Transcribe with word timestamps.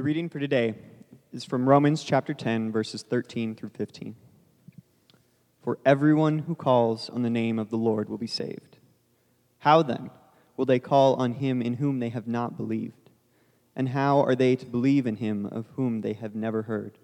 The 0.00 0.04
reading 0.04 0.30
for 0.30 0.40
today 0.40 0.76
is 1.30 1.44
from 1.44 1.68
Romans 1.68 2.02
chapter 2.02 2.32
10, 2.32 2.72
verses 2.72 3.02
13 3.02 3.54
through 3.54 3.68
15. 3.68 4.16
For 5.62 5.78
everyone 5.84 6.38
who 6.38 6.54
calls 6.54 7.10
on 7.10 7.20
the 7.20 7.28
name 7.28 7.58
of 7.58 7.68
the 7.68 7.76
Lord 7.76 8.08
will 8.08 8.16
be 8.16 8.26
saved. 8.26 8.78
How 9.58 9.82
then 9.82 10.08
will 10.56 10.64
they 10.64 10.78
call 10.78 11.16
on 11.16 11.34
him 11.34 11.60
in 11.60 11.74
whom 11.74 11.98
they 11.98 12.08
have 12.08 12.26
not 12.26 12.56
believed? 12.56 13.10
And 13.76 13.90
how 13.90 14.20
are 14.20 14.34
they 14.34 14.56
to 14.56 14.64
believe 14.64 15.06
in 15.06 15.16
him 15.16 15.44
of 15.44 15.66
whom 15.76 16.00
they 16.00 16.14
have 16.14 16.34
never 16.34 16.62
heard? 16.62 16.96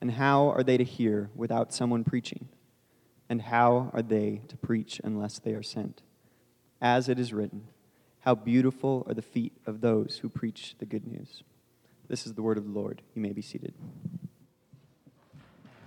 And 0.00 0.10
how 0.10 0.48
are 0.48 0.64
they 0.64 0.78
to 0.78 0.82
hear 0.82 1.30
without 1.36 1.72
someone 1.72 2.02
preaching? 2.02 2.48
And 3.28 3.40
how 3.40 3.88
are 3.92 4.02
they 4.02 4.40
to 4.48 4.56
preach 4.56 5.00
unless 5.04 5.38
they 5.38 5.52
are 5.52 5.62
sent? 5.62 6.02
As 6.80 7.08
it 7.08 7.20
is 7.20 7.32
written, 7.32 7.68
How 8.22 8.34
beautiful 8.34 9.04
are 9.06 9.14
the 9.14 9.22
feet 9.22 9.52
of 9.64 9.80
those 9.80 10.18
who 10.22 10.28
preach 10.28 10.74
the 10.80 10.86
good 10.86 11.06
news. 11.06 11.44
This 12.08 12.24
is 12.24 12.34
the 12.34 12.42
word 12.42 12.56
of 12.56 12.64
the 12.64 12.70
Lord. 12.70 13.02
You 13.16 13.22
may 13.22 13.32
be 13.32 13.42
seated. 13.42 13.74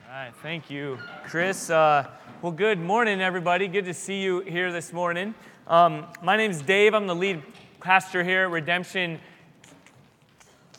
All 0.06 0.14
right, 0.14 0.34
thank 0.42 0.70
you, 0.70 0.98
Chris. 1.24 1.70
Uh, 1.70 2.10
well, 2.42 2.52
good 2.52 2.78
morning, 2.78 3.22
everybody. 3.22 3.70
Good 3.70 3.86
to 3.86 3.94
see 3.94 4.22
you 4.22 4.42
here 4.42 4.70
this 4.74 4.92
morning. 4.92 5.34
Um, 5.66 6.08
my 6.22 6.36
name 6.36 6.52
is 6.52 6.62
Dave. 6.62 6.94
I'm 6.94 7.08
the 7.08 7.16
lead 7.16 7.42
pastor 7.80 8.22
here 8.22 8.42
at 8.44 8.50
Redemption 8.50 9.22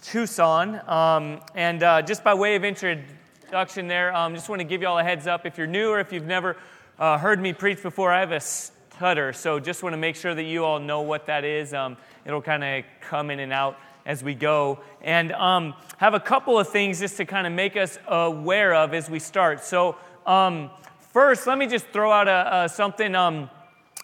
Tucson. 0.02 0.78
Um, 0.86 1.40
and 1.54 1.82
uh, 1.82 2.02
just 2.02 2.22
by 2.22 2.34
way 2.34 2.54
of 2.56 2.62
introduction, 2.62 3.88
there, 3.88 4.14
um, 4.14 4.34
just 4.34 4.50
want 4.50 4.60
to 4.60 4.64
give 4.64 4.82
you 4.82 4.88
all 4.88 4.98
a 4.98 5.02
heads 5.02 5.26
up. 5.26 5.46
If 5.46 5.56
you're 5.56 5.66
new 5.66 5.88
or 5.88 6.00
if 6.00 6.12
you've 6.12 6.26
never 6.26 6.59
uh, 6.98 7.16
heard 7.16 7.40
me 7.40 7.54
preach 7.54 7.82
before, 7.82 8.12
I 8.12 8.20
have 8.20 8.32
a 8.32 8.40
stutter. 8.40 9.32
So 9.32 9.59
just 9.59 9.82
want 9.82 9.95
to 9.95 9.98
make 9.98 10.16
sure 10.16 10.34
that 10.34 10.42
you 10.42 10.66
all 10.66 10.78
know 10.78 11.00
what 11.00 11.24
that 11.26 11.45
is. 11.45 11.72
Um, 11.72 11.96
it'll 12.26 12.42
kind 12.42 12.62
of 12.62 12.84
come 13.00 13.30
in 13.30 13.40
and 13.40 13.54
out 13.54 13.78
as 14.06 14.22
we 14.22 14.34
go. 14.34 14.80
And 15.02 15.32
um, 15.32 15.74
have 15.98 16.14
a 16.14 16.20
couple 16.20 16.59
of 16.59 16.68
things 16.68 17.00
just 17.00 17.16
to 17.18 17.24
kind 17.24 17.46
of 17.46 17.52
make 17.52 17.77
us 17.77 17.98
aware 18.06 18.74
of 18.74 18.95
as 18.95 19.09
we 19.10 19.18
start. 19.18 19.62
So, 19.65 19.96
um, 20.26 20.70
first, 21.12 21.46
let 21.46 21.59
me 21.59 21.66
just 21.66 21.87
throw 21.88 22.12
out 22.12 22.28
a, 22.28 22.65
a 22.65 22.68
something. 22.68 23.15
Um, 23.15 23.51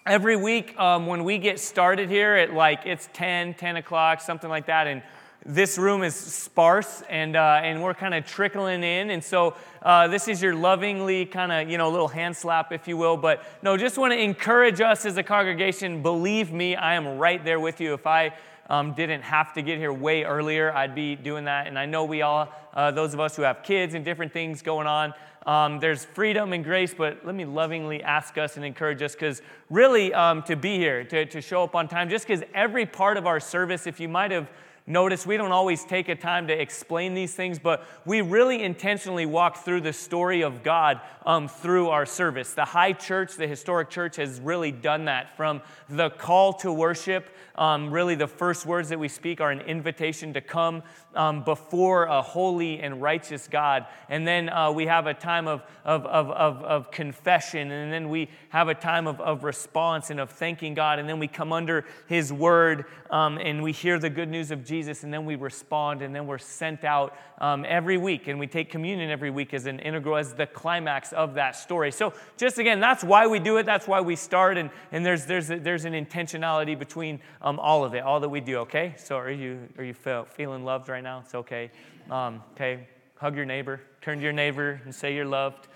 every 0.07 0.37
week 0.37 0.77
um, 0.79 1.05
when 1.05 1.25
we 1.25 1.37
get 1.37 1.59
started 1.59 2.09
here 2.09 2.35
at 2.35 2.53
like 2.53 2.85
it's 2.85 3.09
10, 3.11 3.55
10 3.55 3.75
o'clock, 3.75 4.21
something 4.21 4.49
like 4.49 4.67
that, 4.67 4.87
and 4.87 5.03
this 5.45 5.77
room 5.77 6.03
is 6.03 6.15
sparse 6.15 7.03
and, 7.09 7.35
uh, 7.35 7.61
and 7.63 7.81
we're 7.81 7.93
kind 7.93 8.13
of 8.13 8.25
trickling 8.25 8.83
in. 8.83 9.11
And 9.11 9.23
so 9.23 9.55
uh, 9.81 10.07
this 10.07 10.27
is 10.27 10.41
your 10.41 10.53
lovingly 10.53 11.25
kind 11.25 11.51
of, 11.51 11.69
you 11.69 11.77
know, 11.77 11.89
little 11.89 12.07
hand 12.09 12.35
slap, 12.35 12.71
if 12.73 12.87
you 12.87 12.97
will. 12.97 13.15
But 13.15 13.43
no, 13.61 13.77
just 13.77 13.97
want 13.97 14.11
to 14.11 14.19
encourage 14.19 14.81
us 14.81 15.05
as 15.05 15.15
a 15.15 15.23
congregation. 15.23 16.01
Believe 16.01 16.51
me, 16.51 16.75
I 16.75 16.95
am 16.95 17.17
right 17.17 17.43
there 17.43 17.59
with 17.59 17.79
you. 17.79 17.93
If 17.93 18.05
I 18.05 18.33
um, 18.69 18.93
didn't 18.93 19.21
have 19.21 19.53
to 19.53 19.61
get 19.61 19.77
here 19.77 19.93
way 19.93 20.23
earlier, 20.23 20.73
I'd 20.73 20.95
be 20.95 21.15
doing 21.15 21.45
that. 21.45 21.67
And 21.67 21.77
I 21.77 21.85
know 21.85 22.03
we 22.03 22.21
all, 22.21 22.49
uh, 22.73 22.91
those 22.91 23.13
of 23.13 23.19
us 23.19 23.35
who 23.35 23.43
have 23.43 23.63
kids 23.63 23.93
and 23.93 24.03
different 24.03 24.33
things 24.33 24.61
going 24.61 24.87
on, 24.87 25.13
um, 25.45 25.79
there's 25.79 26.03
freedom 26.03 26.51
and 26.51 26.63
grace, 26.63 26.93
but 26.93 27.25
let 27.25 27.33
me 27.33 27.45
lovingly 27.45 28.03
ask 28.03 28.37
us 28.37 28.57
and 28.57 28.65
encourage 28.65 29.01
us 29.01 29.13
because 29.13 29.41
really 29.69 30.13
um, 30.13 30.43
to 30.43 30.57
be 30.57 30.77
here, 30.77 31.05
to, 31.05 31.25
to 31.25 31.39
show 31.39 31.63
up 31.63 31.73
on 31.73 31.87
time, 31.87 32.09
just 32.09 32.27
because 32.27 32.43
every 32.53 32.85
part 32.85 33.15
of 33.15 33.25
our 33.25 33.39
service, 33.39 33.87
if 33.87 33.99
you 33.99 34.09
might 34.09 34.31
have 34.31 34.49
Notice 34.89 35.27
we 35.27 35.35
don't 35.35 35.51
always 35.51 35.83
take 35.83 36.07
a 36.07 36.15
time 36.15 36.47
to 36.47 36.53
explain 36.53 37.13
these 37.13 37.33
things, 37.33 37.59
but 37.59 37.85
we 38.05 38.21
really 38.21 38.63
intentionally 38.63 39.25
walk 39.25 39.57
through 39.57 39.81
the 39.81 39.91
story 39.91 40.43
of 40.43 40.63
God 40.63 41.01
um, 41.25 41.49
through 41.49 41.89
our 41.89 42.05
service. 42.05 42.53
The 42.53 42.63
high 42.63 42.93
church, 42.93 43.35
the 43.35 43.47
historic 43.47 43.89
church, 43.89 44.15
has 44.15 44.39
really 44.39 44.71
done 44.71 45.05
that 45.05 45.35
from 45.35 45.61
the 45.89 46.09
call 46.09 46.53
to 46.53 46.71
worship. 46.71 47.29
Um, 47.55 47.91
really, 47.91 48.15
the 48.15 48.27
first 48.27 48.65
words 48.65 48.87
that 48.89 48.99
we 48.99 49.09
speak 49.09 49.41
are 49.41 49.51
an 49.51 49.59
invitation 49.61 50.33
to 50.33 50.41
come 50.41 50.83
um, 51.15 51.43
before 51.43 52.05
a 52.05 52.21
holy 52.21 52.79
and 52.79 53.01
righteous 53.01 53.47
God. 53.49 53.87
And 54.07 54.25
then 54.25 54.47
uh, 54.49 54.71
we 54.71 54.85
have 54.85 55.07
a 55.07 55.13
time 55.13 55.47
of, 55.47 55.63
of, 55.83 56.05
of, 56.05 56.29
of, 56.29 56.63
of 56.63 56.91
confession, 56.91 57.71
and 57.71 57.91
then 57.91 58.07
we 58.07 58.29
have 58.49 58.69
a 58.69 58.75
time 58.75 59.07
of, 59.07 59.19
of 59.19 59.43
response 59.43 60.11
and 60.11 60.19
of 60.19 60.29
thanking 60.29 60.75
God. 60.75 60.99
And 60.99 61.09
then 61.09 61.19
we 61.19 61.27
come 61.27 61.51
under 61.51 61.83
His 62.07 62.31
word 62.31 62.85
um, 63.09 63.37
and 63.37 63.61
we 63.63 63.71
hear 63.71 63.99
the 63.99 64.09
good 64.09 64.29
news 64.29 64.51
of 64.51 64.63
Jesus, 64.63 64.76
and 64.85 65.11
then 65.11 65.25
we 65.25 65.35
respond, 65.35 66.03
and 66.03 66.13
then 66.13 66.27
we're 66.27 66.37
sent 66.37 66.83
out 66.83 67.17
um, 67.39 67.65
every 67.67 67.97
week. 67.97 68.27
And 68.27 68.39
we 68.39 68.45
take 68.45 68.69
communion 68.69 69.09
every 69.09 69.31
week 69.31 69.53
as 69.53 69.65
an 69.65 69.79
integral, 69.79 70.15
as 70.17 70.33
the 70.33 70.45
climax 70.45 71.13
of 71.13 71.33
that 71.33 71.55
story. 71.55 71.91
So, 71.91 72.13
just 72.37 72.59
again, 72.59 72.79
that's 72.79 73.03
why 73.03 73.25
we 73.25 73.39
do 73.39 73.57
it, 73.57 73.65
that's 73.65 73.87
why 73.87 74.01
we 74.01 74.15
start, 74.15 74.57
and, 74.57 74.69
and 74.91 75.03
there's, 75.03 75.25
there's, 75.25 75.47
there's 75.47 75.85
an 75.85 75.93
intentionality 75.93 76.77
between 76.77 77.19
um, 77.41 77.59
all 77.59 77.83
of 77.83 77.95
it, 77.95 78.03
all 78.03 78.19
that 78.19 78.29
we 78.29 78.39
do, 78.39 78.57
okay? 78.57 78.93
So, 78.97 79.17
are 79.17 79.31
you, 79.31 79.67
are 79.79 79.83
you 79.83 79.95
feel, 79.95 80.25
feeling 80.25 80.63
loved 80.63 80.89
right 80.89 81.03
now? 81.03 81.21
It's 81.25 81.33
okay. 81.33 81.71
Um, 82.11 82.43
okay, 82.53 82.87
hug 83.15 83.35
your 83.35 83.45
neighbor, 83.45 83.81
turn 84.01 84.19
to 84.19 84.23
your 84.23 84.33
neighbor 84.33 84.79
and 84.85 84.93
say 84.93 85.15
you're 85.15 85.25
loved. 85.25 85.67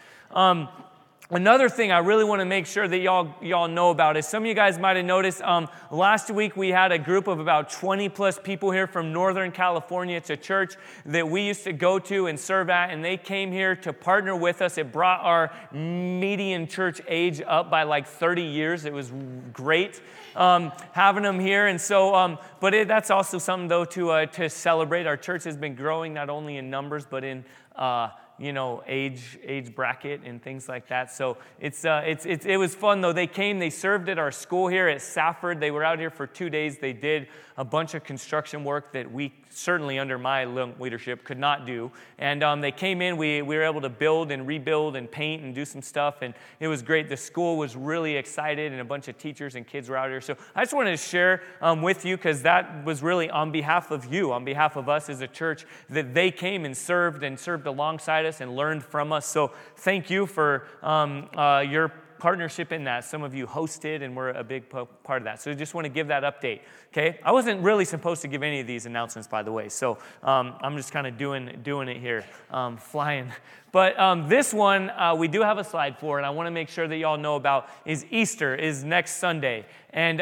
Another 1.34 1.70
thing 1.70 1.94
I 1.94 2.00
really 2.00 2.26
want 2.26 2.42
to 2.42 2.46
make 2.46 2.66
sure 2.66 2.90
that 2.90 2.98
y'all, 2.98 3.34
y'all 3.42 3.70
know 3.70 3.90
about 3.90 4.18
is 4.18 4.28
some 4.28 4.44
of 4.44 4.48
you 4.48 4.54
guys 4.54 4.78
might 4.78 4.98
have 4.98 5.06
noticed 5.06 5.42
um, 5.44 5.70
last 5.90 6.30
week 6.30 6.58
we 6.58 6.68
had 6.68 6.92
a 6.92 7.00
group 7.00 7.28
of 7.28 7.40
about 7.40 7.70
20 7.70 8.10
plus 8.10 8.38
people 8.38 8.70
here 8.70 8.86
from 8.86 9.14
Northern 9.14 9.54
California. 9.54 10.18
It's 10.18 10.30
a 10.30 10.36
church 10.36 10.76
that 11.06 11.30
we 11.30 11.44
used 11.44 11.64
to 11.64 11.72
go 11.72 12.00
to 12.00 12.28
and 12.28 12.38
serve 12.38 12.70
at, 12.70 12.90
and 12.90 13.02
they 13.02 13.16
came 13.16 13.54
here 13.54 13.78
to 13.78 13.94
partner 13.94 14.36
with 14.36 14.62
us. 14.62 14.78
It 14.78 14.92
brought 14.92 15.22
our 15.22 15.54
median 15.72 16.68
church 16.68 17.00
age 17.08 17.42
up 17.48 17.72
by 17.72 17.84
like 17.84 18.08
30 18.08 18.42
years. 18.42 18.84
It 18.84 18.92
was 18.92 19.14
great 19.54 20.02
um, 20.36 20.74
having 20.92 21.24
them 21.24 21.40
here. 21.40 21.68
And 21.68 21.80
so, 21.80 22.14
um, 22.14 22.40
but 22.60 22.74
it, 22.74 22.90
that's 22.90 23.10
also 23.10 23.38
something 23.38 23.70
though 23.70 23.86
to, 23.86 24.10
uh, 24.10 24.26
to 24.26 24.50
celebrate. 24.50 25.08
Our 25.08 25.16
church 25.16 25.46
has 25.46 25.56
been 25.56 25.76
growing 25.76 26.14
not 26.14 26.30
only 26.30 26.58
in 26.58 26.70
numbers, 26.70 27.06
but 27.10 27.24
in 27.24 27.46
uh, 27.78 28.10
you 28.42 28.54
know, 28.54 28.84
age 28.88 29.38
age 29.44 29.76
bracket 29.76 30.22
and 30.26 30.42
things 30.42 30.68
like 30.68 30.88
that. 30.88 31.12
So 31.12 31.38
it's, 31.60 31.86
uh, 31.86 32.02
it's, 32.06 32.26
it's, 32.26 32.46
it 32.46 32.58
was 32.58 32.74
fun 32.74 33.02
though. 33.02 33.14
They 33.14 33.28
came, 33.28 33.60
they 33.60 33.70
served 33.70 34.10
at 34.10 34.18
our 34.18 34.32
school 34.32 34.68
here 34.68 34.88
at 34.88 35.02
Safford. 35.02 35.60
They 35.60 35.70
were 35.70 35.84
out 35.84 36.00
here 36.00 36.10
for 36.10 36.26
two 36.26 36.50
days. 36.50 36.80
They 36.80 36.94
did 36.94 37.28
a 37.58 37.64
bunch 37.64 37.94
of 37.94 38.04
construction 38.04 38.64
work 38.64 38.94
that 38.94 39.12
we 39.12 39.32
certainly 39.54 40.00
under 40.00 40.18
my 40.18 40.46
leadership 40.46 41.24
could 41.24 41.38
not 41.38 41.66
do. 41.66 41.92
And 42.18 42.44
um, 42.44 42.62
they 42.62 42.72
came 42.72 43.02
in, 43.02 43.18
we, 43.18 43.42
we 43.42 43.56
were 43.56 43.64
able 43.64 43.82
to 43.82 43.90
build 43.90 44.32
and 44.32 44.48
rebuild 44.48 44.96
and 44.96 45.10
paint 45.10 45.44
and 45.44 45.54
do 45.54 45.66
some 45.66 45.82
stuff. 45.82 46.22
And 46.22 46.34
it 46.60 46.68
was 46.68 46.82
great. 46.82 47.10
The 47.10 47.18
school 47.18 47.58
was 47.58 47.76
really 47.76 48.16
excited, 48.16 48.72
and 48.72 48.82
a 48.82 48.86
bunch 48.86 49.08
of 49.08 49.18
teachers 49.18 49.56
and 49.56 49.68
kids 49.68 49.90
were 49.90 49.98
out 49.98 50.10
here. 50.10 50.22
So 50.22 50.36
I 50.56 50.62
just 50.64 50.74
wanted 50.74 50.92
to 50.92 50.98
share 50.98 51.44
um, 51.62 51.82
with 51.82 52.06
you 52.06 52.18
because 52.18 52.44
that 52.44 52.86
was 52.86 53.04
really 53.04 53.30
on 53.30 53.52
behalf 53.52 53.92
of 53.92 54.12
you, 54.12 54.32
on 54.32 54.46
behalf 54.46 54.76
of 54.76 54.90
us 54.90 55.10
as 55.10 55.22
a 55.22 55.28
church, 55.28 55.66
that 55.90 56.14
they 56.14 56.32
came 56.32 56.66
and 56.66 56.76
served 56.76 57.24
and 57.24 57.40
served 57.40 57.68
alongside 57.68 58.26
us 58.26 58.42
and 58.42 58.56
learned 58.56 58.84
from 58.84 59.12
us. 59.12 59.26
So 59.26 59.52
thank 59.78 60.10
you 60.10 60.26
for 60.26 60.68
um, 60.82 61.30
uh, 61.36 61.60
your 61.68 61.92
partnership 62.22 62.72
in 62.72 62.84
that. 62.84 63.04
Some 63.04 63.24
of 63.24 63.34
you 63.34 63.48
hosted 63.48 64.04
and 64.04 64.16
were 64.16 64.30
a 64.30 64.44
big 64.44 64.70
part 64.70 65.22
of 65.22 65.24
that. 65.24 65.42
So 65.42 65.50
I 65.50 65.56
just 65.56 65.74
want 65.74 65.86
to 65.86 65.90
give 65.90 66.10
that 66.10 66.22
update. 66.22 66.62
Okay, 66.94 67.20
I 67.24 67.32
wasn't 67.32 67.64
really 67.64 67.84
supposed 67.84 68.22
to 68.22 68.28
give 68.28 68.44
any 68.44 68.60
of 68.60 68.68
these 68.68 68.86
announcements, 68.86 69.28
by 69.28 69.42
the 69.42 69.52
way. 69.52 69.70
So 69.70 69.98
um, 70.22 70.54
I'm 70.62 70.78
just 70.78 70.92
kind 70.92 71.08
of 71.08 71.18
doing 71.18 71.60
doing 71.64 71.88
it 71.88 71.98
here, 71.98 72.24
um, 72.52 72.78
flying. 72.78 73.32
But 73.72 74.00
um, 74.00 74.30
this 74.30 74.54
one 74.54 74.92
uh, 74.92 75.16
we 75.18 75.30
do 75.30 75.42
have 75.42 75.58
a 75.58 75.64
slide 75.64 75.98
for, 75.98 76.20
and 76.20 76.26
I 76.26 76.30
want 76.30 76.46
to 76.46 76.52
make 76.52 76.70
sure 76.70 76.88
that 76.88 76.98
y'all 76.98 77.18
know 77.18 77.38
about 77.38 77.68
is 77.86 78.06
Easter 78.12 78.54
is 78.54 78.84
next 78.84 79.16
Sunday, 79.16 79.66
and. 79.90 80.22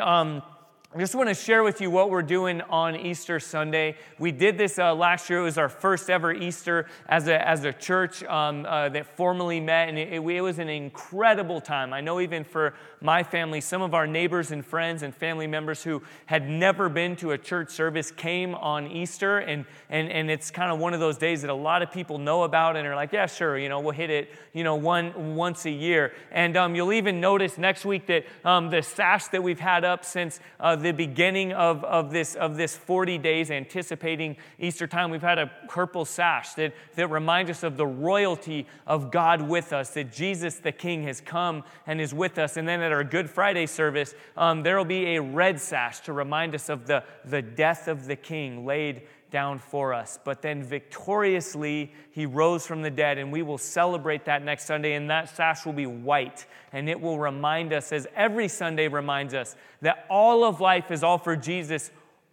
I 0.91 0.97
just 0.97 1.13
want 1.13 1.29
to 1.29 1.35
share 1.35 1.61
with 1.61 1.81
you 1.81 1.91
what 1.91 2.09
we're 2.09 2.23
doing 2.23 2.61
on 2.61 2.95
Easter 2.95 3.39
Sunday. 3.39 3.95
We 4.17 4.31
did 4.31 4.57
this 4.57 4.79
uh, 4.79 4.95
last 4.95 5.29
year. 5.29 5.37
It 5.37 5.43
was 5.43 5.59
our 5.59 5.69
first 5.69 6.09
ever 6.09 6.33
Easter 6.33 6.87
as 7.07 7.27
a, 7.27 7.47
as 7.47 7.63
a 7.63 7.71
church 7.71 8.23
um, 8.23 8.65
uh, 8.65 8.89
that 8.89 9.05
formally 9.15 9.59
met, 9.59 9.87
and 9.89 9.99
it, 9.99 10.11
it, 10.11 10.19
it, 10.19 10.41
was 10.41 10.57
an 10.57 10.67
incredible 10.67 11.61
time. 11.61 11.93
I 11.93 12.01
know 12.01 12.19
even 12.19 12.43
for 12.43 12.73
my 13.01 13.23
family, 13.23 13.61
some 13.61 13.81
of 13.81 13.93
our 13.93 14.05
neighbors 14.05 14.51
and 14.51 14.65
friends 14.65 15.03
and 15.03 15.15
family 15.15 15.47
members 15.47 15.83
who 15.83 16.01
had 16.25 16.49
never 16.49 16.89
been 16.89 17.15
to 17.17 17.31
a 17.31 17.37
church 17.37 17.69
service 17.69 18.11
came 18.11 18.55
on 18.55 18.87
Easter, 18.87 19.39
and, 19.39 19.65
and, 19.89 20.11
and 20.11 20.29
it's 20.29 20.51
kind 20.51 20.71
of 20.71 20.79
one 20.79 20.93
of 20.93 20.99
those 20.99 21.17
days 21.17 21.41
that 21.41 21.49
a 21.49 21.53
lot 21.53 21.81
of 21.81 21.91
people 21.91 22.17
know 22.17 22.43
about 22.43 22.75
and 22.75 22.87
are 22.87 22.95
like, 22.95 23.13
yeah, 23.13 23.25
sure, 23.25 23.57
you 23.57 23.69
know, 23.69 23.79
we'll 23.79 23.91
hit 23.91 24.09
it, 24.09 24.29
you 24.53 24.63
know, 24.63 24.75
one 24.75 25.35
once 25.35 25.65
a 25.65 25.71
year. 25.71 26.13
And 26.31 26.57
um, 26.57 26.75
you'll 26.75 26.93
even 26.93 27.21
notice 27.21 27.57
next 27.57 27.85
week 27.85 28.07
that 28.07 28.25
um, 28.43 28.69
the 28.69 28.81
sash 28.81 29.27
that 29.27 29.41
we've 29.41 29.59
had 29.59 29.85
up 29.85 30.03
since 30.03 30.39
uh, 30.59 30.75
the 30.75 30.91
beginning 30.91 31.53
of, 31.53 31.83
of, 31.83 32.11
this, 32.11 32.35
of 32.35 32.57
this 32.57 32.75
40 32.75 33.17
days 33.17 33.51
anticipating 33.51 34.35
Easter 34.59 34.87
time, 34.87 35.11
we've 35.11 35.21
had 35.21 35.39
a 35.39 35.51
purple 35.67 36.05
sash 36.05 36.53
that, 36.53 36.73
that 36.95 37.07
reminds 37.07 37.51
us 37.51 37.63
of 37.63 37.77
the 37.77 37.87
royalty 37.87 38.67
of 38.85 39.11
God 39.11 39.41
with 39.41 39.71
us, 39.73 39.91
that 39.91 40.11
Jesus 40.11 40.55
the 40.55 40.71
King 40.71 41.03
has 41.03 41.21
come 41.21 41.63
and 41.87 42.01
is 42.01 42.13
with 42.13 42.37
us. 42.37 42.57
And 42.57 42.67
then 42.67 42.81
at 42.89 42.93
our 42.93 43.03
Good 43.03 43.29
Friday 43.29 43.67
service, 43.67 44.15
um, 44.35 44.63
there 44.63 44.77
will 44.77 44.85
be 44.85 45.15
a 45.15 45.21
red 45.21 45.59
sash 45.59 45.99
to 46.01 46.13
remind 46.13 46.55
us 46.55 46.69
of 46.69 46.87
the, 46.87 47.03
the 47.23 47.41
death 47.41 47.87
of 47.87 48.05
the 48.05 48.15
King 48.15 48.65
laid 48.65 49.03
down 49.29 49.59
for 49.59 49.93
us. 49.93 50.17
But 50.23 50.41
then 50.41 50.63
victoriously, 50.63 51.93
he 52.11 52.25
rose 52.25 52.65
from 52.65 52.81
the 52.81 52.89
dead, 52.89 53.19
and 53.19 53.31
we 53.31 53.43
will 53.43 53.59
celebrate 53.59 54.25
that 54.25 54.43
next 54.43 54.65
Sunday. 54.65 54.93
And 54.93 55.09
that 55.11 55.35
sash 55.35 55.65
will 55.65 55.73
be 55.73 55.85
white, 55.85 56.47
and 56.73 56.89
it 56.89 56.99
will 56.99 57.19
remind 57.19 57.71
us, 57.71 57.91
as 57.91 58.07
every 58.15 58.47
Sunday 58.47 58.87
reminds 58.87 59.35
us, 59.35 59.55
that 59.81 60.05
all 60.09 60.43
of 60.43 60.59
life 60.59 60.89
is 60.89 61.03
all 61.03 61.19
for 61.19 61.35
Jesus 61.35 61.91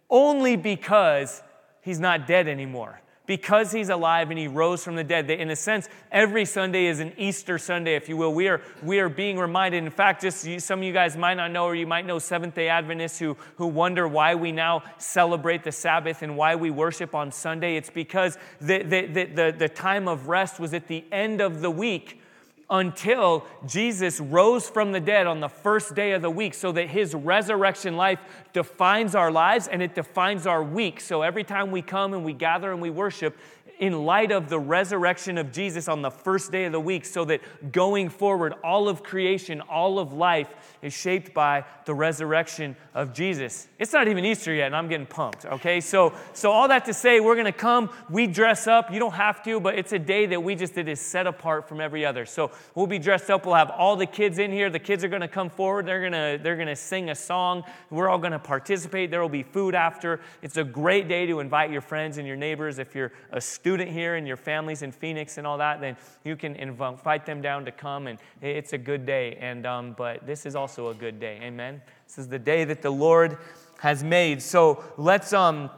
only 0.09 0.55
because 0.55 1.43
he's 1.81 1.99
not 1.99 2.25
dead 2.25 2.47
anymore 2.47 2.99
because 3.27 3.71
he's 3.71 3.89
alive 3.89 4.31
and 4.31 4.39
he 4.39 4.47
rose 4.47 4.83
from 4.83 4.95
the 4.95 5.03
dead. 5.03 5.27
That 5.27 5.39
In 5.39 5.51
a 5.51 5.55
sense, 5.55 5.87
every 6.11 6.45
Sunday 6.45 6.87
is 6.87 6.99
an 6.99 7.13
Easter 7.17 7.59
Sunday, 7.59 7.95
if 7.95 8.09
you 8.09 8.17
will. 8.17 8.33
We 8.33 8.47
are, 8.47 8.61
we 8.81 8.99
are 8.99 9.09
being 9.09 9.37
reminded. 9.37 9.83
In 9.83 9.91
fact, 9.91 10.21
just 10.21 10.47
some 10.61 10.79
of 10.79 10.83
you 10.83 10.93
guys 10.93 11.15
might 11.15 11.35
not 11.35 11.51
know, 11.51 11.65
or 11.65 11.75
you 11.75 11.85
might 11.85 12.05
know 12.05 12.17
Seventh 12.17 12.55
day 12.55 12.69
Adventists 12.69 13.19
who, 13.19 13.37
who 13.57 13.67
wonder 13.67 14.07
why 14.07 14.33
we 14.33 14.51
now 14.51 14.81
celebrate 14.97 15.63
the 15.63 15.71
Sabbath 15.71 16.23
and 16.23 16.35
why 16.35 16.55
we 16.55 16.71
worship 16.71 17.13
on 17.13 17.31
Sunday. 17.31 17.75
It's 17.75 17.89
because 17.91 18.37
the, 18.59 18.81
the, 18.81 19.05
the, 19.05 19.25
the, 19.25 19.55
the 19.57 19.69
time 19.69 20.07
of 20.07 20.27
rest 20.27 20.59
was 20.59 20.73
at 20.73 20.87
the 20.87 21.03
end 21.11 21.41
of 21.41 21.61
the 21.61 21.69
week 21.69 22.21
until 22.69 23.45
Jesus 23.65 24.19
rose 24.19 24.69
from 24.69 24.91
the 24.91 24.99
dead 24.99 25.25
on 25.25 25.39
the 25.39 25.47
first 25.47 25.95
day 25.95 26.11
of 26.11 26.21
the 26.21 26.29
week, 26.29 26.53
so 26.53 26.71
that 26.73 26.89
his 26.89 27.15
resurrection 27.15 27.95
life 27.95 28.19
defines 28.51 29.15
our 29.15 29.31
lives 29.31 29.67
and 29.67 29.81
it 29.81 29.95
defines 29.95 30.45
our 30.45 30.63
week. 30.63 30.99
So 30.99 31.21
every 31.21 31.43
time 31.43 31.71
we 31.71 31.81
come 31.81 32.13
and 32.13 32.25
we 32.25 32.33
gather 32.33 32.71
and 32.71 32.81
we 32.81 32.89
worship, 32.89 33.37
in 33.79 34.05
light 34.05 34.31
of 34.31 34.49
the 34.49 34.59
resurrection 34.59 35.37
of 35.37 35.51
Jesus 35.51 35.87
on 35.87 36.01
the 36.01 36.09
first 36.09 36.51
day 36.51 36.65
of 36.65 36.71
the 36.71 36.79
week, 36.79 37.05
so 37.05 37.25
that 37.25 37.41
going 37.71 38.09
forward, 38.09 38.53
all 38.63 38.89
of 38.89 39.03
creation, 39.03 39.61
all 39.61 39.99
of 39.99 40.13
life 40.13 40.49
is 40.81 40.93
shaped 40.93 41.33
by 41.33 41.63
the 41.85 41.93
resurrection 41.93 42.75
of 42.93 43.13
Jesus. 43.13 43.67
It's 43.77 43.93
not 43.93 44.07
even 44.07 44.25
Easter 44.25 44.53
yet, 44.53 44.67
and 44.67 44.75
I'm 44.75 44.87
getting 44.87 45.05
pumped, 45.05 45.45
okay? 45.45 45.79
So, 45.79 46.13
so 46.33 46.51
all 46.51 46.67
that 46.69 46.85
to 46.85 46.93
say, 46.93 47.19
we're 47.19 47.35
gonna 47.35 47.51
come, 47.51 47.89
we 48.09 48.25
dress 48.25 48.67
up. 48.67 48.91
You 48.91 48.99
don't 48.99 49.13
have 49.13 49.43
to, 49.43 49.59
but 49.59 49.77
it's 49.77 49.93
a 49.93 49.99
day 49.99 50.25
that 50.25 50.41
we 50.41 50.55
just 50.55 50.73
did 50.73 50.87
is 50.87 50.99
set 50.99 51.27
apart 51.27 51.69
from 51.69 51.79
every 51.79 52.05
other. 52.05 52.25
So 52.25 52.51
we'll 52.73 52.87
be 52.87 52.99
dressed 52.99 53.29
up, 53.29 53.45
we'll 53.45 53.55
have 53.55 53.69
all 53.69 53.95
the 53.95 54.05
kids 54.05 54.39
in 54.39 54.51
here. 54.51 54.69
The 54.69 54.79
kids 54.79 55.03
are 55.03 55.09
gonna 55.09 55.27
come 55.27 55.49
forward, 55.49 55.85
they're 55.85 56.01
gonna, 56.01 56.39
they're 56.41 56.57
gonna 56.57 56.75
sing 56.75 57.09
a 57.09 57.15
song. 57.15 57.63
We're 57.89 58.09
all 58.09 58.17
gonna 58.17 58.39
participate. 58.39 59.11
There 59.11 59.21
will 59.21 59.29
be 59.29 59.43
food 59.43 59.75
after. 59.75 60.19
It's 60.41 60.57
a 60.57 60.63
great 60.63 61.07
day 61.07 61.27
to 61.27 61.39
invite 61.39 61.71
your 61.71 61.81
friends 61.81 62.17
and 62.17 62.27
your 62.27 62.37
neighbors. 62.37 62.79
If 62.79 62.95
you're 62.95 63.11
a 63.31 63.39
student 63.39 63.66
here 63.75 64.15
and 64.15 64.27
your 64.27 64.37
family's 64.37 64.81
in 64.81 64.91
Phoenix 64.91 65.37
and 65.37 65.45
all 65.45 65.57
that, 65.57 65.81
then 65.81 65.97
you 66.23 66.35
can 66.35 66.55
invite 66.55 67.25
them 67.25 67.41
down 67.41 67.65
to 67.65 67.71
come, 67.71 68.07
and 68.07 68.19
it's 68.41 68.73
a 68.73 68.77
good 68.77 69.05
day. 69.05 69.37
And 69.41 69.65
um, 69.65 69.95
but 69.97 70.25
this 70.25 70.45
is 70.45 70.55
also 70.55 70.89
a 70.89 70.93
good 70.93 71.19
day. 71.19 71.39
Amen. 71.41 71.81
This 72.07 72.17
is 72.17 72.27
the 72.27 72.39
day 72.39 72.63
that 72.65 72.81
the 72.81 72.89
Lord 72.89 73.37
has 73.79 74.03
made. 74.03 74.41
So 74.41 74.83
let's 74.97 75.33
um 75.33 75.69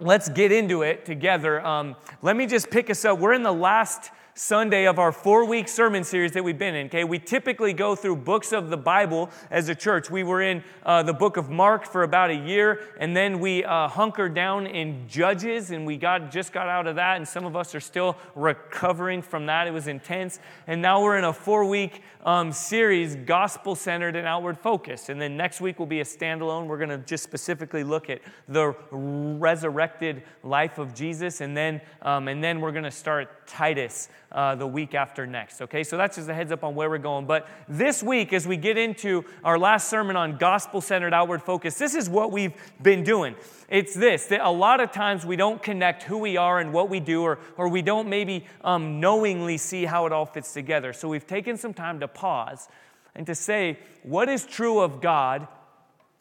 let's 0.00 0.28
get 0.28 0.52
into 0.52 0.82
it 0.82 1.04
together. 1.04 1.64
Um, 1.64 1.96
let 2.22 2.36
me 2.36 2.46
just 2.46 2.70
pick 2.70 2.90
us 2.90 3.04
up. 3.04 3.18
We're 3.18 3.32
in 3.32 3.42
the 3.42 3.52
last 3.52 4.10
Sunday 4.38 4.86
of 4.86 4.98
our 4.98 5.12
four 5.12 5.46
week 5.46 5.66
sermon 5.66 6.04
series 6.04 6.32
that 6.32 6.44
we've 6.44 6.58
been 6.58 6.74
in. 6.74 6.88
Okay, 6.88 7.04
we 7.04 7.18
typically 7.18 7.72
go 7.72 7.96
through 7.96 8.16
books 8.16 8.52
of 8.52 8.68
the 8.68 8.76
Bible 8.76 9.30
as 9.50 9.70
a 9.70 9.74
church. 9.74 10.10
We 10.10 10.24
were 10.24 10.42
in 10.42 10.62
uh, 10.84 11.02
the 11.04 11.14
book 11.14 11.38
of 11.38 11.48
Mark 11.48 11.86
for 11.86 12.02
about 12.02 12.28
a 12.28 12.34
year, 12.34 12.82
and 13.00 13.16
then 13.16 13.40
we 13.40 13.64
uh, 13.64 13.88
hunkered 13.88 14.34
down 14.34 14.66
in 14.66 15.08
Judges, 15.08 15.70
and 15.70 15.86
we 15.86 15.96
got 15.96 16.30
just 16.30 16.52
got 16.52 16.68
out 16.68 16.86
of 16.86 16.96
that, 16.96 17.16
and 17.16 17.26
some 17.26 17.46
of 17.46 17.56
us 17.56 17.74
are 17.74 17.80
still 17.80 18.18
recovering 18.34 19.22
from 19.22 19.46
that. 19.46 19.66
It 19.68 19.70
was 19.70 19.88
intense, 19.88 20.38
and 20.66 20.82
now 20.82 21.02
we're 21.02 21.16
in 21.16 21.24
a 21.24 21.32
four 21.32 21.64
week 21.64 22.02
um, 22.26 22.52
series, 22.52 23.16
gospel 23.16 23.74
centered 23.74 24.16
and 24.16 24.26
outward 24.26 24.58
focused. 24.58 25.08
And 25.08 25.18
then 25.18 25.36
next 25.36 25.62
week 25.62 25.78
will 25.78 25.86
be 25.86 26.00
a 26.00 26.04
standalone. 26.04 26.66
We're 26.66 26.76
going 26.76 26.90
to 26.90 26.98
just 26.98 27.22
specifically 27.24 27.84
look 27.84 28.10
at 28.10 28.20
the 28.48 28.74
resurrected 28.90 30.24
life 30.42 30.76
of 30.76 30.94
Jesus, 30.94 31.40
and 31.40 31.56
then 31.56 31.80
um, 32.02 32.28
and 32.28 32.44
then 32.44 32.60
we're 32.60 32.72
going 32.72 32.84
to 32.84 32.90
start 32.90 33.46
Titus 33.46 34.10
uh, 34.36 34.54
the 34.54 34.66
week 34.66 34.94
after 34.94 35.26
next. 35.26 35.62
Okay, 35.62 35.82
so 35.82 35.96
that's 35.96 36.16
just 36.16 36.28
a 36.28 36.34
heads 36.34 36.52
up 36.52 36.62
on 36.62 36.74
where 36.74 36.90
we're 36.90 36.98
going. 36.98 37.24
But 37.24 37.48
this 37.68 38.02
week, 38.02 38.34
as 38.34 38.46
we 38.46 38.58
get 38.58 38.76
into 38.76 39.24
our 39.42 39.58
last 39.58 39.88
sermon 39.88 40.14
on 40.14 40.36
gospel 40.36 40.82
centered 40.82 41.14
outward 41.14 41.42
focus, 41.42 41.78
this 41.78 41.94
is 41.94 42.08
what 42.08 42.30
we've 42.30 42.52
been 42.82 43.02
doing. 43.02 43.34
It's 43.70 43.94
this 43.94 44.26
that 44.26 44.46
a 44.46 44.50
lot 44.50 44.80
of 44.80 44.92
times 44.92 45.24
we 45.24 45.36
don't 45.36 45.62
connect 45.62 46.02
who 46.02 46.18
we 46.18 46.36
are 46.36 46.60
and 46.60 46.72
what 46.72 46.90
we 46.90 47.00
do, 47.00 47.22
or, 47.22 47.38
or 47.56 47.68
we 47.68 47.80
don't 47.80 48.08
maybe 48.08 48.44
um, 48.62 49.00
knowingly 49.00 49.56
see 49.56 49.86
how 49.86 50.04
it 50.04 50.12
all 50.12 50.26
fits 50.26 50.52
together. 50.52 50.92
So 50.92 51.08
we've 51.08 51.26
taken 51.26 51.56
some 51.56 51.72
time 51.72 51.98
to 52.00 52.08
pause 52.08 52.68
and 53.14 53.26
to 53.26 53.34
say, 53.34 53.78
what 54.02 54.28
is 54.28 54.44
true 54.44 54.80
of 54.80 55.00
God 55.00 55.48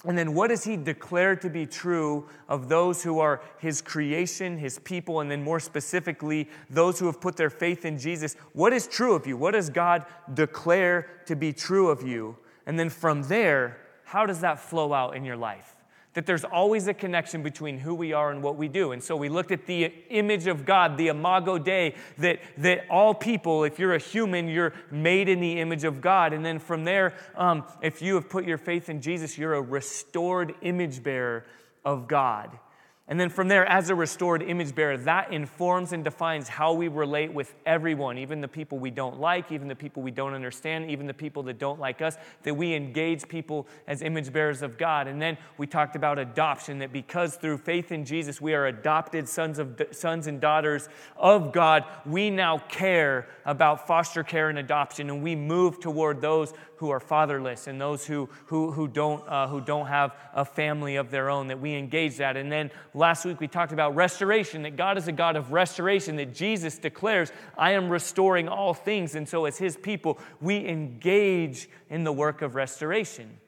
and 0.03 0.17
then 0.17 0.33
what 0.33 0.49
does 0.49 0.63
he 0.63 0.75
declare 0.77 1.35
to 1.37 1.49
be 1.49 1.65
true 1.65 2.27
of 2.47 2.69
those 2.69 3.01
who 3.01 3.19
are 3.19 3.41
his 3.57 3.81
creation, 3.81 4.57
his 4.57 4.77
people, 4.79 5.21
and 5.21 5.31
then 5.31 5.41
more 5.41 5.59
specifically, 5.59 6.49
those 6.69 6.99
who 6.99 7.05
have 7.07 7.19
put 7.19 7.37
their 7.37 7.49
faith 7.49 7.85
in 7.85 7.97
Jesus? 7.97 8.35
What 8.53 8.73
is 8.73 8.87
true 8.87 9.15
of 9.15 9.25
you? 9.25 9.37
What 9.37 9.51
does 9.51 9.69
God 9.69 10.05
declare 10.33 11.09
to 11.25 11.35
be 11.35 11.53
true 11.53 11.89
of 11.89 12.07
you? 12.07 12.37
And 12.67 12.77
then 12.77 12.89
from 12.89 13.23
there, 13.23 13.77
how 14.03 14.25
does 14.25 14.41
that 14.41 14.59
flow 14.59 14.93
out 14.93 15.15
in 15.15 15.25
your 15.25 15.37
life? 15.37 15.74
That 16.15 16.25
there's 16.25 16.43
always 16.43 16.87
a 16.87 16.93
connection 16.93 17.43
between 17.43 17.77
who 17.77 17.93
we 17.93 18.13
are 18.13 18.31
and 18.31 18.41
what 18.41 18.55
we 18.55 18.67
do. 18.67 18.93
And 18.93 19.03
so 19.03 19.15
we 19.15 19.29
looked 19.29 19.51
at 19.51 19.65
the 19.65 19.93
image 20.09 20.47
of 20.47 20.65
God, 20.65 20.97
the 20.97 21.09
imago 21.09 21.57
Dei, 21.57 21.93
that, 22.17 22.39
that 22.57 22.85
all 22.89 23.13
people, 23.13 23.65
if 23.65 23.77
you're 23.77 23.93
a 23.93 23.99
human, 23.99 24.47
you're 24.47 24.73
made 24.89 25.29
in 25.29 25.41
the 25.41 25.59
image 25.59 25.83
of 25.83 26.01
God. 26.01 26.33
And 26.33 26.43
then 26.43 26.57
from 26.57 26.85
there, 26.85 27.13
um, 27.35 27.65
if 27.81 28.01
you 28.01 28.15
have 28.15 28.29
put 28.29 28.45
your 28.45 28.57
faith 28.57 28.89
in 28.89 29.01
Jesus, 29.01 29.37
you're 29.37 29.53
a 29.53 29.61
restored 29.61 30.55
image 30.61 31.03
bearer 31.03 31.45
of 31.83 32.07
God. 32.07 32.57
And 33.07 33.19
then 33.19 33.29
from 33.29 33.49
there, 33.49 33.67
as 33.67 33.91
a 33.91 33.95
restored 33.95 34.41
image 34.41 34.73
bearer, 34.73 34.97
that 34.97 35.31
informs 35.31 35.93
and 35.93 36.03
defines 36.03 36.47
how 36.47 36.73
we 36.73 36.87
relate 36.87 37.31
with 37.31 37.53
everyone, 37.63 38.17
even 38.17 38.41
the 38.41 38.47
people 38.47 38.79
we 38.79 38.89
don't 38.89 39.19
like, 39.19 39.51
even 39.51 39.67
the 39.67 39.75
people 39.75 40.01
we 40.01 40.09
don't 40.09 40.33
understand, 40.33 40.89
even 40.89 41.05
the 41.05 41.13
people 41.13 41.43
that 41.43 41.59
don't 41.59 41.79
like 41.79 42.01
us, 42.01 42.17
that 42.41 42.55
we 42.55 42.73
engage 42.73 43.27
people 43.27 43.67
as 43.87 44.01
image 44.01 44.33
bearers 44.33 44.63
of 44.63 44.79
God. 44.79 45.07
And 45.07 45.21
then 45.21 45.37
we 45.59 45.67
talked 45.67 45.95
about 45.95 46.17
adoption, 46.17 46.79
that 46.79 46.91
because 46.91 47.35
through 47.35 47.59
faith 47.59 47.91
in 47.91 48.05
Jesus 48.05 48.41
we 48.41 48.55
are 48.55 48.65
adopted 48.65 49.29
sons, 49.29 49.59
of, 49.59 49.79
sons 49.91 50.25
and 50.25 50.41
daughters 50.41 50.89
of 51.15 51.53
God, 51.53 51.83
we 52.07 52.31
now 52.31 52.57
care 52.57 53.27
about 53.45 53.85
foster 53.85 54.23
care 54.23 54.49
and 54.49 54.57
adoption, 54.57 55.11
and 55.11 55.21
we 55.21 55.35
move 55.35 55.79
toward 55.79 56.21
those 56.21 56.53
who 56.85 56.91
are 56.91 56.99
fatherless 56.99 57.65
and 57.65 57.81
those 57.81 58.05
who, 58.05 58.29
who, 58.45 58.71
who, 58.71 58.87
don't, 58.87 59.27
uh, 59.27 59.47
who 59.47 59.59
don't 59.59 59.87
have 59.87 60.15
a 60.35 60.45
family 60.45 60.97
of 60.97 61.09
their 61.09 61.31
own, 61.31 61.47
that 61.47 61.59
we 61.59 61.73
engage 61.73 62.17
that. 62.17 62.37
And 62.37 62.51
then 62.51 62.69
last 62.93 63.25
week 63.25 63.39
we 63.39 63.47
talked 63.47 63.71
about 63.71 63.95
restoration, 63.95 64.61
that 64.61 64.75
God 64.75 64.99
is 64.99 65.07
a 65.07 65.11
God 65.11 65.35
of 65.35 65.51
restoration, 65.51 66.15
that 66.17 66.35
Jesus 66.35 66.77
declares, 66.77 67.31
I 67.57 67.71
am 67.71 67.89
restoring 67.89 68.47
all 68.47 68.75
things. 68.75 69.15
And 69.15 69.27
so 69.27 69.45
as 69.45 69.57
his 69.57 69.75
people, 69.75 70.19
we 70.39 70.67
engage 70.67 71.67
in 71.89 72.03
the 72.03 72.13
work 72.13 72.43
of 72.43 72.53
restoration. 72.53 73.39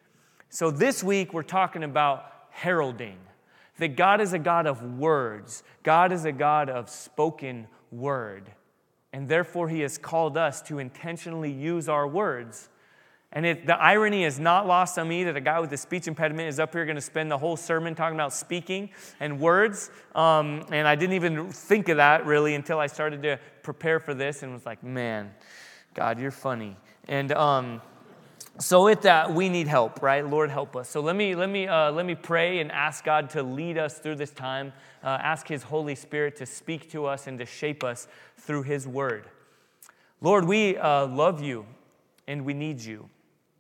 So 0.50 0.72
this 0.72 1.04
week 1.04 1.32
we're 1.32 1.44
talking 1.44 1.84
about 1.84 2.26
heralding. 2.50 3.20
That 3.78 3.96
God 3.96 4.20
is 4.20 4.34
a 4.34 4.40
God 4.40 4.66
of 4.66 4.82
words. 4.98 5.62
God 5.84 6.12
is 6.12 6.26
a 6.26 6.32
God 6.32 6.68
of 6.68 6.90
spoken 6.90 7.68
word. 7.92 8.50
And 9.14 9.30
therefore, 9.30 9.70
He 9.70 9.82
has 9.82 9.98
called 9.98 10.38
us 10.38 10.62
to 10.64 10.80
intentionally 10.80 11.52
use 11.52 11.88
our 11.88 12.08
words 12.08 12.70
and 13.34 13.46
it, 13.46 13.66
the 13.66 13.76
irony 13.76 14.24
is 14.24 14.40
not 14.40 14.66
lost 14.66 14.98
on 14.98 15.08
me 15.10 15.26
that 15.26 15.36
a 15.36 15.42
guy 15.42 15.60
with 15.60 15.72
a 15.74 15.78
speech 15.78 16.08
impediment 16.08 16.48
is 16.48 16.60
up 16.60 16.74
here 16.74 16.86
going 16.86 16.96
to 16.96 17.02
spend 17.02 17.30
the 17.30 17.38
whole 17.38 17.58
sermon 17.58 17.94
talking 17.94 18.16
about 18.16 18.32
speaking 18.32 18.90
and 19.20 19.40
words. 19.40 19.92
Um, 20.16 20.66
and 20.72 20.88
I 20.88 20.96
didn't 20.96 21.16
even 21.16 21.52
think 21.52 21.90
of 21.90 21.98
that 21.98 22.26
really 22.26 22.56
until 22.56 22.80
I 22.80 22.88
started 22.88 23.22
to 23.24 23.40
prepare 23.64 24.00
for 24.00 24.14
this 24.14 24.44
and 24.44 24.54
was 24.54 24.66
like, 24.66 24.82
man, 24.82 25.32
God, 25.94 26.20
you're 26.20 26.32
funny. 26.32 26.78
And 27.10 27.34
um, 27.34 27.82
so 28.60 28.86
with 28.86 29.02
that, 29.02 29.34
we 29.34 29.50
need 29.50 29.68
help, 29.68 30.02
right? 30.02 30.26
Lord, 30.26 30.50
help 30.50 30.78
us. 30.78 30.90
So 30.90 31.02
let 31.02 31.16
me 31.16 31.36
let 31.36 31.50
me 31.50 31.68
uh, 31.68 31.92
let 31.92 32.06
me 32.06 32.16
pray 32.16 32.60
and 32.60 32.72
ask 32.72 33.04
God 33.04 33.30
to 33.32 33.44
lead 33.44 33.78
us 33.78 34.00
through 34.00 34.16
this 34.16 34.32
time. 34.32 34.72
Uh, 35.04 35.18
ask 35.22 35.48
His 35.48 35.64
Holy 35.64 35.96
Spirit 35.96 36.38
to 36.38 36.46
speak 36.46 36.90
to 36.92 37.06
us 37.06 37.28
and 37.28 37.38
to 37.40 37.46
shape 37.46 37.84
us 37.84 38.08
through 38.38 38.64
His 38.64 38.88
Word. 38.88 39.28
Lord, 40.22 40.46
we 40.46 40.78
uh, 40.78 41.08
love 41.08 41.42
you 41.42 41.66
and 42.26 42.46
we 42.46 42.54
need 42.54 42.80
you. 42.80 43.10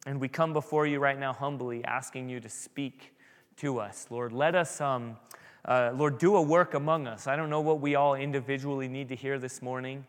And 0.07 0.21
we 0.21 0.29
come 0.29 0.53
before 0.53 0.87
you 0.87 0.99
right 0.99 1.19
now 1.19 1.33
humbly, 1.33 1.83
asking 1.83 2.29
you 2.29 2.39
to 2.39 2.47
speak 2.47 3.13
to 3.57 3.81
us. 3.81 4.07
Lord, 4.09 4.31
let 4.31 4.55
us, 4.55 4.79
um, 4.79 5.17
uh, 5.65 5.91
Lord, 5.93 6.17
do 6.17 6.37
a 6.37 6.41
work 6.41 6.75
among 6.75 7.07
us. 7.07 7.27
I 7.27 7.35
don't 7.35 7.49
know 7.49 7.59
what 7.59 7.81
we 7.81 7.95
all 7.95 8.15
individually 8.15 8.87
need 8.87 9.09
to 9.09 9.17
hear 9.17 9.37
this 9.37 9.61
morning, 9.61 10.05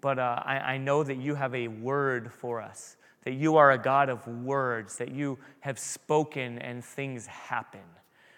but 0.00 0.20
uh, 0.20 0.40
I, 0.44 0.58
I 0.58 0.78
know 0.78 1.02
that 1.02 1.16
you 1.16 1.34
have 1.34 1.52
a 1.52 1.66
word 1.66 2.32
for 2.32 2.60
us, 2.60 2.96
that 3.24 3.32
you 3.32 3.56
are 3.56 3.72
a 3.72 3.78
God 3.78 4.08
of 4.08 4.24
words, 4.28 4.98
that 4.98 5.10
you 5.10 5.36
have 5.58 5.80
spoken 5.80 6.60
and 6.60 6.84
things 6.84 7.26
happen. 7.26 7.80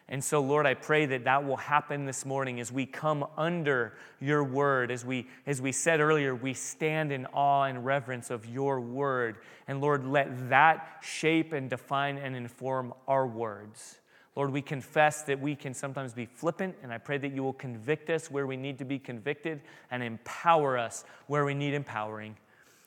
And 0.09 0.23
so, 0.23 0.40
Lord, 0.40 0.66
I 0.66 0.75
pray 0.75 1.06
that 1.06 1.25
that 1.25 1.47
will 1.47 1.56
happen 1.56 2.04
this 2.04 2.26
morning 2.26 2.61
as 2.61 2.71
we 2.71 2.85
come 2.85 3.25
under 3.37 3.94
your 4.21 4.44
word. 4.44 4.90
As 4.90 5.04
we, 5.04 5.26
as 5.47 5.62
we 5.62 5.73
said 5.73 6.00
earlier, 6.00 6.35
we 6.35 6.54
stand 6.54 7.12
in 7.12 7.26
awe 7.26 7.64
and 7.64 7.85
reverence 7.85 8.30
of 8.30 8.47
your 8.47 8.80
word. 8.80 9.37
And 9.68 9.80
Lord, 9.80 10.06
let 10.06 10.50
that 10.50 10.99
shape 11.02 11.52
and 11.52 11.71
define 11.71 12.18
and 12.18 12.37
inform 12.37 12.92
our 13.09 13.26
words. 13.26 14.00
Lord, 14.35 14.50
we 14.50 14.62
confess 14.62 15.23
that 15.23 15.40
we 15.40 15.54
can 15.54 15.75
sometimes 15.75 16.14
be 16.14 16.25
flippant, 16.25 16.75
and 16.82 16.90
I 16.90 16.97
pray 16.97 17.18
that 17.18 17.32
you 17.32 17.42
will 17.42 17.52
convict 17.52 18.09
us 18.09 18.30
where 18.30 18.47
we 18.47 18.56
need 18.56 18.78
to 18.78 18.85
be 18.85 18.99
convicted 18.99 19.61
and 19.90 20.02
empower 20.02 20.78
us 20.78 21.04
where 21.26 21.44
we 21.44 21.52
need 21.52 21.75
empowering. 21.75 22.37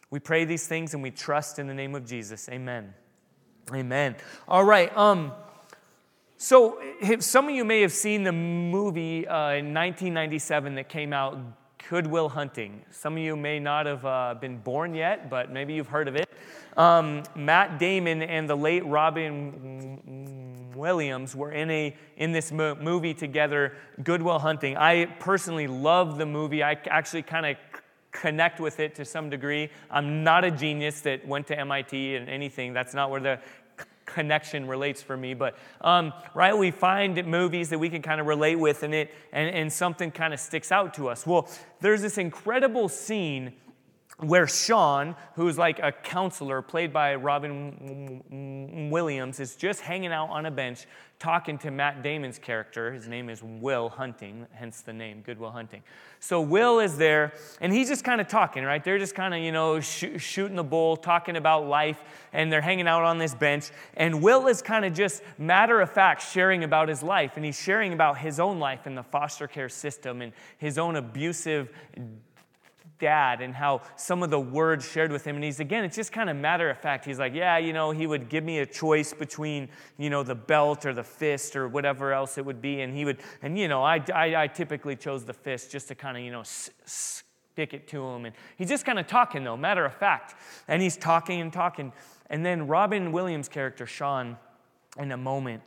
We 0.10 0.19
pray 0.19 0.45
these 0.45 0.67
things 0.67 0.93
and 0.93 1.03
we 1.03 1.12
trust 1.12 1.60
in 1.60 1.67
the 1.67 1.74
name 1.74 1.93
of 1.93 2.05
Jesus. 2.05 2.50
Amen. 2.50 2.93
Amen. 3.74 4.15
All 4.48 4.63
right. 4.63 4.95
Um, 4.95 5.34
so, 6.38 6.82
some 7.20 7.46
of 7.46 7.51
you 7.51 7.63
may 7.63 7.82
have 7.82 7.94
seen 7.94 8.24
the 8.24 8.32
movie 8.32 9.27
uh, 9.27 9.51
in 9.51 9.74
1997 9.74 10.75
that 10.75 10.89
came 10.89 11.13
out, 11.13 11.38
Good 11.89 12.08
Will 12.08 12.30
Hunting. 12.30 12.82
Some 12.92 13.13
of 13.13 13.20
you 13.20 13.36
may 13.36 13.60
not 13.60 13.86
have 13.86 14.06
uh, 14.06 14.36
been 14.39 14.58
born 14.58 14.96
yet, 14.96 15.30
but 15.30 15.51
maybe 15.51 15.74
you've 15.74 15.88
heard 15.88 16.08
of 16.08 16.15
it. 16.15 16.30
Um, 16.75 17.24
Matt 17.36 17.80
Damon 17.80 18.22
and 18.22 18.50
the 18.50 18.56
late 18.56 18.86
Robin 18.86 20.74
Williams 20.75 21.36
were 21.36 21.51
in, 21.51 21.72
a, 21.72 21.96
in 22.18 22.32
this 22.32 22.51
mo- 22.51 22.75
movie 22.75 23.13
together, 23.13 23.74
Good 24.04 24.22
Will 24.22 24.39
Hunting. 24.39 24.75
I 24.75 25.06
personally 25.06 25.68
love 25.68 26.18
the 26.18 26.25
movie. 26.25 26.63
I 26.63 26.77
actually 26.88 27.24
kind 27.24 27.46
of 27.46 27.58
connect 28.12 28.60
with 28.60 28.80
it 28.80 28.96
to 28.96 29.06
some 29.06 29.30
degree. 29.30 29.70
I'm 29.89 30.24
not 30.24 30.44
a 30.44 30.51
genius 30.51 31.01
that 31.01 31.27
went 31.27 31.48
to 31.48 31.60
MIT 31.60 32.15
and 32.15 32.30
anything. 32.30 32.74
That's 32.74 32.94
not 32.94 33.10
where 33.10 33.22
the 33.22 33.39
connection 34.15 34.67
relates 34.67 35.01
for 35.01 35.15
me. 35.15 35.34
But 35.34 35.55
um, 35.81 36.13
right, 36.34 36.57
we 36.57 36.72
find 36.72 37.24
movies 37.27 37.69
that 37.69 37.79
we 37.79 37.89
can 37.89 38.01
kind 38.01 38.19
of 38.19 38.27
relate 38.27 38.55
with, 38.55 38.81
and 38.84 38.93
it 38.93 39.13
and, 39.31 39.53
and 39.53 39.72
something 39.72 40.10
kind 40.10 40.34
of 40.34 40.39
sticks 40.39 40.72
out 40.72 40.93
to 40.95 41.10
us. 41.10 41.27
Well, 41.27 41.48
there's 41.81 42.01
this 42.01 42.17
incredible 42.17 42.89
scene 42.89 43.53
where 44.19 44.48
Sean, 44.48 45.15
who's 45.36 45.57
like 45.57 45.79
a 45.79 45.91
counselor 45.91 46.62
played 46.62 46.93
by 46.93 47.15
Robin 47.15 48.89
Williams, 48.89 49.39
is 49.39 49.55
just 49.55 49.81
hanging 49.81 50.12
out 50.12 50.29
on 50.29 50.45
a 50.45 50.51
bench 50.51 50.86
talking 51.19 51.57
to 51.57 51.72
Matt 51.72 52.03
Damon's 52.03 52.39
character. 52.39 52.91
His 52.93 53.07
name 53.07 53.29
is 53.29 53.41
Will 53.43 53.89
Hunting, 53.89 54.48
hence 54.53 54.81
the 54.81 54.93
name, 54.93 55.22
Good 55.22 55.39
Will 55.39 55.51
Hunting. 55.51 55.81
So 56.19 56.41
Will 56.41 56.79
is 56.79 56.98
there, 56.98 57.34
and 57.62 57.74
he's 57.74 57.88
just 57.88 58.03
kind 58.03 58.19
of 58.19 58.27
talking, 58.27 58.63
right? 58.63 58.84
They're 58.84 59.00
just 59.00 59.15
kind 59.15 59.34
of, 59.34 59.41
you 59.41 59.51
know, 59.51 59.79
sh- 59.79 60.17
shooting 60.17 60.55
the 60.55 60.63
bull, 60.63 60.98
talking 60.98 61.36
about 61.36 61.67
life, 61.67 62.01
and 62.34 62.51
they're 62.51 62.62
hanging 62.62 62.88
out 62.88 63.03
on 63.03 63.17
this 63.17 63.34
bench. 63.34 63.72
And 63.95 64.22
Will 64.22 64.48
is 64.48 64.62
kind 64.62 64.86
of 64.86 64.93
just 64.93 65.24
matter 65.38 65.79
of 65.81 65.91
fact 65.91 66.22
sharing 66.22 66.63
about 66.63 66.89
his 66.89 67.03
life, 67.03 67.34
and 67.36 67.45
he's 67.45 67.60
sharing 67.60 67.93
about 67.93 68.17
his 68.17 68.39
own 68.39 68.60
life 68.60 68.88
in 68.88 68.95
the 68.95 69.03
foster 69.03 69.48
care 69.48 69.69
system 69.69 70.22
and 70.22 70.34
his 70.57 70.77
own 70.77 70.95
abusive 70.95 71.69
dad 73.00 73.42
and 73.42 73.54
how 73.54 73.82
some 73.96 74.24
of 74.24 74.30
the 74.30 74.40
words 74.40 74.90
shared 74.90 75.12
with 75.12 75.25
him. 75.25 75.36
And 75.36 75.44
he's 75.44 75.60
again 75.60 75.84
it's 75.84 75.96
just 75.96 76.12
kind 76.12 76.30
of 76.30 76.38
matter 76.38 76.70
of 76.70 76.78
fact. 76.78 77.06
He's 77.06 77.20
like 77.20 77.34
yeah 77.34 77.58
you 77.58 77.74
know 77.74 77.92
he 77.92 78.08
would 78.08 78.30
give 78.30 78.44
me 78.44 78.60
a 78.60 78.66
choice 78.66 79.14
between 79.14 79.70
you 79.98 80.10
know 80.10 80.24
the 80.24 80.36
belt 80.36 80.86
or 80.86 80.94
the 80.94 81.04
fist 81.04 81.56
or 81.56 81.68
whatever 81.68 82.14
else 82.14 82.38
it 82.38 82.46
would 82.46 82.62
be. 82.62 82.82
And 82.82 82.96
he 82.96 83.06
would 83.06 83.18
and 83.42 83.58
you 83.58 83.68
know 83.68 83.84
i, 83.84 84.04
I, 84.14 84.44
I 84.44 84.48
typically 84.48 84.96
chose 84.96 85.25
the 85.25 85.34
fist 85.34 85.72
just 85.72 85.88
to 85.90 85.96
kind 85.96 86.18
of 86.18 86.24
you 86.24 86.32
know 86.32 86.44
stick 86.44 87.74
it 87.74 87.88
to 87.90 88.04
him. 88.04 88.25
And 88.25 88.36
he's 88.58 88.70
just 88.70 88.86
kind 88.86 89.00
of 89.00 89.08
talking 89.08 89.44
though 89.44 89.58
matter 89.58 89.86
of 89.86 89.96
fact. 89.96 90.36
And 90.68 90.82
he's 90.82 90.98
talking 90.98 91.42
and 91.42 91.52
talking. 91.52 91.92
And 92.30 92.46
then 92.46 92.68
robin 92.68 93.12
williams 93.12 93.50
character 93.50 93.86
sean 93.86 94.38
in 94.98 95.12
a 95.12 95.18
moment 95.18 95.62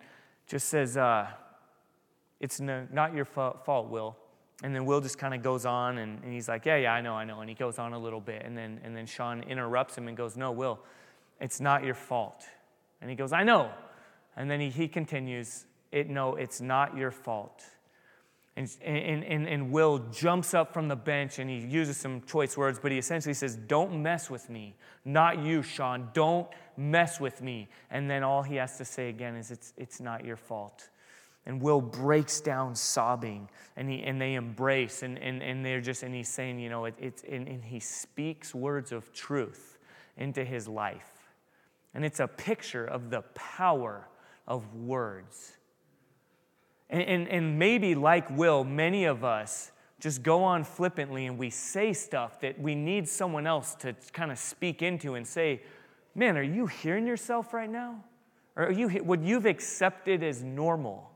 just 0.46 0.68
says 0.68 0.96
uh, 0.96 1.26
it's 2.40 2.58
no, 2.58 2.86
not 2.90 3.14
your 3.14 3.26
fault 3.26 3.90
will 3.90 4.16
and 4.62 4.74
then 4.74 4.86
Will 4.86 5.00
just 5.00 5.18
kind 5.18 5.34
of 5.34 5.42
goes 5.42 5.64
on 5.64 5.98
and, 5.98 6.22
and, 6.24 6.32
he's 6.32 6.48
like, 6.48 6.66
Yeah, 6.66 6.76
yeah, 6.76 6.92
I 6.92 7.00
know, 7.00 7.14
I 7.14 7.24
know. 7.24 7.40
And 7.40 7.48
he 7.48 7.54
goes 7.54 7.78
on 7.78 7.92
a 7.92 7.98
little 7.98 8.20
bit. 8.20 8.42
And 8.44 8.56
then, 8.56 8.80
and 8.82 8.96
then 8.96 9.06
Sean 9.06 9.42
interrupts 9.42 9.96
him 9.96 10.08
and 10.08 10.16
goes, 10.16 10.36
No, 10.36 10.50
Will, 10.50 10.80
it's 11.40 11.60
not 11.60 11.84
your 11.84 11.94
fault. 11.94 12.44
And 13.00 13.08
he 13.08 13.14
goes, 13.14 13.32
I 13.32 13.44
know. 13.44 13.70
And 14.36 14.50
then 14.50 14.60
he, 14.60 14.70
he 14.70 14.88
continues, 14.88 15.64
it, 15.92 16.08
No, 16.08 16.34
it's 16.34 16.60
not 16.60 16.96
your 16.96 17.12
fault. 17.12 17.62
And, 18.56 18.68
and, 18.84 19.22
and, 19.22 19.46
and 19.46 19.70
Will 19.70 19.98
jumps 20.10 20.52
up 20.52 20.72
from 20.72 20.88
the 20.88 20.96
bench 20.96 21.38
and 21.38 21.48
he 21.48 21.58
uses 21.58 21.96
some 21.96 22.22
choice 22.22 22.56
words, 22.56 22.80
but 22.82 22.90
he 22.90 22.98
essentially 22.98 23.34
says, 23.34 23.54
Don't 23.54 24.02
mess 24.02 24.28
with 24.28 24.50
me. 24.50 24.74
Not 25.04 25.38
you, 25.38 25.62
Sean. 25.62 26.08
Don't 26.12 26.48
mess 26.76 27.20
with 27.20 27.40
me. 27.40 27.68
And 27.92 28.10
then 28.10 28.24
all 28.24 28.42
he 28.42 28.56
has 28.56 28.76
to 28.78 28.84
say 28.84 29.08
again 29.08 29.36
is, 29.36 29.52
It's, 29.52 29.72
it's 29.76 30.00
not 30.00 30.24
your 30.24 30.36
fault. 30.36 30.88
And 31.48 31.62
Will 31.62 31.80
breaks 31.80 32.42
down 32.42 32.74
sobbing, 32.76 33.48
and, 33.74 33.88
he, 33.88 34.02
and 34.02 34.20
they 34.20 34.34
embrace, 34.34 35.02
and, 35.02 35.18
and, 35.18 35.42
and 35.42 35.64
they're 35.64 35.80
just, 35.80 36.02
and 36.02 36.14
he's 36.14 36.28
saying, 36.28 36.60
you 36.60 36.68
know, 36.68 36.84
it, 36.84 36.94
it's, 37.00 37.24
and, 37.24 37.48
and 37.48 37.64
he 37.64 37.80
speaks 37.80 38.54
words 38.54 38.92
of 38.92 39.12
truth 39.14 39.78
into 40.18 40.44
his 40.44 40.68
life. 40.68 41.32
And 41.94 42.04
it's 42.04 42.20
a 42.20 42.28
picture 42.28 42.84
of 42.84 43.08
the 43.08 43.22
power 43.34 44.06
of 44.46 44.74
words. 44.74 45.56
And, 46.90 47.02
and, 47.02 47.28
and 47.28 47.58
maybe, 47.58 47.94
like 47.94 48.28
Will, 48.36 48.62
many 48.62 49.06
of 49.06 49.24
us 49.24 49.72
just 50.00 50.22
go 50.22 50.44
on 50.44 50.64
flippantly 50.64 51.24
and 51.24 51.38
we 51.38 51.48
say 51.48 51.94
stuff 51.94 52.40
that 52.40 52.60
we 52.60 52.74
need 52.74 53.08
someone 53.08 53.46
else 53.46 53.74
to 53.76 53.94
kind 54.12 54.30
of 54.30 54.38
speak 54.38 54.82
into 54.82 55.14
and 55.14 55.26
say, 55.26 55.62
Man, 56.14 56.36
are 56.36 56.42
you 56.42 56.66
hearing 56.66 57.06
yourself 57.06 57.54
right 57.54 57.70
now? 57.70 58.04
Or 58.54 58.66
are 58.66 58.72
you, 58.72 58.88
what 58.88 59.22
you've 59.22 59.46
accepted 59.46 60.22
as 60.22 60.42
normal? 60.42 61.10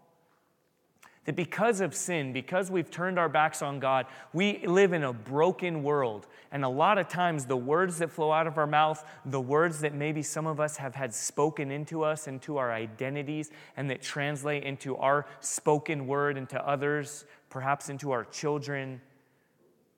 That 1.25 1.37
because 1.37 1.81
of 1.81 1.95
sin, 1.95 2.33
because 2.33 2.69
we've 2.69 2.91
turned 2.91 3.17
our 3.17 3.29
backs 3.29 3.63
on 3.63 3.79
God, 3.79 4.07
we 4.33 4.67
live 4.67 4.93
in 4.93 5.05
a 5.05 5.13
broken 5.13 5.85
world. 5.85 6.27
And 6.51 6.65
a 6.65 6.69
lot 6.69 6.99
of 6.99 7.09
times, 7.09 7.47
the 7.47 7.57
words 7.57 7.99
that 7.99 8.11
flow 8.11 8.33
out 8.33 8.49
of 8.49 8.59
our 8.59 8.67
mouth, 8.67 9.05
the 9.25 9.41
words 9.41 9.81
that 9.81 9.95
maybe 9.95 10.23
some 10.23 10.49
of 10.49 10.59
us 10.59 10.77
have 10.79 10.97
had 10.97 11.15
spoken 11.15 11.71
into 11.71 12.03
us, 12.03 12.27
into 12.27 12.57
our 12.57 12.73
identities, 12.73 13.53
and 13.77 13.89
that 13.89 14.03
translate 14.03 14.65
into 14.65 14.97
our 14.97 15.27
spoken 15.39 16.09
word 16.09 16.37
into 16.37 16.61
others, 16.69 17.25
perhaps 17.51 17.89
into 17.89 18.11
our 18.11 18.25
children, 18.25 19.01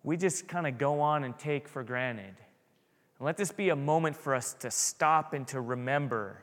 we 0.02 0.18
just 0.18 0.46
kind 0.46 0.66
of 0.66 0.76
go 0.76 1.00
on 1.00 1.24
and 1.24 1.38
take 1.38 1.66
for 1.66 1.82
granted. 1.82 2.36
And 3.18 3.26
let 3.26 3.38
this 3.38 3.50
be 3.50 3.70
a 3.70 3.76
moment 3.76 4.14
for 4.14 4.34
us 4.34 4.52
to 4.60 4.70
stop 4.70 5.32
and 5.32 5.48
to 5.48 5.60
remember 5.62 6.42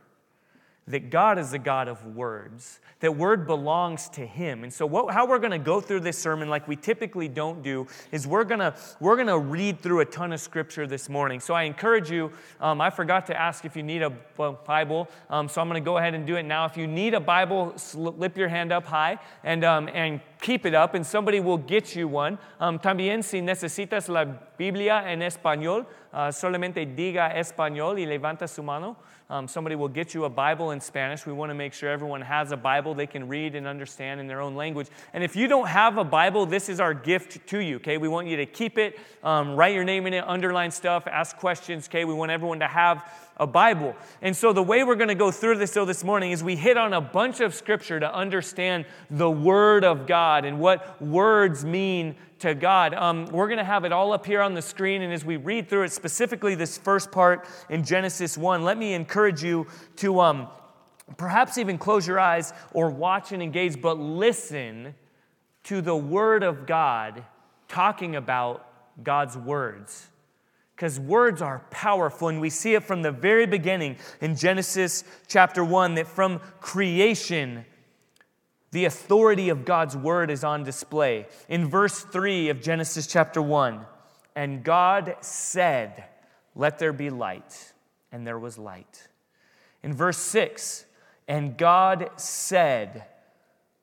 that 0.92 1.10
God 1.10 1.40
is 1.40 1.54
a 1.54 1.60
God 1.60 1.88
of 1.88 2.06
words, 2.06 2.80
that 3.00 3.16
word 3.16 3.48
belongs 3.48 4.10
to 4.10 4.26
Him. 4.26 4.64
And 4.64 4.72
so, 4.72 4.86
what, 4.86 5.14
how 5.14 5.26
we're 5.26 5.40
going 5.40 5.52
to 5.52 5.60
go 5.60 5.82
through 5.82 6.02
this 6.02 6.18
sermon, 6.18 6.50
like 6.50 6.68
we 6.68 6.76
typically 6.76 7.28
don't 7.28 7.64
do, 7.64 7.88
is 8.12 8.28
we're 8.28 8.44
going 8.44 8.60
to 8.60 8.76
we're 9.00 9.22
to 9.24 9.40
read 9.40 9.80
through 9.80 10.02
a 10.02 10.06
ton 10.06 10.34
of 10.34 10.40
scripture 10.40 10.88
this 10.88 11.10
morning. 11.10 11.40
So, 11.40 11.54
I 11.54 11.64
encourage 11.64 12.12
you. 12.12 12.32
Um, 12.60 12.80
I 12.80 12.90
forgot 12.90 13.26
to 13.28 13.40
ask 13.40 13.66
if 13.66 13.76
you 13.76 13.84
need 13.84 14.02
a 14.02 14.10
Bible, 14.10 15.10
um, 15.30 15.50
so 15.50 15.62
I'm 15.62 15.68
going 15.68 15.82
to 15.82 15.86
go 15.86 15.98
ahead 15.98 16.14
and 16.14 16.26
do 16.26 16.36
it 16.36 16.44
now. 16.44 16.66
If 16.66 16.78
you 16.78 16.88
need 16.88 17.14
a 17.14 17.20
Bible, 17.20 17.74
slip 17.78 18.38
your 18.38 18.50
hand 18.50 18.72
up 18.72 18.86
high 18.86 19.20
and 19.44 19.64
um, 19.64 19.90
and 19.94 20.22
keep 20.42 20.66
it 20.66 20.74
up, 20.74 20.96
and 20.96 21.06
somebody 21.06 21.40
will 21.40 21.58
get 21.58 21.96
you 21.96 22.08
one. 22.08 22.38
Um, 22.60 22.80
también, 22.80 23.24
si 23.24 23.40
necesitas 23.40 24.10
la 24.10 24.26
Biblia 24.58 25.04
en 25.06 25.22
español, 25.22 25.86
uh, 26.12 26.32
solamente 26.32 26.86
diga 26.86 27.34
español 27.36 27.98
y 27.98 28.06
levanta 28.06 28.50
su 28.50 28.64
mano. 28.64 28.98
Um, 29.30 29.48
somebody 29.48 29.76
will 29.76 29.88
get 29.88 30.14
you 30.14 30.26
a 30.26 30.30
Bible 30.30 30.72
in 30.72 30.82
Spanish. 30.82 31.26
We 31.26 31.32
want 31.32 31.52
to 31.52 31.54
make 31.54 31.72
sure 31.72 31.90
everyone 31.90 32.20
has 32.20 32.52
a 32.52 32.58
Bible 32.58 32.94
they 32.94 33.08
can 33.08 33.30
read 33.30 33.56
and 33.56 33.66
understand 33.66 34.20
in 34.20 34.28
their 34.28 34.42
own 34.42 34.56
language. 34.56 34.88
And 35.14 35.24
if 35.24 35.38
you 35.38 35.48
don't 35.48 35.68
have 35.68 35.98
a 35.98 36.04
Bible, 36.04 36.46
this 36.46 36.68
is 36.68 36.82
our 36.82 36.94
gift 36.94 37.48
to 37.48 37.60
you, 37.60 37.78
okay? 37.78 37.98
We 37.98 38.10
want 38.10 38.28
you 38.28 38.36
to 38.36 38.46
keep 38.46 38.78
it, 38.78 39.00
um, 39.24 39.56
write 39.56 39.74
your 39.74 39.86
name 39.86 40.06
in 40.06 40.14
it, 40.14 40.26
underline 40.28 40.70
stuff, 40.70 41.08
ask 41.08 41.38
questions, 41.38 41.88
okay? 41.88 42.04
We 42.04 42.14
want 42.14 42.30
everyone 42.30 42.60
to 42.60 42.68
have 42.68 43.06
a 43.42 43.48
Bible. 43.48 43.96
And 44.22 44.38
so 44.38 44.54
the 44.54 44.62
way 44.62 44.84
we're 44.84 44.96
going 44.96 45.08
to 45.08 45.16
go 45.16 45.32
through 45.32 45.58
this 45.58 45.72
so 45.72 45.84
this 45.84 46.04
morning 46.04 46.32
is 46.32 46.44
we 46.44 46.56
hit 46.56 46.78
on 46.78 46.94
a 46.94 47.02
bunch 47.02 47.40
of 47.40 47.56
scripture 47.56 48.00
to 48.00 48.14
understand 48.14 48.86
the 49.10 49.30
Word 49.30 49.84
of 49.84 50.06
God 50.06 50.46
and 50.46 50.60
what 50.60 51.02
words 51.02 51.66
mean 51.66 52.16
to 52.40 52.54
God. 52.54 52.94
Um, 52.94 53.26
we're 53.26 53.48
going 53.48 53.58
to 53.58 53.64
have 53.64 53.84
it 53.84 53.92
all 53.92 54.14
up 54.14 54.28
here 54.28 54.42
on 54.42 54.54
the 54.54 54.62
screen, 54.62 55.02
and 55.02 55.12
as 55.12 55.26
we 55.26 55.38
read 55.38 55.68
through 55.68 55.84
it, 55.84 55.92
specifically 55.92 56.54
this 56.54 56.78
first 56.78 57.12
part 57.12 57.48
in 57.68 57.84
Genesis 57.84 58.38
1, 58.38 58.64
let 58.64 58.78
me 58.78 58.94
encourage 58.94 59.44
you 59.44 59.66
to 59.98 60.22
um, 60.22 60.48
perhaps 61.18 61.58
even 61.58 61.80
close 61.80 62.08
your 62.08 62.20
eyes 62.20 62.54
or 62.74 62.92
watch 62.92 63.32
and 63.32 63.42
engage, 63.42 63.82
but 63.82 64.00
listen 64.00 64.94
to 65.64 65.82
the 65.82 65.96
Word 65.96 66.44
of 66.44 66.68
God 66.68 67.26
talking 67.68 68.16
about 68.16 68.68
God's 69.04 69.36
words 69.36 70.11
because 70.82 71.00
words 71.00 71.44
are 71.44 71.60
powerful. 71.70 72.28
And 72.28 72.42
we 72.42 72.50
see 72.50 72.74
it 72.74 72.84
from 72.84 73.04
the 73.04 73.12
very 73.12 73.46
beginning 73.46 73.98
in 74.20 74.36
Genesis 74.36 75.04
chapter 75.28 75.64
1 75.64 75.94
that 75.94 76.08
from 76.08 76.40
creation, 76.60 77.66
the 78.72 78.86
authority 78.86 79.50
of 79.50 79.64
God's 79.64 79.96
word 79.96 80.32
is 80.32 80.44
on 80.44 80.64
display. 80.64 81.28
In 81.48 81.68
verse 81.68 82.02
3 82.02 82.50
of 82.50 82.64
Genesis 82.64 83.06
chapter 83.06 83.44
1, 83.44 83.86
and 84.36 84.64
God 84.64 85.18
said, 85.22 86.06
Let 86.56 86.80
there 86.80 86.94
be 86.94 87.12
light, 87.12 87.74
and 88.12 88.26
there 88.26 88.40
was 88.40 88.58
light. 88.58 89.08
In 89.84 89.94
verse 89.94 90.18
6, 90.18 90.86
and 91.28 91.58
God 91.58 92.10
said, 92.16 93.06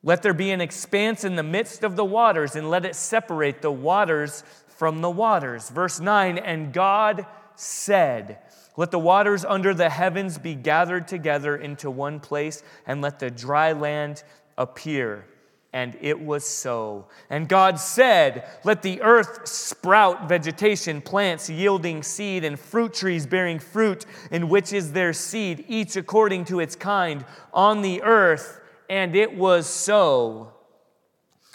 Let 0.02 0.22
there 0.22 0.34
be 0.34 0.50
an 0.50 0.60
expanse 0.60 1.22
in 1.22 1.36
the 1.36 1.44
midst 1.44 1.84
of 1.84 1.94
the 1.94 2.04
waters, 2.04 2.56
and 2.56 2.68
let 2.68 2.84
it 2.84 2.96
separate 2.96 3.62
the 3.62 3.70
waters 3.70 4.42
from 4.78 5.00
the 5.00 5.10
waters. 5.10 5.70
Verse 5.70 5.98
9, 5.98 6.38
and 6.38 6.72
God 6.72 7.26
said, 7.56 8.38
Let 8.76 8.92
the 8.92 8.98
waters 9.00 9.44
under 9.44 9.74
the 9.74 9.90
heavens 9.90 10.38
be 10.38 10.54
gathered 10.54 11.08
together 11.08 11.56
into 11.56 11.90
one 11.90 12.20
place, 12.20 12.62
and 12.86 13.02
let 13.02 13.18
the 13.18 13.28
dry 13.28 13.72
land 13.72 14.22
appear. 14.56 15.26
And 15.72 15.98
it 16.00 16.20
was 16.20 16.44
so. 16.44 17.08
And 17.28 17.48
God 17.48 17.80
said, 17.80 18.48
Let 18.62 18.82
the 18.82 19.02
earth 19.02 19.48
sprout 19.48 20.28
vegetation, 20.28 21.02
plants 21.02 21.50
yielding 21.50 22.04
seed, 22.04 22.44
and 22.44 22.58
fruit 22.58 22.94
trees 22.94 23.26
bearing 23.26 23.58
fruit, 23.58 24.06
in 24.30 24.48
which 24.48 24.72
is 24.72 24.92
their 24.92 25.12
seed, 25.12 25.64
each 25.66 25.96
according 25.96 26.44
to 26.46 26.60
its 26.60 26.76
kind, 26.76 27.24
on 27.52 27.82
the 27.82 28.00
earth. 28.02 28.60
And 28.88 29.16
it 29.16 29.34
was 29.34 29.66
so. 29.66 30.52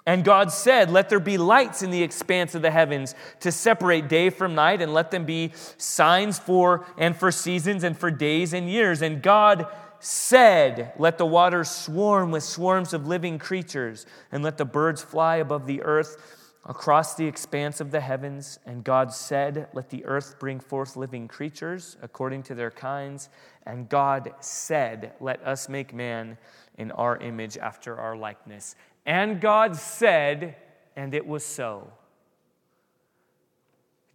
And 0.05 0.25
God 0.25 0.51
said, 0.51 0.91
Let 0.91 1.09
there 1.09 1.19
be 1.19 1.37
lights 1.37 1.81
in 1.81 1.91
the 1.91 2.03
expanse 2.03 2.55
of 2.55 2.61
the 2.61 2.71
heavens 2.71 3.15
to 3.39 3.51
separate 3.51 4.09
day 4.09 4.29
from 4.29 4.55
night, 4.55 4.81
and 4.81 4.93
let 4.93 5.11
them 5.11 5.25
be 5.25 5.51
signs 5.77 6.39
for 6.39 6.85
and 6.97 7.15
for 7.15 7.31
seasons 7.31 7.83
and 7.83 7.97
for 7.97 8.11
days 8.11 8.53
and 8.53 8.69
years. 8.69 9.01
And 9.01 9.21
God 9.21 9.67
said, 9.99 10.93
Let 10.97 11.17
the 11.17 11.25
waters 11.25 11.69
swarm 11.69 12.31
with 12.31 12.43
swarms 12.43 12.93
of 12.93 13.07
living 13.07 13.39
creatures, 13.39 14.05
and 14.31 14.43
let 14.43 14.57
the 14.57 14.65
birds 14.65 15.01
fly 15.01 15.37
above 15.37 15.65
the 15.65 15.81
earth 15.83 16.39
across 16.65 17.15
the 17.15 17.25
expanse 17.25 17.81
of 17.81 17.91
the 17.91 18.01
heavens. 18.01 18.59
And 18.65 18.83
God 18.83 19.13
said, 19.13 19.69
Let 19.73 19.89
the 19.89 20.03
earth 20.03 20.35
bring 20.37 20.59
forth 20.59 20.97
living 20.97 21.29
creatures 21.29 21.95
according 22.01 22.43
to 22.43 22.55
their 22.55 22.71
kinds. 22.71 23.29
And 23.65 23.87
God 23.87 24.33
said, 24.41 25.13
Let 25.21 25.41
us 25.47 25.69
make 25.69 25.93
man 25.93 26.37
in 26.77 26.91
our 26.91 27.17
image 27.17 27.57
after 27.57 27.97
our 27.97 28.17
likeness. 28.17 28.75
And 29.05 29.41
God 29.41 29.75
said, 29.75 30.55
and 30.95 31.13
it 31.13 31.25
was 31.25 31.45
so. 31.45 31.91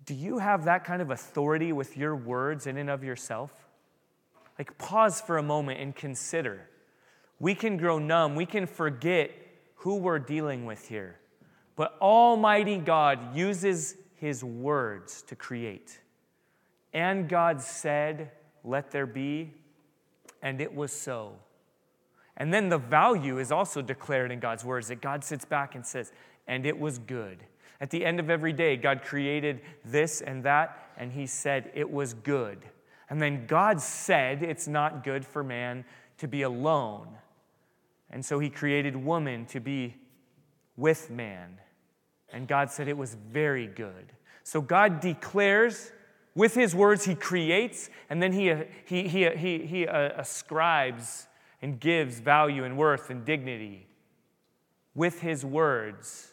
Do 0.06 0.14
you 0.14 0.38
have 0.38 0.64
that 0.64 0.84
kind 0.84 1.02
of 1.02 1.10
authority 1.10 1.72
with 1.72 1.96
your 1.96 2.16
words 2.16 2.66
in 2.66 2.78
and 2.78 2.88
of 2.88 3.04
yourself? 3.04 3.52
Like, 4.58 4.78
pause 4.78 5.20
for 5.20 5.38
a 5.38 5.42
moment 5.42 5.80
and 5.80 5.94
consider. 5.94 6.68
We 7.38 7.54
can 7.54 7.76
grow 7.76 7.98
numb, 7.98 8.34
we 8.34 8.46
can 8.46 8.66
forget 8.66 9.30
who 9.76 9.96
we're 9.96 10.18
dealing 10.18 10.64
with 10.64 10.88
here. 10.88 11.16
But 11.76 11.96
Almighty 12.00 12.78
God 12.78 13.36
uses 13.36 13.96
His 14.16 14.42
words 14.42 15.22
to 15.22 15.36
create. 15.36 16.00
And 16.92 17.28
God 17.28 17.60
said, 17.60 18.32
Let 18.64 18.90
there 18.90 19.06
be, 19.06 19.52
and 20.42 20.60
it 20.60 20.74
was 20.74 20.90
so. 20.90 21.36
And 22.38 22.54
then 22.54 22.68
the 22.68 22.78
value 22.78 23.38
is 23.38 23.52
also 23.52 23.82
declared 23.82 24.30
in 24.30 24.38
God's 24.38 24.64
words 24.64 24.88
that 24.88 25.02
God 25.02 25.24
sits 25.24 25.44
back 25.44 25.74
and 25.74 25.84
says, 25.84 26.12
and 26.46 26.64
it 26.64 26.78
was 26.78 26.98
good. 26.98 27.44
At 27.80 27.90
the 27.90 28.04
end 28.04 28.18
of 28.18 28.30
every 28.30 28.52
day, 28.52 28.76
God 28.76 29.02
created 29.02 29.60
this 29.84 30.20
and 30.20 30.42
that, 30.44 30.90
and 30.96 31.12
He 31.12 31.26
said 31.26 31.70
it 31.74 31.90
was 31.90 32.14
good. 32.14 32.64
And 33.10 33.20
then 33.20 33.46
God 33.46 33.80
said 33.80 34.42
it's 34.42 34.66
not 34.66 35.04
good 35.04 35.24
for 35.24 35.44
man 35.44 35.84
to 36.18 36.26
be 36.28 36.42
alone. 36.42 37.08
And 38.10 38.24
so 38.24 38.38
He 38.38 38.50
created 38.50 38.96
woman 38.96 39.46
to 39.46 39.60
be 39.60 39.96
with 40.76 41.10
man. 41.10 41.58
And 42.32 42.48
God 42.48 42.70
said 42.70 42.88
it 42.88 42.96
was 42.96 43.14
very 43.14 43.66
good. 43.66 44.12
So 44.42 44.60
God 44.60 45.00
declares 45.00 45.92
with 46.34 46.54
His 46.54 46.74
words, 46.74 47.04
He 47.04 47.14
creates, 47.14 47.90
and 48.10 48.22
then 48.22 48.32
He, 48.32 48.52
he, 48.86 49.08
he, 49.08 49.28
he, 49.30 49.58
he 49.66 49.86
uh, 49.86 50.10
ascribes 50.16 51.27
and 51.60 51.80
gives 51.80 52.20
value 52.20 52.64
and 52.64 52.76
worth 52.76 53.10
and 53.10 53.24
dignity 53.24 53.86
with 54.94 55.20
his 55.20 55.44
words. 55.44 56.32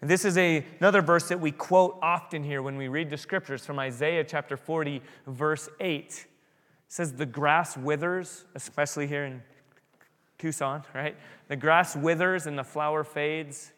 And 0.00 0.10
this 0.10 0.24
is 0.24 0.36
a, 0.36 0.64
another 0.80 1.02
verse 1.02 1.28
that 1.28 1.40
we 1.40 1.50
quote 1.50 1.98
often 2.02 2.44
here 2.44 2.62
when 2.62 2.76
we 2.76 2.88
read 2.88 3.10
the 3.10 3.16
scriptures 3.16 3.64
from 3.64 3.78
Isaiah 3.78 4.24
chapter 4.24 4.56
40, 4.56 5.00
verse 5.26 5.68
8. 5.80 6.04
It 6.04 6.26
says, 6.88 7.14
The 7.14 7.26
grass 7.26 7.76
withers, 7.76 8.44
especially 8.54 9.06
here 9.06 9.24
in 9.24 9.42
Tucson, 10.38 10.82
right? 10.94 11.16
The 11.48 11.56
grass 11.56 11.96
withers 11.96 12.46
and 12.46 12.58
the 12.58 12.64
flower 12.64 13.02
fades, 13.02 13.72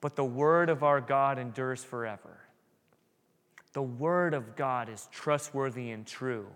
but 0.00 0.16
the 0.16 0.24
word 0.24 0.68
of 0.68 0.82
our 0.82 1.00
God 1.00 1.38
endures 1.38 1.82
forever. 1.82 2.40
The 3.72 3.82
word 3.82 4.34
of 4.34 4.56
God 4.56 4.88
is 4.88 5.08
trustworthy 5.10 5.90
and 5.90 6.06
true, 6.06 6.46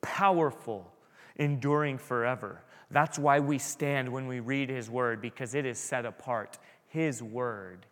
powerful, 0.00 0.90
enduring 1.36 1.98
forever. 1.98 2.62
That's 2.94 3.18
why 3.18 3.40
we 3.40 3.58
stand 3.58 4.08
when 4.08 4.26
we 4.28 4.40
read 4.40 4.70
His 4.70 4.88
Word, 4.88 5.20
because 5.20 5.54
it 5.54 5.66
is 5.66 5.78
set 5.78 6.06
apart, 6.06 6.58
His 6.86 7.22
Word. 7.22 7.86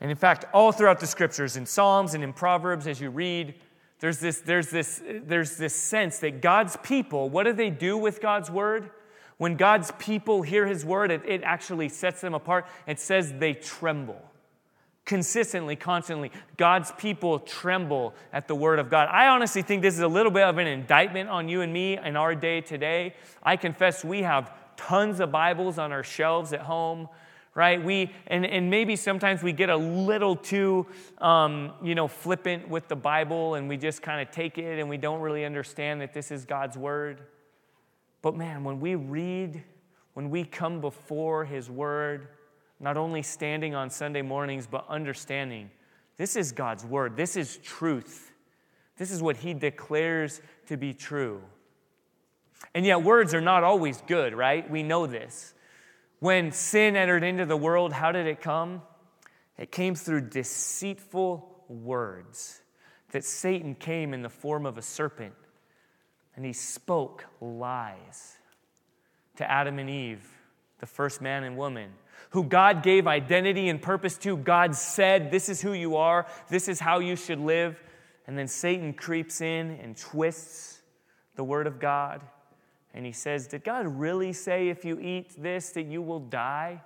And 0.00 0.10
in 0.10 0.16
fact, 0.16 0.46
all 0.52 0.72
throughout 0.72 0.98
the 0.98 1.06
scriptures, 1.06 1.56
in 1.56 1.64
Psalms 1.64 2.14
and 2.14 2.24
in 2.24 2.32
Proverbs, 2.32 2.86
as 2.86 3.00
you 3.00 3.10
read, 3.10 3.54
there's 4.00 4.18
this, 4.18 4.40
there's 4.40 4.70
this, 4.70 5.02
there's 5.06 5.56
this 5.56 5.74
sense 5.74 6.18
that 6.18 6.42
God's 6.42 6.76
people, 6.82 7.30
what 7.30 7.44
do 7.44 7.52
they 7.52 7.70
do 7.70 7.96
with 7.96 8.20
God's 8.20 8.50
Word? 8.50 8.90
When 9.38 9.56
God's 9.56 9.92
people 9.98 10.42
hear 10.42 10.66
His 10.66 10.84
Word, 10.84 11.10
it, 11.10 11.22
it 11.24 11.42
actually 11.44 11.88
sets 11.88 12.20
them 12.20 12.34
apart. 12.34 12.66
It 12.86 12.98
says 12.98 13.32
they 13.38 13.54
tremble 13.54 14.29
consistently, 15.10 15.74
constantly, 15.74 16.30
God's 16.56 16.92
people 16.92 17.40
tremble 17.40 18.14
at 18.32 18.46
the 18.46 18.54
word 18.54 18.78
of 18.78 18.88
God. 18.88 19.08
I 19.10 19.26
honestly 19.26 19.60
think 19.60 19.82
this 19.82 19.94
is 19.94 20.02
a 20.02 20.08
little 20.08 20.30
bit 20.30 20.44
of 20.44 20.56
an 20.58 20.68
indictment 20.68 21.28
on 21.28 21.48
you 21.48 21.62
and 21.62 21.72
me 21.72 21.98
in 21.98 22.14
our 22.14 22.36
day 22.36 22.60
today. 22.60 23.16
I 23.42 23.56
confess 23.56 24.04
we 24.04 24.22
have 24.22 24.52
tons 24.76 25.18
of 25.18 25.32
Bibles 25.32 25.80
on 25.80 25.90
our 25.90 26.04
shelves 26.04 26.52
at 26.52 26.60
home 26.60 27.08
right 27.56 27.82
we 27.82 28.12
and, 28.28 28.46
and 28.46 28.70
maybe 28.70 28.94
sometimes 28.94 29.42
we 29.42 29.50
get 29.52 29.68
a 29.68 29.76
little 29.76 30.36
too 30.36 30.86
um, 31.18 31.72
you 31.82 31.96
know 31.96 32.06
flippant 32.06 32.68
with 32.68 32.86
the 32.86 32.94
bible 32.94 33.56
and 33.56 33.68
we 33.68 33.76
just 33.76 34.02
kind 34.02 34.20
of 34.20 34.32
take 34.32 34.56
it 34.56 34.78
and 34.78 34.88
we 34.88 34.96
don't 34.96 35.20
really 35.20 35.44
understand 35.44 36.00
that 36.00 36.14
this 36.14 36.30
is 36.30 36.44
god's 36.44 36.78
word 36.78 37.22
but 38.22 38.36
man 38.36 38.62
when 38.62 38.78
we 38.78 38.94
read 38.94 39.64
when 40.14 40.30
we 40.30 40.44
come 40.44 40.80
before 40.80 41.44
his 41.44 41.68
word 41.68 42.28
not 42.80 42.96
only 42.96 43.22
standing 43.22 43.74
on 43.74 43.90
Sunday 43.90 44.22
mornings, 44.22 44.66
but 44.66 44.86
understanding 44.88 45.70
this 46.20 46.36
is 46.36 46.52
God's 46.52 46.84
word, 46.84 47.16
this 47.16 47.34
is 47.34 47.56
truth. 47.56 48.30
This 48.98 49.10
is 49.10 49.22
what 49.22 49.38
He 49.38 49.54
declares 49.54 50.42
to 50.66 50.76
be 50.76 50.92
true. 50.92 51.40
And 52.74 52.84
yet, 52.84 53.02
words 53.02 53.32
are 53.32 53.40
not 53.40 53.64
always 53.64 54.02
good, 54.06 54.34
right? 54.34 54.70
We 54.70 54.82
know 54.82 55.06
this. 55.06 55.54
When 56.18 56.52
sin 56.52 56.94
entered 56.94 57.24
into 57.24 57.46
the 57.46 57.56
world, 57.56 57.94
how 57.94 58.12
did 58.12 58.26
it 58.26 58.42
come? 58.42 58.82
It 59.56 59.72
came 59.72 59.94
through 59.94 60.28
deceitful 60.28 61.64
words. 61.68 62.60
That 63.12 63.24
Satan 63.24 63.74
came 63.74 64.12
in 64.12 64.20
the 64.20 64.28
form 64.28 64.66
of 64.66 64.76
a 64.76 64.82
serpent 64.82 65.32
and 66.36 66.44
he 66.44 66.52
spoke 66.52 67.24
lies 67.40 68.36
to 69.36 69.50
Adam 69.50 69.78
and 69.78 69.88
Eve, 69.88 70.28
the 70.80 70.86
first 70.86 71.22
man 71.22 71.44
and 71.44 71.56
woman 71.56 71.92
who 72.30 72.44
God 72.44 72.82
gave 72.82 73.06
identity 73.06 73.68
and 73.68 73.80
purpose 73.80 74.16
to. 74.18 74.36
God 74.36 74.74
said, 74.74 75.30
This 75.30 75.48
is 75.48 75.60
who 75.60 75.72
you 75.72 75.96
are, 75.96 76.26
this 76.48 76.68
is 76.68 76.80
how 76.80 76.98
you 76.98 77.16
should 77.16 77.40
live. 77.40 77.82
And 78.26 78.38
then 78.38 78.48
Satan 78.48 78.92
creeps 78.92 79.40
in 79.40 79.78
and 79.82 79.96
twists 79.96 80.80
the 81.36 81.44
word 81.44 81.66
of 81.66 81.80
God. 81.80 82.20
And 82.94 83.04
he 83.04 83.12
says, 83.12 83.46
Did 83.46 83.64
God 83.64 83.86
really 83.86 84.32
say 84.32 84.68
if 84.68 84.84
you 84.84 84.98
eat 85.00 85.40
this 85.40 85.70
that 85.70 85.86
you 85.86 86.02
will 86.02 86.20
die? 86.20 86.82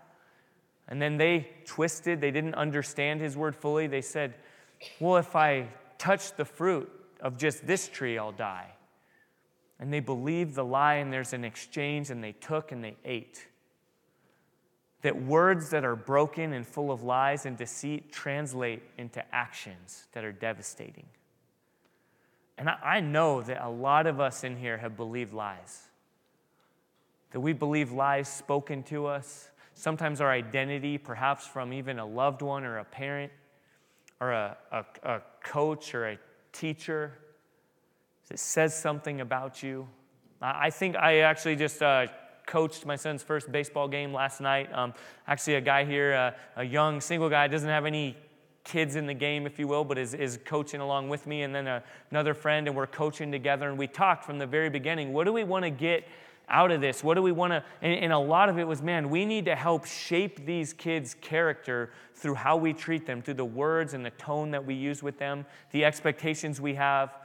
And 0.88 1.00
then 1.00 1.16
they 1.16 1.48
twisted, 1.64 2.20
they 2.20 2.30
didn't 2.30 2.54
understand 2.54 3.20
his 3.20 3.36
word 3.36 3.56
fully. 3.56 3.86
They 3.86 4.02
said, 4.02 4.34
Well, 5.00 5.16
if 5.16 5.36
I 5.36 5.68
touch 5.98 6.34
the 6.36 6.44
fruit 6.44 6.90
of 7.20 7.36
just 7.36 7.66
this 7.66 7.88
tree, 7.88 8.18
I'll 8.18 8.32
die. 8.32 8.70
And 9.78 9.92
they 9.92 10.00
believed 10.00 10.54
the 10.54 10.64
lie, 10.64 10.94
and 10.94 11.12
there's 11.12 11.32
an 11.32 11.44
exchange, 11.44 12.10
and 12.10 12.22
they 12.22 12.32
took 12.32 12.70
and 12.72 12.82
they 12.82 12.96
ate 13.04 13.46
that 15.04 15.22
words 15.22 15.68
that 15.68 15.84
are 15.84 15.94
broken 15.94 16.54
and 16.54 16.66
full 16.66 16.90
of 16.90 17.02
lies 17.02 17.44
and 17.44 17.58
deceit 17.58 18.10
translate 18.10 18.82
into 18.96 19.22
actions 19.34 20.06
that 20.12 20.24
are 20.24 20.32
devastating. 20.32 21.04
And 22.56 22.70
I, 22.70 23.00
know 23.00 23.42
that 23.42 23.62
a 23.62 23.68
lot 23.68 24.06
of 24.06 24.18
us 24.18 24.44
in 24.44 24.56
here 24.56 24.78
have 24.78 24.96
believed 24.96 25.34
lies. 25.34 25.88
That 27.32 27.40
we 27.40 27.52
believe 27.52 27.92
lies 27.92 28.28
spoken 28.28 28.82
to 28.84 29.04
us, 29.04 29.50
sometimes 29.74 30.22
our 30.22 30.30
identity, 30.30 30.96
perhaps 30.96 31.46
from 31.46 31.74
even 31.74 31.98
a 31.98 32.06
loved 32.06 32.40
one 32.40 32.64
or 32.64 32.78
a 32.78 32.84
parent 32.84 33.30
or 34.20 34.32
a, 34.32 34.56
a, 34.72 34.84
a 35.02 35.22
coach 35.42 35.94
or 35.94 36.08
a 36.08 36.18
teacher 36.50 37.12
that 38.30 38.38
says 38.38 38.74
something 38.74 39.20
about 39.20 39.62
you. 39.62 39.86
I 40.40 40.70
think 40.70 40.96
I 40.96 41.18
actually 41.18 41.56
just 41.56 41.82
uh, 41.82 42.06
coached 42.46 42.86
my 42.86 42.96
son's 42.96 43.22
first 43.22 43.50
baseball 43.50 43.88
game 43.88 44.12
last 44.12 44.40
night. 44.40 44.72
Um, 44.72 44.94
actually, 45.26 45.54
a 45.54 45.60
guy 45.60 45.84
here, 45.84 46.14
uh, 46.14 46.60
a 46.60 46.64
young 46.64 47.00
single 47.00 47.28
guy, 47.28 47.48
doesn't 47.48 47.68
have 47.68 47.86
any 47.86 48.16
kids 48.64 48.96
in 48.96 49.06
the 49.06 49.14
game, 49.14 49.46
if 49.46 49.58
you 49.58 49.68
will, 49.68 49.84
but 49.84 49.98
is, 49.98 50.14
is 50.14 50.38
coaching 50.44 50.80
along 50.80 51.08
with 51.08 51.26
me, 51.26 51.42
and 51.42 51.54
then 51.54 51.66
a, 51.66 51.82
another 52.10 52.34
friend, 52.34 52.66
and 52.66 52.76
we're 52.76 52.86
coaching 52.86 53.30
together. 53.30 53.68
And 53.68 53.78
we 53.78 53.86
talked 53.86 54.24
from 54.24 54.38
the 54.38 54.46
very 54.46 54.70
beginning 54.70 55.12
what 55.12 55.24
do 55.24 55.32
we 55.32 55.44
want 55.44 55.64
to 55.64 55.70
get 55.70 56.06
out 56.48 56.70
of 56.70 56.80
this? 56.80 57.02
What 57.02 57.14
do 57.14 57.22
we 57.22 57.32
want 57.32 57.52
to? 57.52 57.64
And, 57.82 58.04
and, 58.04 58.12
a 58.12 58.18
lot 58.18 58.48
of 58.48 58.58
it 58.58 58.64
was, 58.64 58.82
man, 58.82 59.08
we 59.08 59.24
need 59.24 59.46
to 59.46 59.54
help 59.54 59.86
shape 59.86 60.44
these 60.44 60.72
kids' 60.72 61.14
character 61.14 61.90
through 62.14 62.34
how 62.34 62.56
we 62.56 62.72
treat 62.72 63.06
them, 63.06 63.22
through 63.22 63.34
the 63.34 63.44
words 63.44 63.94
and 63.94 64.04
the 64.04 64.10
tone 64.10 64.50
that 64.50 64.64
we 64.64 64.74
use 64.74 65.02
with 65.02 65.18
them, 65.18 65.46
the 65.72 65.84
expectations 65.84 66.60
we 66.60 66.74
have. 66.74 67.16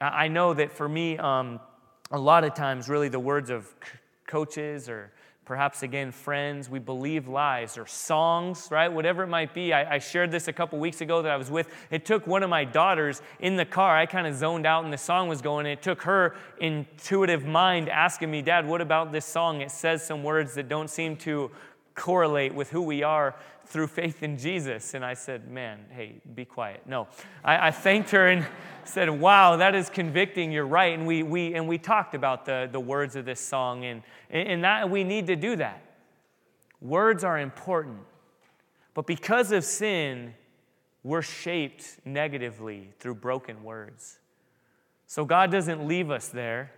I 0.00 0.28
know 0.28 0.54
that 0.54 0.72
for 0.72 0.88
me, 0.88 1.16
um, 1.18 1.60
a 2.10 2.18
lot 2.18 2.44
of 2.44 2.54
times, 2.54 2.88
really, 2.88 3.08
the 3.08 3.20
words 3.20 3.50
of 3.50 3.74
coaches 4.26 4.88
or 4.88 5.12
perhaps 5.44 5.82
again 5.82 6.10
friends. 6.10 6.70
We 6.70 6.78
believe 6.78 7.28
lies 7.28 7.76
or 7.76 7.86
songs 7.86 8.68
right? 8.70 8.88
Whatever 8.88 9.22
it 9.24 9.28
might 9.28 9.54
be. 9.54 9.72
I, 9.72 9.96
I 9.96 9.98
shared 9.98 10.30
this 10.30 10.48
a 10.48 10.52
couple 10.52 10.78
weeks 10.78 11.00
ago 11.00 11.22
that 11.22 11.30
i 11.30 11.36
was 11.36 11.50
with. 11.50 11.68
It 11.90 12.04
took 12.04 12.26
one 12.26 12.42
of 12.42 12.50
my 12.50 12.64
daughters 12.64 13.20
in 13.40 13.56
the 13.56 13.64
car. 13.64 13.96
I 13.96 14.06
kind 14.06 14.26
of 14.26 14.34
zoned 14.34 14.66
out 14.66 14.84
and 14.84 14.92
the 14.92 14.98
song 14.98 15.28
was 15.28 15.42
going. 15.42 15.66
It 15.66 15.82
took 15.82 16.02
her 16.02 16.34
intuitive 16.60 17.44
mind 17.44 17.88
asking 17.88 18.30
me 18.30 18.42
dad 18.42 18.66
what 18.66 18.80
about 18.80 19.12
this 19.12 19.26
song? 19.26 19.60
It 19.60 19.70
says 19.70 20.04
some 20.04 20.22
words 20.22 20.54
that 20.54 20.68
don't 20.68 20.88
seem 20.88 21.16
to 21.18 21.50
correlate 21.94 22.54
with 22.54 22.70
who 22.70 22.82
we 22.82 23.02
are 23.02 23.36
through 23.66 23.88
faith 23.88 24.22
in 24.22 24.38
Jesus. 24.38 24.94
And 24.94 25.04
I 25.04 25.14
said, 25.14 25.48
Man, 25.50 25.80
hey, 25.90 26.20
be 26.34 26.44
quiet. 26.44 26.82
No. 26.86 27.08
I, 27.44 27.68
I 27.68 27.70
thanked 27.70 28.10
her 28.10 28.28
and 28.28 28.46
said, 28.84 29.08
Wow, 29.10 29.56
that 29.56 29.74
is 29.74 29.88
convicting. 29.90 30.52
You're 30.52 30.66
right. 30.66 30.96
And 30.96 31.06
we, 31.06 31.22
we, 31.22 31.54
and 31.54 31.68
we 31.68 31.78
talked 31.78 32.14
about 32.14 32.44
the, 32.44 32.68
the 32.70 32.80
words 32.80 33.16
of 33.16 33.24
this 33.24 33.40
song, 33.40 33.84
and, 33.84 34.02
and 34.30 34.64
that 34.64 34.88
we 34.88 35.04
need 35.04 35.26
to 35.28 35.36
do 35.36 35.56
that. 35.56 35.82
Words 36.80 37.24
are 37.24 37.38
important. 37.38 37.98
But 38.92 39.06
because 39.06 39.50
of 39.52 39.64
sin, 39.64 40.34
we're 41.02 41.22
shaped 41.22 41.98
negatively 42.04 42.90
through 42.98 43.16
broken 43.16 43.62
words. 43.62 44.18
So 45.06 45.24
God 45.24 45.50
doesn't 45.50 45.86
leave 45.86 46.10
us 46.10 46.28
there. 46.28 46.72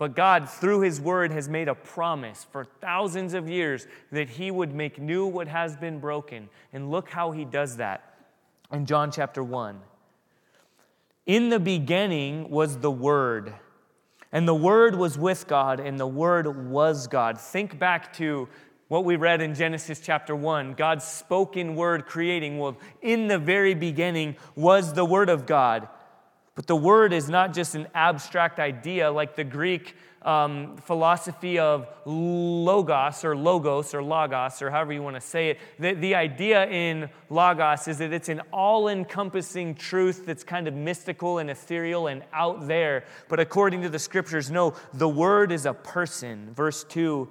But 0.00 0.16
God, 0.16 0.48
through 0.48 0.80
His 0.80 0.98
Word, 0.98 1.30
has 1.30 1.46
made 1.46 1.68
a 1.68 1.74
promise 1.74 2.46
for 2.50 2.64
thousands 2.64 3.34
of 3.34 3.50
years 3.50 3.86
that 4.10 4.30
He 4.30 4.50
would 4.50 4.74
make 4.74 4.98
new 4.98 5.26
what 5.26 5.46
has 5.46 5.76
been 5.76 5.98
broken. 5.98 6.48
And 6.72 6.90
look 6.90 7.10
how 7.10 7.32
He 7.32 7.44
does 7.44 7.76
that 7.76 8.14
in 8.72 8.86
John 8.86 9.12
chapter 9.12 9.44
1. 9.44 9.78
In 11.26 11.50
the 11.50 11.60
beginning 11.60 12.48
was 12.48 12.78
the 12.78 12.90
Word, 12.90 13.52
and 14.32 14.48
the 14.48 14.54
Word 14.54 14.96
was 14.96 15.18
with 15.18 15.46
God, 15.46 15.80
and 15.80 16.00
the 16.00 16.06
Word 16.06 16.70
was 16.70 17.06
God. 17.06 17.38
Think 17.38 17.78
back 17.78 18.10
to 18.14 18.48
what 18.88 19.04
we 19.04 19.16
read 19.16 19.42
in 19.42 19.54
Genesis 19.54 20.00
chapter 20.00 20.34
1 20.34 20.72
God's 20.72 21.04
spoken 21.04 21.76
word 21.76 22.06
creating. 22.06 22.58
Well, 22.58 22.78
in 23.02 23.28
the 23.28 23.38
very 23.38 23.74
beginning 23.74 24.36
was 24.56 24.94
the 24.94 25.04
Word 25.04 25.28
of 25.28 25.44
God. 25.44 25.88
But 26.54 26.66
the 26.66 26.76
word 26.76 27.12
is 27.12 27.28
not 27.28 27.54
just 27.54 27.74
an 27.74 27.86
abstract 27.94 28.58
idea 28.58 29.10
like 29.10 29.36
the 29.36 29.44
Greek 29.44 29.94
um, 30.22 30.76
philosophy 30.76 31.58
of 31.58 31.88
logos 32.04 33.24
or 33.24 33.34
logos 33.36 33.94
or 33.94 34.02
logos 34.02 34.60
or 34.60 34.70
however 34.70 34.92
you 34.92 35.02
want 35.02 35.16
to 35.16 35.20
say 35.20 35.50
it. 35.50 35.58
The, 35.78 35.94
the 35.94 36.14
idea 36.14 36.66
in 36.66 37.08
logos 37.30 37.88
is 37.88 37.98
that 37.98 38.12
it's 38.12 38.28
an 38.28 38.42
all 38.52 38.88
encompassing 38.88 39.74
truth 39.74 40.26
that's 40.26 40.44
kind 40.44 40.68
of 40.68 40.74
mystical 40.74 41.38
and 41.38 41.48
ethereal 41.48 42.08
and 42.08 42.22
out 42.32 42.66
there. 42.66 43.04
But 43.28 43.40
according 43.40 43.82
to 43.82 43.88
the 43.88 43.98
scriptures, 43.98 44.50
no, 44.50 44.74
the 44.92 45.08
word 45.08 45.52
is 45.52 45.64
a 45.64 45.72
person. 45.72 46.52
Verse 46.52 46.84
2, 46.84 47.28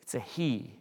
it's 0.00 0.14
a 0.14 0.20
he. 0.20 0.76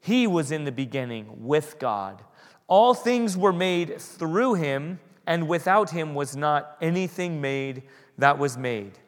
He 0.00 0.26
was 0.26 0.50
in 0.50 0.64
the 0.64 0.72
beginning 0.72 1.44
with 1.44 1.78
God. 1.78 2.22
All 2.68 2.94
things 2.94 3.36
were 3.36 3.52
made 3.52 4.00
through 4.00 4.54
him 4.54 5.00
and 5.26 5.48
without 5.48 5.90
him 5.90 6.14
was 6.14 6.36
not 6.36 6.76
anything 6.80 7.40
made 7.40 7.82
that 8.18 8.38
was 8.38 8.56
made. 8.56 8.98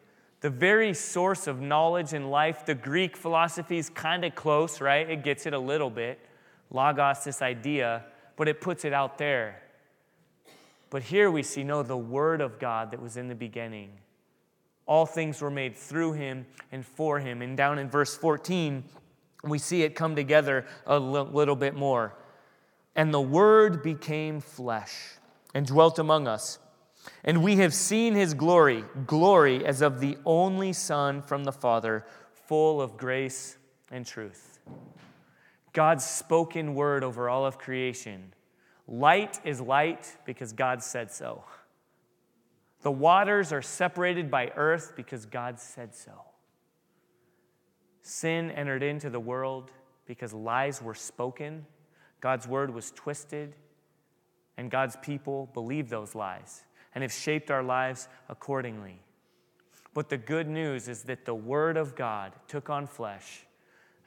The 0.41 0.51
very 0.51 0.93
source 0.95 1.47
of 1.47 1.61
knowledge 1.61 2.13
and 2.13 2.31
life, 2.31 2.67
the 2.67 2.75
Greek 2.75 3.17
philosophy 3.17 3.79
is 3.79 3.89
kind 3.89 4.25
of 4.25 4.35
close, 4.35 4.81
right? 4.81 5.09
It 5.09 5.23
gets 5.23 5.47
it 5.47 5.53
a 5.53 5.59
little 5.59 5.91
bit. 5.91 6.19
Logos, 6.71 7.25
this 7.25 7.43
idea, 7.43 8.05
but 8.37 8.49
it 8.49 8.61
puts 8.61 8.85
it 8.85 8.93
out 8.93 9.19
there. 9.19 9.63
But 10.91 11.03
here 11.03 11.31
we 11.31 11.43
see, 11.43 11.63
no, 11.63 11.83
the 11.83 11.97
Word 11.97 12.41
of 12.41 12.59
God 12.59 12.91
that 12.91 13.01
was 13.01 13.17
in 13.17 13.29
the 13.29 13.35
beginning. 13.35 13.91
All 14.85 15.07
things 15.07 15.41
were 15.41 15.51
made 15.51 15.77
through 15.77 16.15
him 16.15 16.45
and 16.73 16.85
for 16.85 17.19
him. 17.21 17.41
And 17.41 17.57
down 17.57 17.79
in 17.79 17.89
verse 17.89 18.17
14, 18.17 18.83
we 19.45 19.59
see 19.59 19.83
it 19.85 19.95
come 19.95 20.17
together 20.17 20.67
a 20.87 20.99
little 20.99 21.57
bit 21.57 21.75
more. 21.75 22.15
And 22.97 23.15
the 23.15 23.21
Word 23.21 23.83
became 23.83 24.41
flesh 24.41 24.93
and 25.55 25.67
dwelt 25.67 25.99
among 25.99 26.27
us. 26.27 26.59
And 27.25 27.43
we 27.43 27.57
have 27.57 27.75
seen 27.75 28.15
his 28.15 28.35
glory, 28.35 28.85
glory 29.07 29.65
as 29.65 29.83
of 29.83 30.01
the 30.01 30.19
only 30.25 30.73
Son 30.73 31.23
from 31.23 31.45
the 31.45 31.53
Father, 31.53 32.05
full 32.47 32.81
of 32.81 32.97
grace 32.97 33.57
and 33.91 34.07
truth. 34.07 34.61
God's 35.73 36.05
spoken 36.05 36.75
word 36.75 37.03
over 37.03 37.29
all 37.29 37.47
of 37.47 37.59
creation. 37.59 38.35
Light 38.87 39.41
is 39.45 39.61
light 39.61 40.17
because 40.25 40.53
God 40.53 40.83
said 40.83 41.11
so. 41.11 41.45
The 42.83 42.91
waters 42.91 43.53
are 43.53 43.63
separated 43.63 44.31
by 44.31 44.53
earth 44.57 44.93
because 44.97 45.25
God 45.25 45.59
said 45.59 45.95
so. 45.95 46.13
Sin 48.03 48.51
entered 48.51 48.83
into 48.83 49.09
the 49.09 49.21
world 49.21 49.71
because 50.07 50.33
lies 50.33 50.83
were 50.83 50.95
spoken, 50.95 51.65
God's 52.21 52.47
word 52.49 52.75
was 52.75 52.91
twisted, 52.91 53.55
and 54.57 54.71
God's 54.71 54.97
people 54.97 55.51
believe 55.55 55.89
those 55.89 56.15
lies 56.15 56.63
and 56.95 57.03
have 57.03 57.13
shaped 57.13 57.51
our 57.51 57.63
lives 57.63 58.09
accordingly. 58.29 59.01
But 59.95 60.09
the 60.09 60.19
good 60.19 60.49
news 60.49 60.89
is 60.89 61.03
that 61.05 61.25
the 61.25 61.35
Word 61.35 61.77
of 61.77 61.95
God 61.95 62.33
took 62.49 62.71
on 62.71 62.87
flesh 62.87 63.45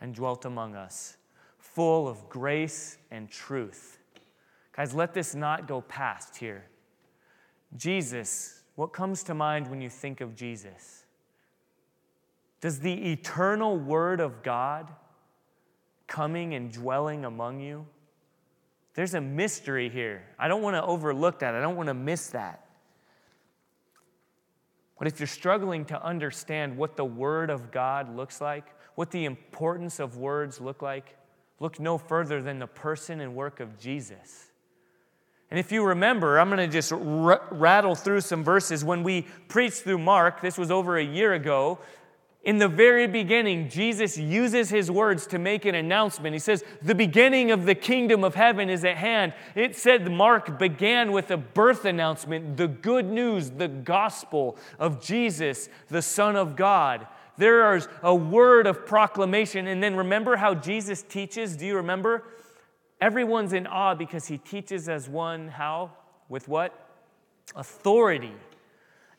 and 0.02 0.14
dwelt 0.14 0.46
among 0.46 0.76
us, 0.76 1.18
full 1.58 2.08
of 2.08 2.30
grace 2.30 2.98
and 3.12 3.30
truth. 3.30 4.00
Guys, 4.76 4.94
let 4.94 5.14
this 5.14 5.36
not 5.36 5.68
go 5.68 5.82
past 5.82 6.38
here. 6.38 6.66
Jesus, 7.78 8.62
what 8.76 8.94
comes 8.94 9.24
to 9.24 9.34
mind 9.34 9.70
when 9.70 9.82
you 9.82 9.90
think 9.90 10.22
of 10.22 10.36
Jesus? 10.36 11.06
Does 12.62 12.80
the 12.80 13.12
eternal 13.12 13.78
Word 13.78 14.20
of 14.20 14.42
God 14.42 14.92
coming 16.08 16.54
and 16.54 16.72
dwelling 16.72 17.26
among 17.26 17.60
you? 17.60 17.86
There's 18.96 19.14
a 19.14 19.22
mystery 19.22 19.90
here. 19.90 20.24
I 20.40 20.48
don't 20.48 20.62
want 20.62 20.76
to 20.76 20.84
overlook 20.84 21.40
that. 21.40 21.54
I 21.54 21.62
don't 21.62 21.76
want 21.76 21.88
to 21.88 21.94
miss 21.94 22.28
that. 22.30 22.66
But 24.98 25.08
if 25.10 25.20
you're 25.20 25.28
struggling 25.28 25.84
to 25.86 26.02
understand 26.02 26.78
what 26.78 26.96
the 26.96 27.04
Word 27.04 27.50
of 27.50 27.72
God 27.72 28.16
looks 28.16 28.40
like, 28.40 28.66
what 28.96 29.12
the 29.12 29.26
importance 29.26 30.00
of 30.00 30.18
words 30.18 30.62
look 30.62 30.82
like, 30.82 31.18
look 31.60 31.80
no 31.80 31.98
further 31.98 32.42
than 32.42 32.60
the 32.60 32.68
person 32.68 33.20
and 33.20 33.36
work 33.36 33.60
of 33.60 33.78
Jesus. 33.78 34.52
And 35.52 35.60
if 35.60 35.72
you 35.72 35.86
remember, 35.86 36.40
I'm 36.40 36.50
going 36.50 36.66
to 36.66 36.74
just 36.74 36.94
r- 36.94 37.48
rattle 37.52 37.96
through 37.96 38.22
some 38.22 38.44
verses. 38.44 38.84
When 38.84 39.04
we 39.04 39.24
preached 39.50 39.82
through 39.84 40.00
Mark, 40.00 40.42
this 40.42 40.58
was 40.58 40.72
over 40.72 40.98
a 40.98 41.04
year 41.04 41.34
ago, 41.34 41.80
in 42.46 42.60
the 42.60 42.68
very 42.68 43.08
beginning, 43.08 43.70
Jesus 43.70 44.20
uses 44.20 44.70
his 44.70 44.92
words 44.92 45.26
to 45.28 45.40
make 45.40 45.66
an 45.66 45.74
announcement. 45.74 46.34
He 46.34 46.40
says, 46.40 46.64
The 46.84 46.94
beginning 46.94 47.50
of 47.50 47.66
the 47.66 47.74
kingdom 47.74 48.24
of 48.24 48.36
heaven 48.36 48.70
is 48.70 48.86
at 48.86 48.98
hand. 48.98 49.34
It 49.56 49.76
said 49.76 50.12
Mark 50.12 50.60
began 50.60 51.12
with 51.12 51.32
a 51.32 51.38
birth 51.38 51.86
announcement, 51.86 52.56
the 52.56 52.68
good 52.68 53.08
news, 53.08 53.50
the 53.50 53.68
gospel 53.68 54.58
of 54.78 55.02
Jesus, 55.04 55.70
the 55.90 56.04
Son 56.04 56.36
of 56.36 56.56
God. 56.56 57.08
There 57.38 57.76
is 57.76 57.88
a 58.04 58.14
word 58.14 58.68
of 58.68 58.86
proclamation. 58.86 59.66
And 59.66 59.82
then 59.82 59.96
remember 59.96 60.36
how 60.36 60.54
Jesus 60.54 61.02
teaches? 61.02 61.58
Do 61.58 61.66
you 61.66 61.78
remember? 61.78 62.26
Everyone's 63.02 63.54
in 63.54 63.66
awe 63.66 63.96
because 63.96 64.28
he 64.28 64.38
teaches 64.38 64.88
as 64.88 65.10
one, 65.10 65.48
how? 65.48 65.94
With 66.30 66.48
what? 66.48 66.80
Authority. 67.56 68.34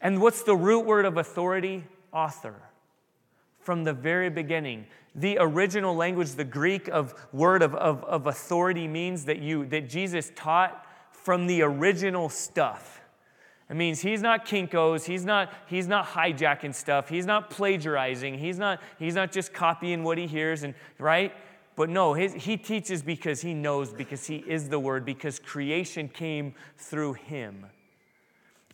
And 0.00 0.22
what's 0.22 0.44
the 0.44 0.54
root 0.54 0.86
word 0.86 1.04
of 1.04 1.16
authority? 1.16 1.82
Author 2.12 2.65
from 3.66 3.82
the 3.82 3.92
very 3.92 4.30
beginning. 4.30 4.86
The 5.16 5.38
original 5.40 5.96
language, 5.96 6.30
the 6.32 6.44
Greek 6.44 6.86
of 6.86 7.14
word 7.32 7.62
of, 7.62 7.74
of, 7.74 8.04
of 8.04 8.28
authority 8.28 8.86
means 8.86 9.24
that 9.24 9.40
you 9.40 9.66
that 9.66 9.88
Jesus 9.88 10.30
taught 10.36 10.86
from 11.10 11.48
the 11.48 11.62
original 11.62 12.28
stuff. 12.28 13.00
It 13.68 13.74
means 13.74 14.00
he's 14.00 14.22
not 14.22 14.46
Kinko's, 14.46 15.04
he's 15.04 15.24
not, 15.24 15.52
he's 15.66 15.88
not 15.88 16.06
hijacking 16.06 16.72
stuff, 16.72 17.08
he's 17.08 17.26
not 17.26 17.50
plagiarizing, 17.50 18.38
he's 18.38 18.56
not, 18.56 18.80
he's 19.00 19.16
not 19.16 19.32
just 19.32 19.52
copying 19.52 20.04
what 20.04 20.16
he 20.16 20.28
hears 20.28 20.62
and 20.62 20.72
right? 21.00 21.32
But 21.74 21.90
no, 21.90 22.14
his, 22.14 22.32
he 22.32 22.56
teaches 22.56 23.02
because 23.02 23.40
he 23.40 23.52
knows, 23.52 23.92
because 23.92 24.28
he 24.28 24.36
is 24.46 24.68
the 24.68 24.78
word, 24.78 25.04
because 25.04 25.40
creation 25.40 26.08
came 26.08 26.54
through 26.78 27.14
him. 27.14 27.66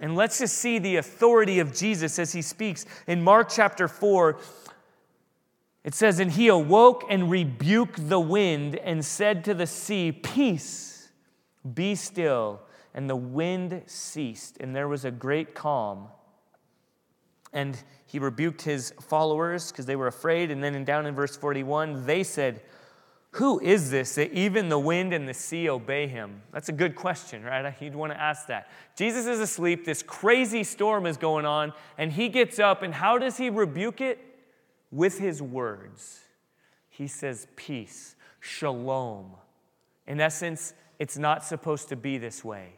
And 0.03 0.17
let's 0.17 0.41
just 0.41 0.59
see 0.59 0.81
the 0.81 0.97
authority 0.97 1.61
of 1.61 1.73
Jesus 1.73 2.19
as 2.19 2.33
he 2.33 2.43
speaks 2.43 2.85
in 3.07 3.23
Mark 3.23 3.49
chapter 3.49 3.87
4 3.87 4.37
it 5.85 5.95
says, 5.95 6.19
And 6.19 6.33
he 6.33 6.49
awoke 6.49 7.05
and 7.09 7.31
rebuked 7.31 8.09
the 8.09 8.21
wind 8.21 8.77
and 8.77 9.05
said 9.05 9.45
to 9.45 9.55
the 9.55 9.67
sea, 9.67 10.13
Peace, 10.13 11.11
be 11.75 11.95
still. 11.95 12.61
And 12.95 13.09
the 13.09 13.17
wind 13.17 13.83
ceased, 13.87 14.59
and 14.59 14.77
there 14.77 14.87
was 14.87 15.05
a 15.05 15.11
great 15.11 15.55
calm. 15.55 16.09
And 17.53 17.79
he 18.07 18.19
rebuked 18.19 18.63
his 18.63 18.93
followers 19.01 19.73
because 19.73 19.87
they 19.87 19.97
were 19.97 20.07
afraid. 20.07 20.51
And 20.51 20.63
then 20.63 20.85
down 20.85 21.07
in 21.07 21.15
verse 21.15 21.37
41, 21.37 22.07
they 22.07 22.23
said, 22.23 22.63
Who 23.33 23.59
is 23.61 23.91
this 23.91 24.15
that 24.17 24.33
even 24.33 24.69
the 24.69 24.79
wind 24.79 25.15
and 25.15 25.27
the 25.27 25.35
sea 25.35 25.71
obey 25.71 26.07
him? 26.07 26.43
That's 26.53 26.69
a 26.69 26.73
good 26.73 26.95
question, 26.95 27.43
right? 27.43 27.75
You'd 27.81 27.95
want 27.95 28.13
to 28.13 28.21
ask 28.21 28.47
that. 28.49 28.71
Jesus 28.97 29.27
is 29.27 29.41
asleep. 29.41 29.87
This 29.87 30.03
crazy 30.03 30.65
storm 30.65 31.07
is 31.07 31.17
going 31.17 31.47
on, 31.47 31.73
and 31.97 32.13
he 32.13 32.29
gets 32.29 32.59
up, 32.59 32.83
and 32.83 32.93
how 32.93 33.17
does 33.17 33.39
he 33.39 33.49
rebuke 33.49 34.03
it? 34.03 34.32
With 34.93 35.19
his 35.19 35.43
words, 35.43 36.21
he 36.91 37.09
says, 37.09 37.49
Peace, 37.57 38.15
shalom. 38.39 39.33
In 40.07 40.21
essence, 40.21 40.75
it's 40.99 41.17
not 41.17 41.43
supposed 41.45 41.89
to 41.89 41.97
be 41.97 42.19
this 42.19 42.45
way. 42.45 42.75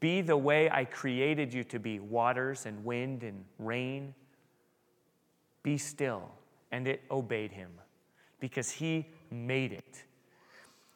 Be 0.00 0.20
the 0.20 0.36
way 0.36 0.68
I 0.68 0.84
created 0.84 1.54
you 1.54 1.64
to 1.64 1.78
be 1.78 2.00
waters 2.00 2.66
and 2.66 2.84
wind 2.84 3.22
and 3.22 3.44
rain. 3.58 4.14
Be 5.62 5.78
still. 5.78 6.30
And 6.72 6.86
it 6.86 7.02
obeyed 7.10 7.52
him 7.52 7.70
because 8.40 8.70
he 8.70 9.06
made 9.30 9.72
it. 9.72 10.04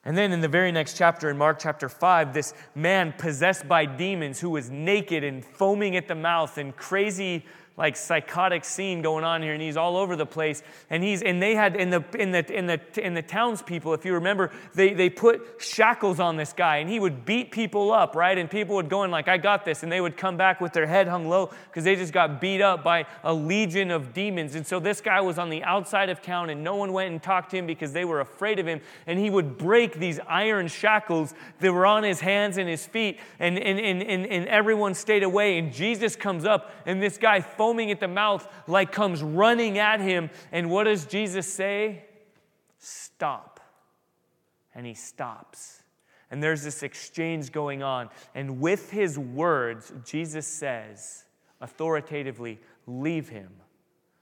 And 0.05 0.17
then 0.17 0.33
in 0.33 0.41
the 0.41 0.49
very 0.49 0.71
next 0.71 0.99
chapter, 0.99 1.31
in 1.31 1.39
Mark 1.39 1.59
chapter 1.59 1.89
5, 1.89 2.35
this 2.35 2.53
man 2.75 3.15
possessed 3.17 3.67
by 3.67 3.87
demons 3.87 4.39
who 4.39 4.51
was 4.51 4.71
naked 4.71 5.25
and 5.25 5.45
foaming 5.45 5.97
at 5.97 6.09
the 6.09 6.15
mouth 6.15 6.59
and 6.59 6.77
crazy 6.77 7.47
like 7.77 7.97
psychotic 7.97 8.65
scene 8.65 9.03
going 9.03 9.25
on 9.25 9.43
here 9.43 9.53
and 9.53 9.61
he's 9.61 9.77
all 9.77 9.97
over 9.97 10.15
the 10.15 10.27
place. 10.27 10.63
And 10.91 11.03
he's 11.03 11.23
and 11.23 11.43
they 11.43 11.57
had 11.57 11.75
in 11.75 11.91
the 11.91 12.05
in 12.17 12.31
the 12.31 12.57
in 12.57 12.67
the 12.67 12.81
in 12.97 13.15
the 13.15 13.23
townspeople 13.23 13.93
if 13.95 14.05
you 14.05 14.15
remember 14.15 14.53
they 14.75 14.95
they 14.95 15.11
put 15.11 15.43
shackles 15.59 16.21
on 16.21 16.37
this 16.37 16.53
guy 16.53 16.77
and 16.77 16.89
he 16.89 17.01
would 17.01 17.25
beat 17.25 17.51
people 17.51 17.91
up 17.93 18.15
right? 18.15 18.39
And 18.39 18.49
people 18.49 18.77
would 18.77 18.89
go 18.89 19.03
in 19.03 19.11
like 19.11 19.27
i 19.27 19.37
got 19.37 19.65
this 19.65 19.83
and 19.83 19.91
they 19.91 20.01
would 20.01 20.17
come 20.17 20.37
back 20.37 20.61
with 20.61 20.73
their 20.73 20.87
head 20.87 21.09
hung 21.09 21.29
low 21.29 21.51
because 21.67 21.83
they 21.83 21.97
just 21.97 22.13
got 22.13 22.41
beat 22.41 22.61
up 22.61 22.85
by 22.85 23.07
a 23.25 23.35
legion 23.35 23.91
of 23.91 24.15
demons. 24.15 24.55
And 24.55 24.65
so 24.65 24.79
this 24.79 25.01
guy 25.01 25.21
was 25.21 25.37
on 25.37 25.51
the 25.51 25.65
outside 25.65 26.11
of 26.11 26.23
town 26.23 26.51
and 26.51 26.63
no 26.63 26.77
one 26.77 26.93
went 26.93 27.11
and 27.11 27.21
talked 27.21 27.51
to 27.51 27.57
him 27.57 27.67
because 27.67 27.93
they 27.93 28.05
were 28.05 28.21
afraid 28.21 28.61
of 28.61 28.69
him. 28.69 28.81
And 29.09 29.19
he 29.19 29.31
would 29.31 29.59
break 29.59 29.99
these 29.99 30.21
iron 30.29 30.69
shackles 30.69 31.35
that 31.59 31.73
were 31.73 31.87
on 31.87 32.05
his 32.05 32.21
hands 32.21 32.57
and 32.57 32.69
his 32.69 32.87
feet 32.87 33.19
and 33.41 33.59
and 33.59 33.81
and, 33.81 34.01
and, 34.01 34.27
and 34.27 34.47
everyone 34.47 34.95
stayed 34.95 35.25
away. 35.25 35.59
And 35.59 35.73
jesus 35.73 36.15
comes 36.15 36.45
up 36.45 36.71
and 36.87 37.03
this 37.03 37.19
guy 37.19 37.41
foaming 37.65 37.91
at 37.91 37.99
the 37.99 38.07
mouth, 38.07 38.47
like 38.67 38.93
comes 38.93 39.23
running 39.23 39.79
at 39.79 39.99
him. 39.99 40.29
And 40.53 40.71
what 40.71 40.85
does 40.85 41.07
Jesus 41.07 41.51
say? 41.51 42.05
Stop. 42.79 43.59
And 44.75 44.85
he 44.85 44.93
stops. 44.93 45.83
And 46.31 46.43
there's 46.43 46.63
this 46.63 46.83
exchange 46.83 47.53
going 47.53 47.83
on. 47.83 48.11
And 48.35 48.61
with 48.61 48.91
his 48.91 49.19
words, 49.19 49.95
Jesus 50.05 50.47
says, 50.47 51.25
authoritatively, 51.63 52.61
leave 52.87 53.31
him. 53.31 53.49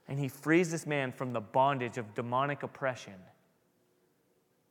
And 0.07 0.17
he 0.17 0.29
frees 0.29 0.71
this 0.71 0.87
man 0.87 1.11
from 1.11 1.33
the 1.33 1.41
bondage 1.41 1.97
of 1.97 2.15
demonic 2.15 2.63
oppression. 2.63 3.15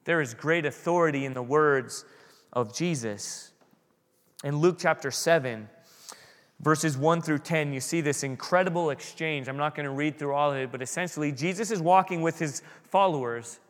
There 0.05 0.23
is 0.23 0.33
great 0.33 0.65
authority 0.65 1.27
in 1.27 1.35
the 1.35 1.43
words 1.43 2.07
of 2.55 2.75
Jesus. 2.75 3.53
In 4.43 4.57
Luke 4.57 4.77
chapter 4.79 5.11
7, 5.11 5.69
verses 6.63 6.97
1 6.97 7.23
through 7.23 7.41
10, 7.41 7.73
you 7.73 7.81
see 7.81 8.01
this 8.01 8.23
incredible 8.23 8.91
exchange. 8.91 9.49
I'm 9.49 9.57
not 9.57 9.75
going 9.75 9.85
to 9.85 9.93
read 9.93 10.19
through 10.19 10.35
all 10.35 10.53
of 10.53 10.57
it, 10.57 10.73
but 10.73 10.81
essentially, 10.81 11.33
Jesus 11.33 11.71
is 11.71 11.81
walking 11.81 12.23
with 12.23 12.39
his 12.39 12.63
followers, 12.85 13.61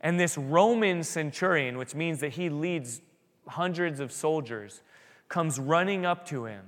and 0.00 0.18
this 0.18 0.38
Roman 0.38 1.02
centurion, 1.02 1.76
which 1.76 1.94
means 1.94 2.20
that 2.20 2.30
he 2.30 2.48
leads 2.48 3.02
hundreds 3.46 4.00
of 4.00 4.12
soldiers, 4.12 4.82
comes 5.28 5.58
running 5.58 6.06
up 6.06 6.26
to 6.26 6.44
him. 6.44 6.64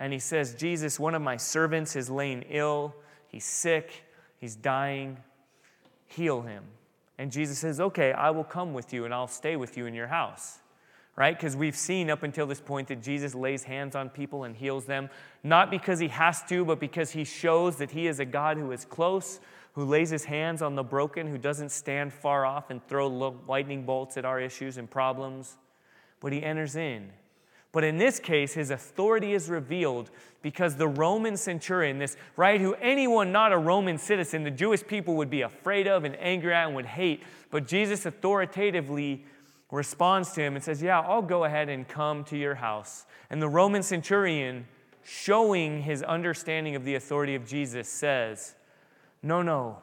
And 0.00 0.12
he 0.12 0.18
says, 0.18 0.54
Jesus, 0.54 1.00
one 1.00 1.14
of 1.14 1.22
my 1.22 1.36
servants 1.36 1.96
is 1.96 2.10
laying 2.10 2.42
ill. 2.42 2.94
He's 3.28 3.44
sick. 3.44 4.04
He's 4.38 4.54
dying. 4.54 5.16
Heal 6.06 6.42
him. 6.42 6.64
And 7.18 7.32
Jesus 7.32 7.58
says, 7.58 7.80
Okay, 7.80 8.12
I 8.12 8.30
will 8.30 8.44
come 8.44 8.72
with 8.72 8.92
you 8.92 9.04
and 9.04 9.12
I'll 9.12 9.26
stay 9.26 9.56
with 9.56 9.76
you 9.76 9.86
in 9.86 9.94
your 9.94 10.06
house 10.06 10.60
right? 11.18 11.36
Because 11.36 11.56
we've 11.56 11.76
seen 11.76 12.10
up 12.10 12.22
until 12.22 12.46
this 12.46 12.60
point 12.60 12.86
that 12.88 13.02
Jesus 13.02 13.34
lays 13.34 13.64
hands 13.64 13.96
on 13.96 14.08
people 14.08 14.44
and 14.44 14.54
heals 14.54 14.84
them, 14.84 15.10
not 15.42 15.68
because 15.68 15.98
he 15.98 16.06
has 16.06 16.44
to, 16.44 16.64
but 16.64 16.78
because 16.78 17.10
he 17.10 17.24
shows 17.24 17.76
that 17.78 17.90
he 17.90 18.06
is 18.06 18.20
a 18.20 18.24
God 18.24 18.56
who 18.56 18.70
is 18.70 18.84
close, 18.84 19.40
who 19.72 19.84
lays 19.84 20.10
his 20.10 20.26
hands 20.26 20.62
on 20.62 20.76
the 20.76 20.84
broken, 20.84 21.26
who 21.26 21.36
doesn't 21.36 21.70
stand 21.70 22.12
far 22.12 22.46
off 22.46 22.70
and 22.70 22.86
throw 22.86 23.08
lightning 23.48 23.84
bolts 23.84 24.16
at 24.16 24.24
our 24.24 24.40
issues 24.40 24.76
and 24.76 24.88
problems, 24.88 25.56
but 26.20 26.32
he 26.32 26.40
enters 26.40 26.76
in. 26.76 27.10
But 27.72 27.82
in 27.82 27.98
this 27.98 28.20
case, 28.20 28.54
his 28.54 28.70
authority 28.70 29.34
is 29.34 29.50
revealed 29.50 30.10
because 30.40 30.76
the 30.76 30.86
Roman 30.86 31.36
centurion, 31.36 31.98
this, 31.98 32.16
right, 32.36 32.60
who 32.60 32.74
anyone 32.74 33.32
not 33.32 33.52
a 33.52 33.58
Roman 33.58 33.98
citizen, 33.98 34.44
the 34.44 34.52
Jewish 34.52 34.86
people 34.86 35.16
would 35.16 35.30
be 35.30 35.42
afraid 35.42 35.88
of 35.88 36.04
and 36.04 36.16
angry 36.20 36.54
at 36.54 36.66
and 36.66 36.76
would 36.76 36.86
hate, 36.86 37.24
but 37.50 37.66
Jesus 37.66 38.06
authoritatively 38.06 39.24
responds 39.70 40.32
to 40.32 40.42
him 40.42 40.54
and 40.54 40.64
says, 40.64 40.82
Yeah, 40.82 41.00
I'll 41.00 41.22
go 41.22 41.44
ahead 41.44 41.68
and 41.68 41.86
come 41.86 42.24
to 42.24 42.36
your 42.36 42.54
house. 42.54 43.06
And 43.30 43.40
the 43.42 43.48
Roman 43.48 43.82
centurion, 43.82 44.66
showing 45.02 45.82
his 45.82 46.02
understanding 46.02 46.74
of 46.74 46.84
the 46.84 46.94
authority 46.94 47.34
of 47.34 47.46
Jesus, 47.46 47.88
says, 47.88 48.54
No, 49.22 49.42
no. 49.42 49.82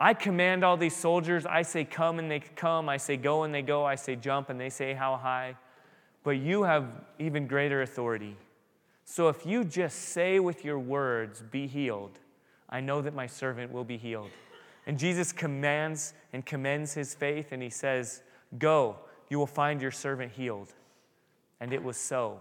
I 0.00 0.14
command 0.14 0.64
all 0.64 0.76
these 0.76 0.96
soldiers. 0.96 1.44
I 1.44 1.62
say, 1.62 1.84
Come 1.84 2.18
and 2.18 2.30
they 2.30 2.40
come. 2.40 2.88
I 2.88 2.96
say, 2.96 3.16
Go 3.16 3.42
and 3.42 3.54
they 3.54 3.62
go. 3.62 3.84
I 3.84 3.96
say, 3.96 4.16
Jump 4.16 4.48
and 4.48 4.60
they 4.60 4.70
say, 4.70 4.94
How 4.94 5.16
high. 5.16 5.56
But 6.22 6.38
you 6.38 6.62
have 6.62 6.86
even 7.18 7.46
greater 7.46 7.82
authority. 7.82 8.36
So 9.04 9.28
if 9.28 9.46
you 9.46 9.64
just 9.64 9.98
say 9.98 10.38
with 10.38 10.64
your 10.64 10.78
words, 10.78 11.42
Be 11.42 11.66
healed, 11.66 12.18
I 12.70 12.80
know 12.80 13.02
that 13.02 13.14
my 13.14 13.26
servant 13.26 13.72
will 13.72 13.84
be 13.84 13.96
healed. 13.96 14.30
And 14.86 14.98
Jesus 14.98 15.32
commands 15.32 16.14
and 16.32 16.46
commends 16.46 16.94
his 16.94 17.14
faith, 17.14 17.48
and 17.52 17.62
he 17.62 17.68
says, 17.68 18.22
Go, 18.56 18.96
you 19.28 19.38
will 19.38 19.46
find 19.46 19.82
your 19.82 19.90
servant 19.90 20.32
healed. 20.32 20.72
And 21.60 21.72
it 21.72 21.82
was 21.82 21.96
so. 21.96 22.40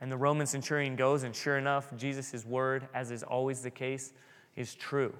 And 0.00 0.10
the 0.10 0.16
Roman 0.16 0.46
centurion 0.46 0.96
goes, 0.96 1.22
and 1.22 1.34
sure 1.34 1.56
enough, 1.56 1.96
Jesus' 1.96 2.44
word, 2.44 2.88
as 2.92 3.10
is 3.10 3.22
always 3.22 3.62
the 3.62 3.70
case, 3.70 4.12
is 4.56 4.74
true. 4.74 5.14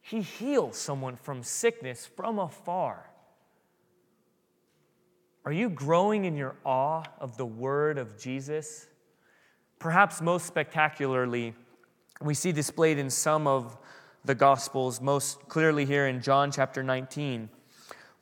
He 0.00 0.20
heals 0.22 0.76
someone 0.76 1.16
from 1.16 1.42
sickness 1.42 2.06
from 2.06 2.38
afar. 2.38 3.10
Are 5.44 5.52
you 5.52 5.68
growing 5.68 6.24
in 6.24 6.36
your 6.36 6.56
awe 6.64 7.02
of 7.18 7.36
the 7.36 7.44
word 7.44 7.98
of 7.98 8.18
Jesus? 8.18 8.86
Perhaps 9.78 10.22
most 10.22 10.46
spectacularly, 10.46 11.54
we 12.22 12.34
see 12.34 12.52
displayed 12.52 12.98
in 12.98 13.10
some 13.10 13.46
of 13.46 13.76
the 14.24 14.34
Gospels, 14.34 15.02
most 15.02 15.48
clearly 15.48 15.84
here 15.84 16.06
in 16.06 16.22
John 16.22 16.50
chapter 16.50 16.82
19 16.82 17.50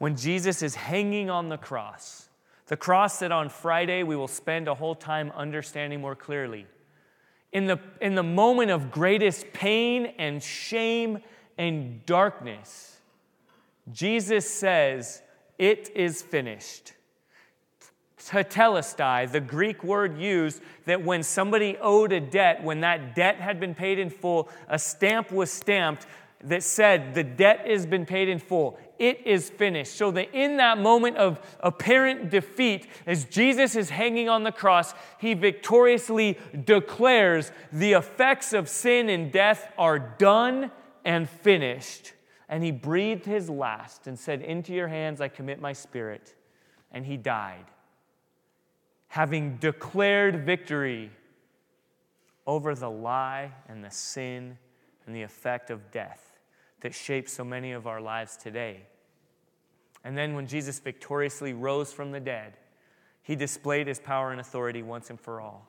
when 0.03 0.17
Jesus 0.17 0.63
is 0.63 0.75
hanging 0.75 1.31
on 1.31 1.49
the 1.49 1.57
cross. 1.57 2.29
The 2.67 2.77
cross 2.77 3.21
that 3.21 3.31
on 3.31 3.49
Friday 3.49 4.03
we 4.03 4.17
will 4.17 4.27
spend 4.27 4.67
a 4.67 4.75
whole 4.75 4.97
time 4.97 5.31
understanding 5.37 6.01
more 6.01 6.17
clearly. 6.17 6.67
In 7.53 7.67
the, 7.67 7.79
in 8.01 8.17
the 8.17 8.23
moment 8.25 8.73
of 8.73 8.91
greatest 8.91 9.53
pain 9.53 10.07
and 10.19 10.43
shame 10.43 11.21
and 11.57 12.05
darkness, 12.05 12.97
Jesus 13.93 14.51
says, 14.51 15.23
It 15.57 15.93
is 15.95 16.21
finished. 16.21 16.95
Tetelestai, 18.19 19.31
the 19.31 19.41
Greek 19.41 19.85
word 19.85 20.19
used 20.19 20.63
that 20.85 21.05
when 21.05 21.23
somebody 21.23 21.77
owed 21.81 22.11
a 22.11 22.19
debt, 22.19 22.65
when 22.65 22.81
that 22.81 23.15
debt 23.15 23.37
had 23.37 23.61
been 23.61 23.75
paid 23.75 24.01
in 24.01 24.11
full, 24.11 24.49
a 24.69 24.81
stamp 24.81 25.31
was 25.31 25.53
stamped 25.53 26.07
that 26.45 26.63
said, 26.63 27.15
The 27.15 27.25
debt 27.25 27.67
has 27.67 27.87
been 27.87 28.07
paid 28.07 28.29
in 28.29 28.39
full 28.39 28.79
it 29.03 29.27
is 29.27 29.51
finished. 29.51 29.97
So 29.97 30.13
that 30.13 30.33
in 30.33 30.59
that 30.59 30.79
moment 30.79 31.17
of 31.17 31.41
apparent 31.59 32.31
defeat, 32.31 32.87
as 33.05 33.25
Jesus 33.25 33.75
is 33.75 33.91
hanging 33.91 34.29
on 34.29 34.45
the 34.45 34.53
cross, 34.53 34.95
he 35.19 35.35
victoriously 35.35 36.39
declares 36.65 37.51
the 37.73 37.95
effects 37.95 38.53
of 38.53 38.69
sin 38.69 39.09
and 39.09 39.33
death 39.33 39.73
are 39.77 39.99
done 39.99 40.71
and 41.05 41.29
finished. 41.29 42.13
And 42.49 42.63
he 42.63 42.71
breathed 42.71 43.25
his 43.25 43.51
last 43.51 44.07
and 44.07 44.17
said, 44.17 44.41
Into 44.41 44.73
your 44.73 44.87
hands 44.87 45.21
I 45.21 45.27
commit 45.27 45.61
my 45.61 45.73
spirit. 45.73 46.37
And 46.93 47.05
he 47.05 47.17
died, 47.17 47.65
having 49.09 49.57
declared 49.57 50.47
victory 50.47 51.11
over 52.47 52.77
the 52.77 52.91
lie 52.91 53.51
and 53.67 53.83
the 53.83 53.91
sin 53.91 54.59
and 55.07 55.17
the 55.17 55.23
effect 55.23 55.71
of 55.71 55.91
death 55.91 56.32
that 56.83 56.95
shapes 56.95 57.33
so 57.33 57.45
many 57.45 57.73
of 57.73 57.87
our 57.87 58.01
lives 58.01 58.37
today. 58.37 58.83
And 60.05 60.17
then 60.17 60.35
when 60.35 60.47
Jesus 60.47 60.79
victoriously 60.79 61.53
rose 61.53 61.93
from 61.93 62.11
the 62.13 62.21
dead, 62.21 62.55
he 63.23 63.37
displayed 63.37 63.87
his 63.87 64.01
power 64.01 64.33
and 64.33 64.41
authority 64.41 64.83
once 64.83 65.11
and 65.11 65.19
for 65.19 65.41
all. 65.41 65.69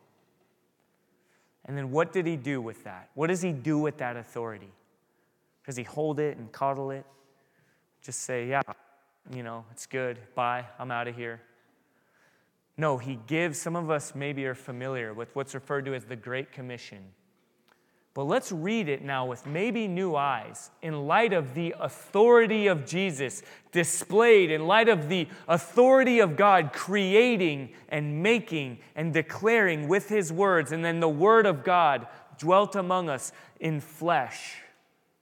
And 1.65 1.77
then 1.77 1.91
what 1.91 2.11
did 2.11 2.25
he 2.25 2.35
do 2.35 2.61
with 2.61 2.83
that? 2.83 3.09
What 3.13 3.27
does 3.27 3.41
he 3.41 3.51
do 3.51 3.77
with 3.77 3.97
that 3.99 4.17
authority? 4.17 4.71
Does 5.65 5.77
he 5.77 5.83
hold 5.83 6.19
it 6.19 6.37
and 6.37 6.51
coddle 6.51 6.91
it? 6.91 7.05
Just 8.03 8.21
say, 8.21 8.47
yeah, 8.47 8.61
you 9.33 9.43
know, 9.43 9.63
it's 9.71 9.85
good. 9.85 10.17
Bye. 10.35 10.65
I'm 10.77 10.91
out 10.91 11.07
of 11.07 11.15
here. 11.15 11.41
No, 12.75 12.97
he 12.97 13.19
gives, 13.27 13.61
some 13.61 13.75
of 13.75 13.91
us 13.91 14.13
maybe 14.15 14.45
are 14.45 14.55
familiar 14.55 15.13
with 15.13 15.33
what's 15.35 15.53
referred 15.53 15.85
to 15.85 15.93
as 15.93 16.05
the 16.05 16.15
Great 16.15 16.51
Commission. 16.51 17.03
But 18.13 18.25
let's 18.25 18.51
read 18.51 18.89
it 18.89 19.03
now 19.03 19.25
with 19.25 19.47
maybe 19.47 19.87
new 19.87 20.15
eyes 20.15 20.69
in 20.83 21.07
light 21.07 21.33
of 21.33 21.55
the 21.55 21.73
authority 21.79 22.67
of 22.67 22.85
Jesus 22.85 23.41
displayed, 23.71 24.51
in 24.51 24.67
light 24.67 24.87
of 24.87 25.09
the 25.09 25.27
authority 25.47 26.19
of 26.19 26.35
God 26.35 26.73
creating 26.73 27.71
and 27.89 28.21
making 28.21 28.77
and 28.95 29.11
declaring 29.11 29.87
with 29.87 30.09
his 30.09 30.31
words, 30.31 30.71
and 30.71 30.85
then 30.85 30.99
the 30.99 31.09
word 31.09 31.47
of 31.47 31.63
God 31.63 32.05
dwelt 32.37 32.75
among 32.75 33.09
us 33.09 33.31
in 33.59 33.79
flesh, 33.79 34.57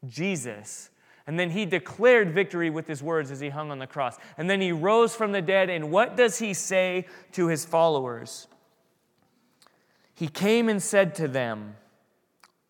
Jesus. 0.05 0.89
And 1.27 1.39
then 1.39 1.51
he 1.51 1.65
declared 1.65 2.33
victory 2.33 2.69
with 2.69 2.87
his 2.87 3.01
words 3.01 3.31
as 3.31 3.39
he 3.39 3.49
hung 3.49 3.71
on 3.71 3.79
the 3.79 3.87
cross. 3.87 4.17
And 4.37 4.49
then 4.49 4.59
he 4.59 4.73
rose 4.73 5.15
from 5.15 5.31
the 5.31 5.41
dead. 5.41 5.69
And 5.69 5.91
what 5.91 6.17
does 6.17 6.39
he 6.39 6.53
say 6.53 7.05
to 7.33 7.47
his 7.47 7.63
followers? 7.63 8.47
He 10.13 10.27
came 10.27 10.67
and 10.67 10.81
said 10.81 11.15
to 11.15 11.27
them, 11.27 11.75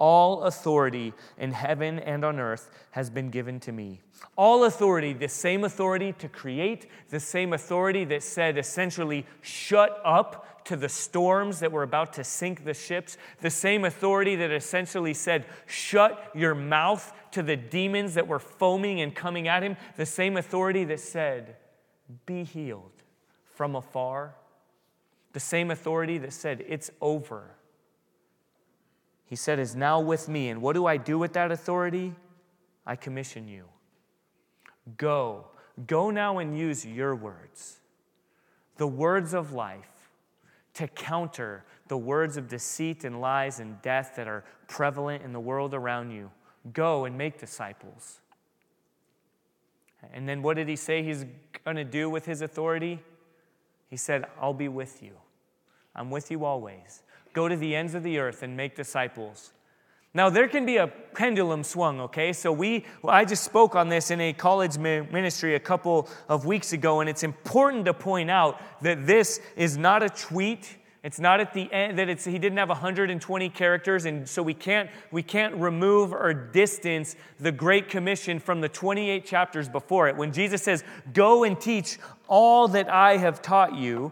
All 0.02 0.46
authority 0.46 1.14
in 1.38 1.52
heaven 1.52 2.00
and 2.00 2.26
on 2.26 2.40
earth 2.40 2.72
has 2.90 3.12
been 3.12 3.30
given 3.30 3.60
to 3.60 3.72
me. 3.72 4.02
All 4.36 4.64
authority, 4.64 5.14
the 5.14 5.28
same 5.28 5.64
authority 5.64 6.12
to 6.14 6.28
create, 6.28 6.88
the 7.12 7.20
same 7.20 7.54
authority 7.54 8.04
that 8.06 8.24
said 8.24 8.58
essentially, 8.58 9.28
shut 9.42 10.02
up 10.04 10.66
to 10.66 10.76
the 10.76 10.90
storms 10.90 11.60
that 11.60 11.72
were 11.72 11.84
about 11.84 12.14
to 12.14 12.24
sink 12.24 12.64
the 12.64 12.74
ships, 12.74 13.16
the 13.42 13.52
same 13.52 13.86
authority 13.86 14.36
that 14.38 14.50
essentially 14.50 15.14
said, 15.14 15.46
shut 15.68 16.32
your 16.34 16.56
mouth 16.56 17.14
to 17.30 17.44
the 17.44 17.56
demons 17.56 18.16
that 18.16 18.28
were 18.28 18.40
foaming 18.40 19.02
and 19.02 19.14
coming 19.14 19.48
at 19.48 19.62
him, 19.62 19.78
the 19.98 20.06
same 20.08 20.36
authority 20.36 20.84
that 20.84 21.00
said, 21.00 21.58
be 22.26 22.44
healed 22.44 23.04
from 23.46 23.76
afar, 23.76 24.34
the 25.34 25.40
same 25.40 25.70
authority 25.70 26.18
that 26.18 26.34
said, 26.34 26.66
it's 26.68 26.90
over 27.02 27.52
he 29.32 29.38
said, 29.38 29.60
is 29.60 29.78
now 29.78 30.02
with 30.02 30.28
me. 30.28 30.50
And 30.50 30.62
what 30.62 30.74
do 30.74 30.86
I 30.86 30.98
do 30.98 31.18
with 31.18 31.32
that 31.34 31.54
authority? 31.54 32.14
I 32.86 32.98
commission 32.98 33.48
you. 33.48 33.64
Go. 34.98 35.46
Go 35.88 36.12
now 36.12 36.40
and 36.40 36.60
use 36.60 36.86
your 36.86 37.16
words, 37.16 37.80
the 38.76 38.88
words 38.88 39.34
of 39.34 39.54
life, 39.54 40.10
to 40.74 40.86
counter 40.86 41.64
the 41.88 41.96
words 41.96 42.36
of 42.36 42.50
deceit 42.50 43.06
and 43.06 43.22
lies 43.22 43.62
and 43.62 43.82
death 43.82 44.18
that 44.18 44.28
are 44.28 44.44
prevalent 44.68 45.24
in 45.24 45.32
the 45.32 45.40
world 45.40 45.74
around 45.74 46.12
you. 46.12 46.30
Go 46.74 47.06
and 47.06 47.18
make 47.18 47.40
disciples. 47.40 48.20
And 50.14 50.28
then 50.28 50.42
what 50.42 50.58
did 50.58 50.68
he 50.68 50.76
say 50.76 51.04
he's 51.04 51.26
going 51.64 51.78
to 51.78 51.86
do 51.86 52.10
with 52.10 52.26
his 52.26 52.42
authority? 52.42 53.00
He 53.90 53.96
said, 53.96 54.26
I'll 54.42 54.54
be 54.54 54.68
with 54.68 55.02
you. 55.02 55.14
I'm 55.96 56.12
with 56.12 56.32
you 56.32 56.44
always. 56.44 57.04
Go 57.34 57.48
to 57.48 57.56
the 57.56 57.76
ends 57.76 57.96
of 57.96 58.04
the 58.04 58.18
earth 58.20 58.44
and 58.44 58.56
make 58.56 58.76
disciples. 58.76 59.54
Now, 60.14 60.30
there 60.30 60.50
can 60.50 60.66
be 60.66 60.76
a 60.76 60.88
pendulum 60.88 61.64
swung, 61.64 62.02
okay? 62.02 62.34
So, 62.34 62.52
we, 62.52 62.86
I 63.08 63.24
just 63.24 63.46
spoke 63.46 63.76
on 63.76 63.88
this 63.88 64.12
in 64.12 64.20
a 64.20 64.34
college 64.34 64.78
ministry 64.78 65.56
a 65.56 65.60
couple 65.60 66.10
of 66.28 66.46
weeks 66.46 66.74
ago, 66.74 67.00
and 67.00 67.10
it's 67.10 67.24
important 67.24 67.86
to 67.86 67.94
point 67.94 68.30
out 68.30 68.60
that 68.82 69.08
this 69.08 69.40
is 69.56 69.78
not 69.78 70.04
a 70.04 70.10
tweet. 70.10 70.78
It's 71.04 71.20
not 71.20 71.40
at 71.40 71.54
the 71.54 71.72
end 71.72 71.98
that 71.98 72.10
it's, 72.10 72.26
he 72.26 72.38
didn't 72.38 72.58
have 72.58 72.68
120 72.68 73.50
characters, 73.50 74.04
and 74.04 74.28
so 74.28 74.44
we 74.44 74.54
can't, 74.54 74.90
we 75.12 75.24
can't 75.24 75.56
remove 75.56 76.12
or 76.12 76.34
distance 76.34 77.16
the 77.40 77.52
Great 77.52 77.88
Commission 77.88 78.38
from 78.38 78.60
the 78.60 78.70
28 78.70 79.26
chapters 79.26 79.70
before 79.70 80.10
it. 80.10 80.18
When 80.18 80.34
Jesus 80.34 80.62
says, 80.62 80.84
Go 81.14 81.46
and 81.46 81.60
teach 81.60 82.00
all 82.28 82.68
that 82.68 82.90
I 82.90 83.16
have 83.16 83.42
taught 83.42 83.76
you, 83.76 84.12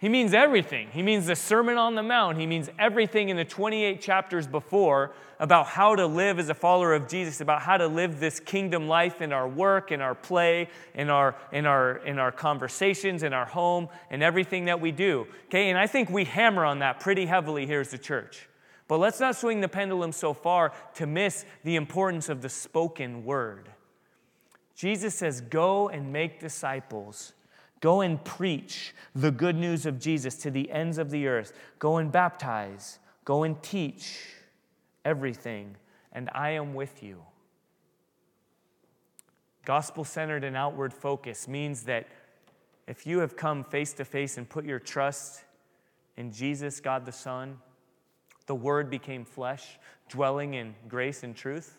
he 0.00 0.08
means 0.08 0.32
everything. 0.32 0.88
He 0.92 1.02
means 1.02 1.26
the 1.26 1.34
Sermon 1.34 1.76
on 1.76 1.96
the 1.96 2.04
Mount. 2.04 2.38
He 2.38 2.46
means 2.46 2.70
everything 2.78 3.30
in 3.30 3.36
the 3.36 3.44
28 3.44 4.00
chapters 4.00 4.46
before 4.46 5.12
about 5.40 5.66
how 5.66 5.96
to 5.96 6.06
live 6.06 6.38
as 6.38 6.48
a 6.48 6.54
follower 6.54 6.94
of 6.94 7.08
Jesus, 7.08 7.40
about 7.40 7.62
how 7.62 7.76
to 7.76 7.88
live 7.88 8.20
this 8.20 8.38
kingdom 8.38 8.86
life 8.86 9.20
in 9.20 9.32
our 9.32 9.48
work, 9.48 9.90
in 9.90 10.00
our 10.00 10.14
play, 10.14 10.68
in 10.94 11.10
our, 11.10 11.34
in 11.52 11.66
our, 11.66 11.96
in 11.98 12.20
our 12.20 12.30
conversations, 12.30 13.24
in 13.24 13.32
our 13.32 13.46
home, 13.46 13.88
and 14.08 14.22
everything 14.22 14.66
that 14.66 14.80
we 14.80 14.92
do. 14.92 15.26
Okay, 15.46 15.68
and 15.68 15.76
I 15.76 15.88
think 15.88 16.10
we 16.10 16.24
hammer 16.24 16.64
on 16.64 16.78
that 16.78 17.00
pretty 17.00 17.26
heavily 17.26 17.66
here 17.66 17.80
as 17.80 17.92
a 17.92 17.98
church. 17.98 18.48
But 18.86 18.98
let's 18.98 19.18
not 19.18 19.34
swing 19.34 19.60
the 19.60 19.68
pendulum 19.68 20.12
so 20.12 20.32
far 20.32 20.72
to 20.94 21.06
miss 21.06 21.44
the 21.64 21.74
importance 21.74 22.28
of 22.28 22.40
the 22.40 22.48
spoken 22.48 23.24
word. 23.24 23.68
Jesus 24.76 25.12
says, 25.16 25.40
Go 25.40 25.88
and 25.88 26.12
make 26.12 26.38
disciples 26.38 27.32
Go 27.80 28.00
and 28.00 28.22
preach 28.24 28.94
the 29.14 29.30
good 29.30 29.56
news 29.56 29.86
of 29.86 29.98
Jesus 29.98 30.36
to 30.38 30.50
the 30.50 30.70
ends 30.70 30.98
of 30.98 31.10
the 31.10 31.26
earth. 31.26 31.52
Go 31.78 31.96
and 31.98 32.10
baptize. 32.10 32.98
Go 33.24 33.44
and 33.44 33.62
teach 33.62 34.24
everything, 35.04 35.76
and 36.12 36.28
I 36.34 36.50
am 36.50 36.74
with 36.74 37.02
you. 37.02 37.22
Gospel 39.64 40.04
centered 40.04 40.44
and 40.44 40.56
outward 40.56 40.92
focus 40.92 41.46
means 41.46 41.82
that 41.84 42.06
if 42.86 43.06
you 43.06 43.18
have 43.20 43.36
come 43.36 43.64
face 43.64 43.92
to 43.94 44.04
face 44.04 44.38
and 44.38 44.48
put 44.48 44.64
your 44.64 44.78
trust 44.78 45.44
in 46.16 46.32
Jesus, 46.32 46.80
God 46.80 47.04
the 47.04 47.12
Son, 47.12 47.58
the 48.46 48.54
Word 48.54 48.88
became 48.88 49.24
flesh, 49.24 49.78
dwelling 50.08 50.54
in 50.54 50.74
grace 50.88 51.22
and 51.22 51.36
truth 51.36 51.78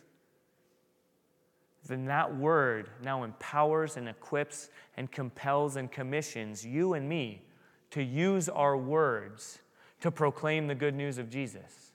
then 1.87 2.05
that 2.05 2.35
word 2.35 2.89
now 3.03 3.23
empowers 3.23 3.97
and 3.97 4.07
equips 4.09 4.69
and 4.97 5.11
compels 5.11 5.75
and 5.75 5.91
commissions 5.91 6.65
you 6.65 6.93
and 6.93 7.07
me 7.07 7.41
to 7.91 8.03
use 8.03 8.49
our 8.49 8.77
words 8.77 9.59
to 10.01 10.11
proclaim 10.11 10.67
the 10.67 10.75
good 10.75 10.93
news 10.93 11.17
of 11.17 11.29
Jesus. 11.29 11.91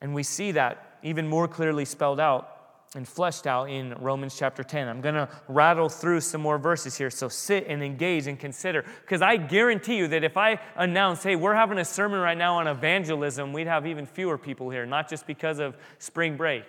And 0.00 0.14
we 0.14 0.22
see 0.22 0.52
that 0.52 0.98
even 1.02 1.28
more 1.28 1.48
clearly 1.48 1.84
spelled 1.84 2.20
out 2.20 2.56
and 2.94 3.06
fleshed 3.06 3.46
out 3.46 3.70
in 3.70 3.94
Romans 4.00 4.36
chapter 4.36 4.64
10. 4.64 4.88
I'm 4.88 5.00
going 5.00 5.14
to 5.14 5.28
rattle 5.48 5.88
through 5.88 6.20
some 6.22 6.40
more 6.40 6.58
verses 6.58 6.96
here, 6.98 7.10
so 7.10 7.28
sit 7.28 7.66
and 7.68 7.82
engage 7.84 8.26
and 8.26 8.38
consider. 8.38 8.84
Because 9.02 9.22
I 9.22 9.36
guarantee 9.36 9.96
you 9.96 10.08
that 10.08 10.24
if 10.24 10.36
I 10.36 10.58
announce, 10.74 11.22
hey, 11.22 11.36
we're 11.36 11.54
having 11.54 11.78
a 11.78 11.84
sermon 11.84 12.18
right 12.18 12.36
now 12.36 12.56
on 12.56 12.66
evangelism, 12.66 13.52
we'd 13.52 13.68
have 13.68 13.86
even 13.86 14.06
fewer 14.06 14.36
people 14.36 14.70
here, 14.70 14.86
not 14.86 15.08
just 15.08 15.26
because 15.26 15.60
of 15.60 15.76
spring 15.98 16.36
break 16.36 16.64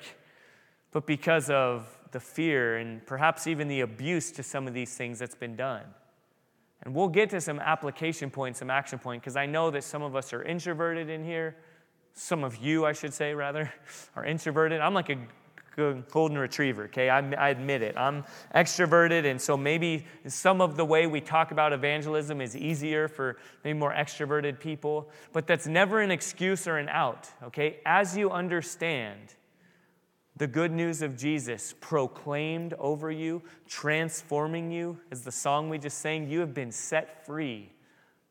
but 0.91 1.05
because 1.05 1.49
of 1.49 1.87
the 2.11 2.19
fear 2.19 2.77
and 2.77 3.05
perhaps 3.05 3.47
even 3.47 3.67
the 3.67 3.81
abuse 3.81 4.31
to 4.31 4.43
some 4.43 4.67
of 4.67 4.73
these 4.73 4.95
things 4.95 5.19
that's 5.19 5.35
been 5.35 5.55
done. 5.55 5.83
And 6.83 6.95
we'll 6.95 7.09
get 7.09 7.29
to 7.29 7.41
some 7.41 7.59
application 7.59 8.29
points, 8.29 8.59
some 8.59 8.69
action 8.69 8.99
point, 8.99 9.21
because 9.21 9.35
I 9.35 9.45
know 9.45 9.71
that 9.71 9.83
some 9.83 10.01
of 10.01 10.15
us 10.15 10.33
are 10.33 10.43
introverted 10.43 11.09
in 11.09 11.23
here. 11.23 11.55
Some 12.13 12.43
of 12.43 12.57
you, 12.57 12.85
I 12.85 12.93
should 12.93 13.13
say, 13.13 13.33
rather, 13.33 13.71
are 14.15 14.25
introverted. 14.25 14.81
I'm 14.81 14.93
like 14.93 15.09
a 15.09 15.17
golden 16.11 16.37
retriever, 16.37 16.85
okay? 16.85 17.09
I, 17.09 17.19
I 17.33 17.49
admit 17.49 17.81
it. 17.81 17.95
I'm 17.97 18.25
extroverted, 18.53 19.25
and 19.25 19.39
so 19.39 19.55
maybe 19.55 20.05
some 20.27 20.59
of 20.59 20.75
the 20.75 20.83
way 20.83 21.07
we 21.07 21.21
talk 21.21 21.51
about 21.51 21.71
evangelism 21.71 22.41
is 22.41 22.55
easier 22.55 23.07
for 23.07 23.37
maybe 23.63 23.77
more 23.77 23.93
extroverted 23.93 24.59
people, 24.59 25.09
but 25.31 25.47
that's 25.47 25.67
never 25.67 26.01
an 26.01 26.11
excuse 26.11 26.67
or 26.67 26.77
an 26.77 26.89
out, 26.89 27.29
okay? 27.43 27.79
As 27.85 28.17
you 28.17 28.31
understand, 28.31 29.35
the 30.41 30.47
good 30.47 30.71
news 30.71 31.03
of 31.03 31.15
Jesus 31.15 31.75
proclaimed 31.81 32.73
over 32.79 33.11
you, 33.11 33.43
transforming 33.67 34.71
you, 34.71 34.97
as 35.11 35.21
the 35.21 35.31
song 35.31 35.69
we 35.69 35.77
just 35.77 35.99
sang, 35.99 36.27
you 36.27 36.39
have 36.39 36.51
been 36.51 36.71
set 36.71 37.23
free, 37.27 37.69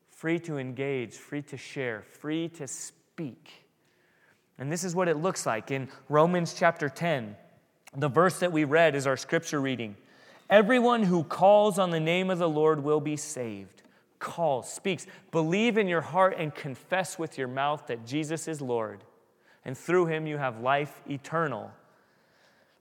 free 0.09 0.37
to 0.39 0.57
engage, 0.57 1.13
free 1.15 1.41
to 1.43 1.55
share, 1.55 2.01
free 2.19 2.49
to 2.49 2.67
speak. 2.67 3.65
And 4.57 4.69
this 4.69 4.83
is 4.83 4.93
what 4.93 5.07
it 5.07 5.19
looks 5.19 5.45
like 5.45 5.71
in 5.71 5.87
Romans 6.09 6.53
chapter 6.53 6.89
10. 6.89 7.33
The 7.95 8.09
verse 8.09 8.39
that 8.39 8.51
we 8.51 8.65
read 8.65 8.93
is 8.93 9.07
our 9.07 9.15
scripture 9.15 9.61
reading. 9.61 9.95
Everyone 10.49 11.03
who 11.03 11.23
calls 11.23 11.79
on 11.79 11.91
the 11.91 11.99
name 12.01 12.29
of 12.29 12.39
the 12.39 12.49
Lord 12.49 12.83
will 12.83 12.99
be 12.99 13.15
saved. 13.15 13.83
Calls, 14.19 14.69
speaks. 14.69 15.07
Believe 15.31 15.77
in 15.77 15.87
your 15.87 16.01
heart 16.01 16.35
and 16.37 16.53
confess 16.53 17.17
with 17.17 17.37
your 17.37 17.47
mouth 17.47 17.87
that 17.87 18.05
Jesus 18.05 18.49
is 18.49 18.59
Lord. 18.59 19.05
And 19.63 19.77
through 19.77 20.07
him 20.07 20.27
you 20.27 20.35
have 20.35 20.59
life 20.59 21.01
eternal. 21.09 21.71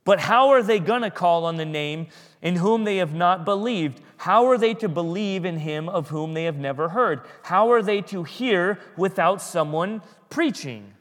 But 0.05 0.21
how 0.21 0.49
are 0.49 0.63
they 0.63 0.79
going 0.79 1.03
to 1.03 1.11
call 1.11 1.45
on 1.45 1.57
the 1.57 1.65
name 1.65 2.09
in 2.41 2.57
whom 2.57 2.85
they 2.85 2.97
have 2.97 3.15
not 3.15 3.45
believed? 3.45 4.01
How 4.19 4.47
are 4.47 4.59
they 4.59 4.75
to 4.75 4.89
believe 4.89 5.45
in 5.45 5.59
him 5.59 5.89
of 5.89 6.09
whom 6.09 6.35
they 6.35 6.45
have 6.45 6.59
never 6.59 6.91
heard? 6.91 7.21
How 7.45 7.71
are 7.71 7.83
they 7.83 8.01
to 8.03 8.25
hear 8.25 8.79
without 8.97 9.43
someone 9.43 10.03
preaching? 10.31 10.95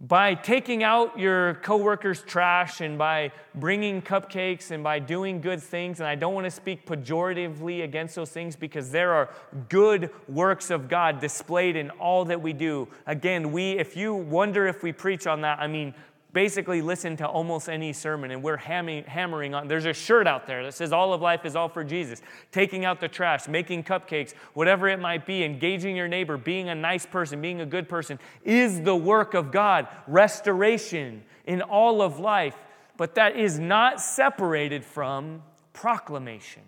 By 0.00 0.34
taking 0.34 0.82
out 0.82 1.16
your 1.16 1.54
coworker's 1.54 2.22
trash 2.22 2.80
and 2.80 2.98
by 2.98 3.30
bringing 3.54 4.02
cupcakes 4.02 4.72
and 4.72 4.82
by 4.82 4.98
doing 4.98 5.40
good 5.40 5.62
things, 5.62 6.00
and 6.00 6.08
I 6.08 6.16
don't 6.16 6.34
want 6.34 6.44
to 6.44 6.50
speak 6.50 6.86
pejoratively 6.86 7.84
against 7.84 8.16
those 8.16 8.30
things 8.30 8.56
because 8.56 8.90
there 8.90 9.12
are 9.12 9.30
good 9.68 10.10
works 10.28 10.70
of 10.70 10.88
God 10.88 11.20
displayed 11.20 11.76
in 11.76 11.90
all 11.90 12.24
that 12.24 12.42
we 12.42 12.52
do. 12.52 12.88
Again, 13.06 13.52
we, 13.52 13.78
if 13.78 13.96
you 13.96 14.12
wonder 14.12 14.66
if 14.66 14.82
we 14.82 14.90
preach 14.90 15.28
on 15.28 15.42
that, 15.42 15.60
I 15.60 15.68
mean, 15.68 15.94
basically 16.32 16.80
listen 16.80 17.16
to 17.18 17.26
almost 17.26 17.68
any 17.68 17.92
sermon 17.92 18.30
and 18.30 18.42
we're 18.42 18.56
hammering 18.56 19.54
on 19.54 19.68
there's 19.68 19.84
a 19.84 19.92
shirt 19.92 20.26
out 20.26 20.46
there 20.46 20.62
that 20.64 20.72
says 20.72 20.92
all 20.92 21.12
of 21.12 21.20
life 21.20 21.44
is 21.44 21.54
all 21.54 21.68
for 21.68 21.84
jesus. 21.84 22.22
Taking 22.50 22.84
out 22.84 23.00
the 23.00 23.08
trash 23.08 23.48
making 23.48 23.84
cupcakes 23.84 24.32
whatever 24.54 24.88
it 24.88 24.98
might 24.98 25.26
be 25.26 25.44
engaging 25.44 25.96
your 25.96 26.08
neighbor 26.08 26.36
being 26.36 26.68
a 26.68 26.74
nice 26.74 27.04
person 27.04 27.40
being 27.40 27.60
a 27.60 27.66
good 27.66 27.88
person 27.88 28.18
is 28.44 28.80
the 28.80 28.96
work 28.96 29.34
of 29.34 29.52
god. 29.52 29.88
Restoration 30.06 31.22
in 31.46 31.60
all 31.60 32.00
of 32.00 32.18
life 32.18 32.56
but 32.96 33.14
that 33.14 33.36
is 33.36 33.58
not 33.58 34.00
separated 34.00 34.84
from 34.84 35.42
proclamation. 35.72 36.62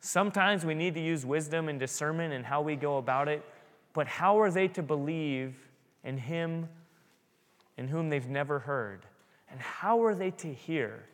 Sometimes 0.00 0.64
we 0.64 0.74
need 0.74 0.94
to 0.94 1.00
use 1.00 1.26
wisdom 1.26 1.68
and 1.68 1.80
discernment 1.80 2.32
in 2.32 2.44
how 2.44 2.62
we 2.62 2.76
go 2.76 2.98
about 2.98 3.28
it 3.28 3.44
but 3.92 4.06
how 4.06 4.40
are 4.40 4.50
they 4.50 4.68
to 4.68 4.82
believe 4.82 5.54
in 6.04 6.16
him 6.16 6.68
in 7.78 7.88
whom 7.88 8.10
they've 8.10 8.28
never 8.28 8.58
heard. 8.58 9.06
And 9.50 9.60
how 9.60 10.02
are 10.04 10.14
they 10.14 10.32
to 10.32 10.52
hear 10.52 11.06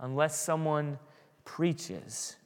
unless 0.00 0.40
someone 0.40 0.98
preaches? 1.44 2.36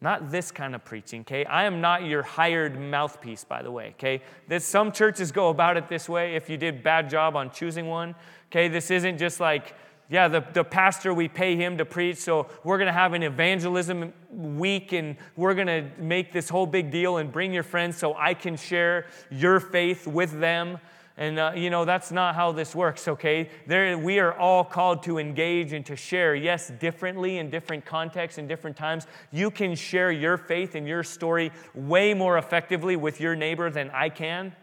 Not 0.00 0.30
this 0.30 0.50
kind 0.50 0.74
of 0.74 0.84
preaching, 0.84 1.22
okay? 1.22 1.44
I 1.44 1.64
am 1.64 1.80
not 1.80 2.04
your 2.04 2.22
hired 2.22 2.78
mouthpiece, 2.78 3.44
by 3.44 3.62
the 3.62 3.70
way, 3.70 3.94
okay? 3.96 4.22
This, 4.46 4.64
some 4.64 4.92
churches 4.92 5.32
go 5.32 5.48
about 5.48 5.76
it 5.76 5.88
this 5.88 6.08
way 6.08 6.34
if 6.36 6.50
you 6.50 6.56
did 6.56 6.82
bad 6.82 7.08
job 7.08 7.34
on 7.34 7.50
choosing 7.50 7.86
one, 7.86 8.14
okay? 8.50 8.68
This 8.68 8.90
isn't 8.90 9.18
just 9.18 9.40
like, 9.40 9.74
yeah, 10.10 10.28
the, 10.28 10.44
the 10.52 10.64
pastor, 10.64 11.12
we 11.12 11.28
pay 11.28 11.56
him 11.56 11.78
to 11.78 11.84
preach, 11.84 12.18
so 12.18 12.46
we're 12.64 12.78
gonna 12.78 12.92
have 12.92 13.12
an 13.12 13.22
evangelism 13.22 14.12
week 14.30 14.92
and 14.92 15.16
we're 15.36 15.54
gonna 15.54 15.90
make 15.98 16.32
this 16.32 16.48
whole 16.48 16.66
big 16.66 16.90
deal 16.90 17.16
and 17.18 17.30
bring 17.30 17.52
your 17.52 17.62
friends 17.62 17.96
so 17.96 18.14
I 18.14 18.34
can 18.34 18.56
share 18.56 19.06
your 19.30 19.60
faith 19.60 20.06
with 20.06 20.38
them. 20.38 20.78
And, 21.18 21.36
uh, 21.36 21.52
you 21.56 21.68
know, 21.68 21.84
that's 21.84 22.12
not 22.12 22.36
how 22.36 22.52
this 22.52 22.76
works, 22.76 23.08
okay? 23.08 23.50
There, 23.66 23.98
we 23.98 24.20
are 24.20 24.32
all 24.32 24.62
called 24.62 25.02
to 25.02 25.18
engage 25.18 25.72
and 25.72 25.84
to 25.86 25.96
share, 25.96 26.36
yes, 26.36 26.70
differently 26.78 27.38
in 27.38 27.50
different 27.50 27.84
contexts 27.84 28.38
and 28.38 28.48
different 28.48 28.76
times. 28.76 29.08
You 29.32 29.50
can 29.50 29.74
share 29.74 30.12
your 30.12 30.36
faith 30.36 30.76
and 30.76 30.86
your 30.86 31.02
story 31.02 31.50
way 31.74 32.14
more 32.14 32.38
effectively 32.38 32.94
with 32.94 33.20
your 33.20 33.34
neighbor 33.34 33.68
than 33.68 33.90
I 33.90 34.10
can. 34.10 34.54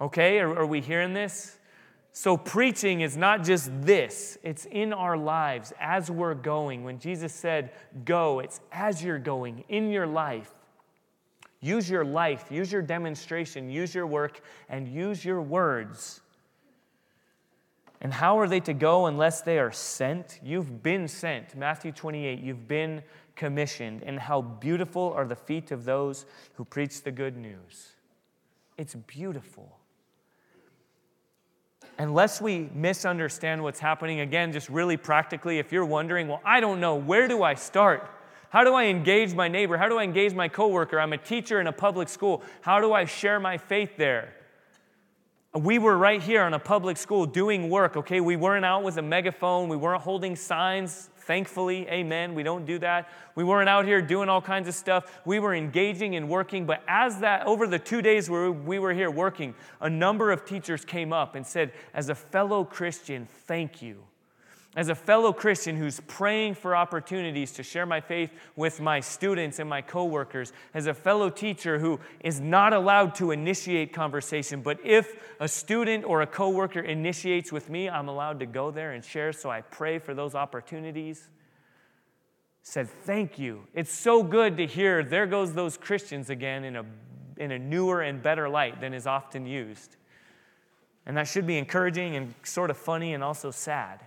Okay? 0.00 0.38
Are, 0.38 0.56
are 0.56 0.66
we 0.66 0.80
hearing 0.80 1.14
this? 1.14 1.58
So, 2.12 2.36
preaching 2.36 3.00
is 3.00 3.16
not 3.16 3.44
just 3.44 3.68
this, 3.82 4.38
it's 4.44 4.66
in 4.66 4.92
our 4.92 5.18
lives 5.18 5.72
as 5.80 6.10
we're 6.10 6.34
going. 6.34 6.84
When 6.84 7.00
Jesus 7.00 7.34
said, 7.34 7.72
go, 8.04 8.38
it's 8.38 8.60
as 8.70 9.02
you're 9.02 9.18
going 9.18 9.64
in 9.68 9.90
your 9.90 10.06
life. 10.06 10.50
Use 11.60 11.88
your 11.88 12.04
life, 12.04 12.46
use 12.50 12.70
your 12.70 12.82
demonstration, 12.82 13.70
use 13.70 13.94
your 13.94 14.06
work, 14.06 14.40
and 14.68 14.86
use 14.86 15.24
your 15.24 15.40
words. 15.40 16.20
And 18.00 18.12
how 18.12 18.38
are 18.38 18.46
they 18.46 18.60
to 18.60 18.74
go 18.74 19.06
unless 19.06 19.40
they 19.40 19.58
are 19.58 19.72
sent? 19.72 20.38
You've 20.42 20.82
been 20.82 21.08
sent. 21.08 21.56
Matthew 21.56 21.92
28, 21.92 22.40
you've 22.40 22.68
been 22.68 23.02
commissioned. 23.34 24.02
And 24.02 24.18
how 24.18 24.42
beautiful 24.42 25.12
are 25.16 25.24
the 25.24 25.36
feet 25.36 25.70
of 25.70 25.84
those 25.84 26.26
who 26.54 26.64
preach 26.64 27.02
the 27.02 27.10
good 27.10 27.36
news. 27.36 27.92
It's 28.76 28.94
beautiful. 28.94 29.78
Unless 31.98 32.42
we 32.42 32.68
misunderstand 32.74 33.62
what's 33.62 33.80
happening, 33.80 34.20
again, 34.20 34.52
just 34.52 34.68
really 34.68 34.98
practically, 34.98 35.58
if 35.58 35.72
you're 35.72 35.86
wondering, 35.86 36.28
well, 36.28 36.42
I 36.44 36.60
don't 36.60 36.80
know, 36.80 36.96
where 36.96 37.26
do 37.26 37.42
I 37.42 37.54
start? 37.54 38.10
How 38.56 38.64
do 38.64 38.72
I 38.72 38.84
engage 38.84 39.34
my 39.34 39.48
neighbor? 39.48 39.76
How 39.76 39.86
do 39.86 39.98
I 39.98 40.02
engage 40.02 40.32
my 40.32 40.48
coworker? 40.48 40.98
I'm 40.98 41.12
a 41.12 41.18
teacher 41.18 41.60
in 41.60 41.66
a 41.66 41.72
public 41.72 42.08
school. 42.08 42.42
How 42.62 42.80
do 42.80 42.94
I 42.94 43.04
share 43.04 43.38
my 43.38 43.58
faith 43.58 43.98
there? 43.98 44.32
We 45.52 45.78
were 45.78 45.94
right 45.94 46.22
here 46.22 46.46
in 46.46 46.54
a 46.54 46.58
public 46.58 46.96
school 46.96 47.26
doing 47.26 47.68
work, 47.68 47.98
okay? 47.98 48.22
We 48.22 48.36
weren't 48.36 48.64
out 48.64 48.82
with 48.82 48.96
a 48.96 49.02
megaphone. 49.02 49.68
We 49.68 49.76
weren't 49.76 50.00
holding 50.00 50.36
signs. 50.36 51.10
Thankfully, 51.18 51.86
amen. 51.88 52.34
We 52.34 52.42
don't 52.42 52.64
do 52.64 52.78
that. 52.78 53.10
We 53.34 53.44
weren't 53.44 53.68
out 53.68 53.84
here 53.84 54.00
doing 54.00 54.30
all 54.30 54.40
kinds 54.40 54.68
of 54.68 54.74
stuff. 54.74 55.20
We 55.26 55.38
were 55.38 55.54
engaging 55.54 56.16
and 56.16 56.26
working. 56.26 56.64
But 56.64 56.82
as 56.88 57.20
that, 57.20 57.46
over 57.46 57.66
the 57.66 57.78
two 57.78 58.00
days 58.00 58.30
where 58.30 58.50
we 58.50 58.78
were 58.78 58.94
here 58.94 59.10
working, 59.10 59.54
a 59.82 59.90
number 59.90 60.32
of 60.32 60.46
teachers 60.46 60.82
came 60.82 61.12
up 61.12 61.34
and 61.34 61.46
said, 61.46 61.72
as 61.92 62.08
a 62.08 62.14
fellow 62.14 62.64
Christian, 62.64 63.28
thank 63.46 63.82
you 63.82 64.04
as 64.76 64.90
a 64.90 64.94
fellow 64.94 65.32
Christian 65.32 65.74
who's 65.74 66.00
praying 66.00 66.54
for 66.54 66.76
opportunities 66.76 67.50
to 67.52 67.62
share 67.62 67.86
my 67.86 68.02
faith 68.02 68.30
with 68.56 68.78
my 68.78 69.00
students 69.00 69.58
and 69.58 69.68
my 69.68 69.80
coworkers, 69.80 70.52
as 70.74 70.86
a 70.86 70.92
fellow 70.92 71.30
teacher 71.30 71.78
who 71.78 71.98
is 72.20 72.40
not 72.40 72.74
allowed 72.74 73.14
to 73.14 73.30
initiate 73.30 73.94
conversation, 73.94 74.60
but 74.60 74.78
if 74.84 75.18
a 75.40 75.48
student 75.48 76.04
or 76.04 76.20
a 76.20 76.26
coworker 76.26 76.80
initiates 76.80 77.50
with 77.50 77.70
me, 77.70 77.88
I'm 77.88 78.08
allowed 78.08 78.38
to 78.40 78.46
go 78.46 78.70
there 78.70 78.92
and 78.92 79.02
share, 79.02 79.32
so 79.32 79.50
I 79.50 79.62
pray 79.62 79.98
for 79.98 80.12
those 80.12 80.34
opportunities. 80.34 81.26
Said, 82.62 82.88
thank 82.88 83.38
you. 83.38 83.62
It's 83.72 83.92
so 83.92 84.22
good 84.22 84.58
to 84.58 84.66
hear 84.66 85.02
there 85.02 85.26
goes 85.26 85.54
those 85.54 85.78
Christians 85.78 86.28
again 86.28 86.64
in 86.64 86.76
a, 86.76 86.84
in 87.38 87.50
a 87.50 87.58
newer 87.58 88.02
and 88.02 88.22
better 88.22 88.46
light 88.46 88.82
than 88.82 88.92
is 88.92 89.06
often 89.06 89.46
used. 89.46 89.96
And 91.06 91.16
that 91.16 91.28
should 91.28 91.46
be 91.46 91.56
encouraging 91.56 92.16
and 92.16 92.34
sort 92.42 92.68
of 92.70 92.76
funny 92.76 93.14
and 93.14 93.24
also 93.24 93.50
sad. 93.50 94.00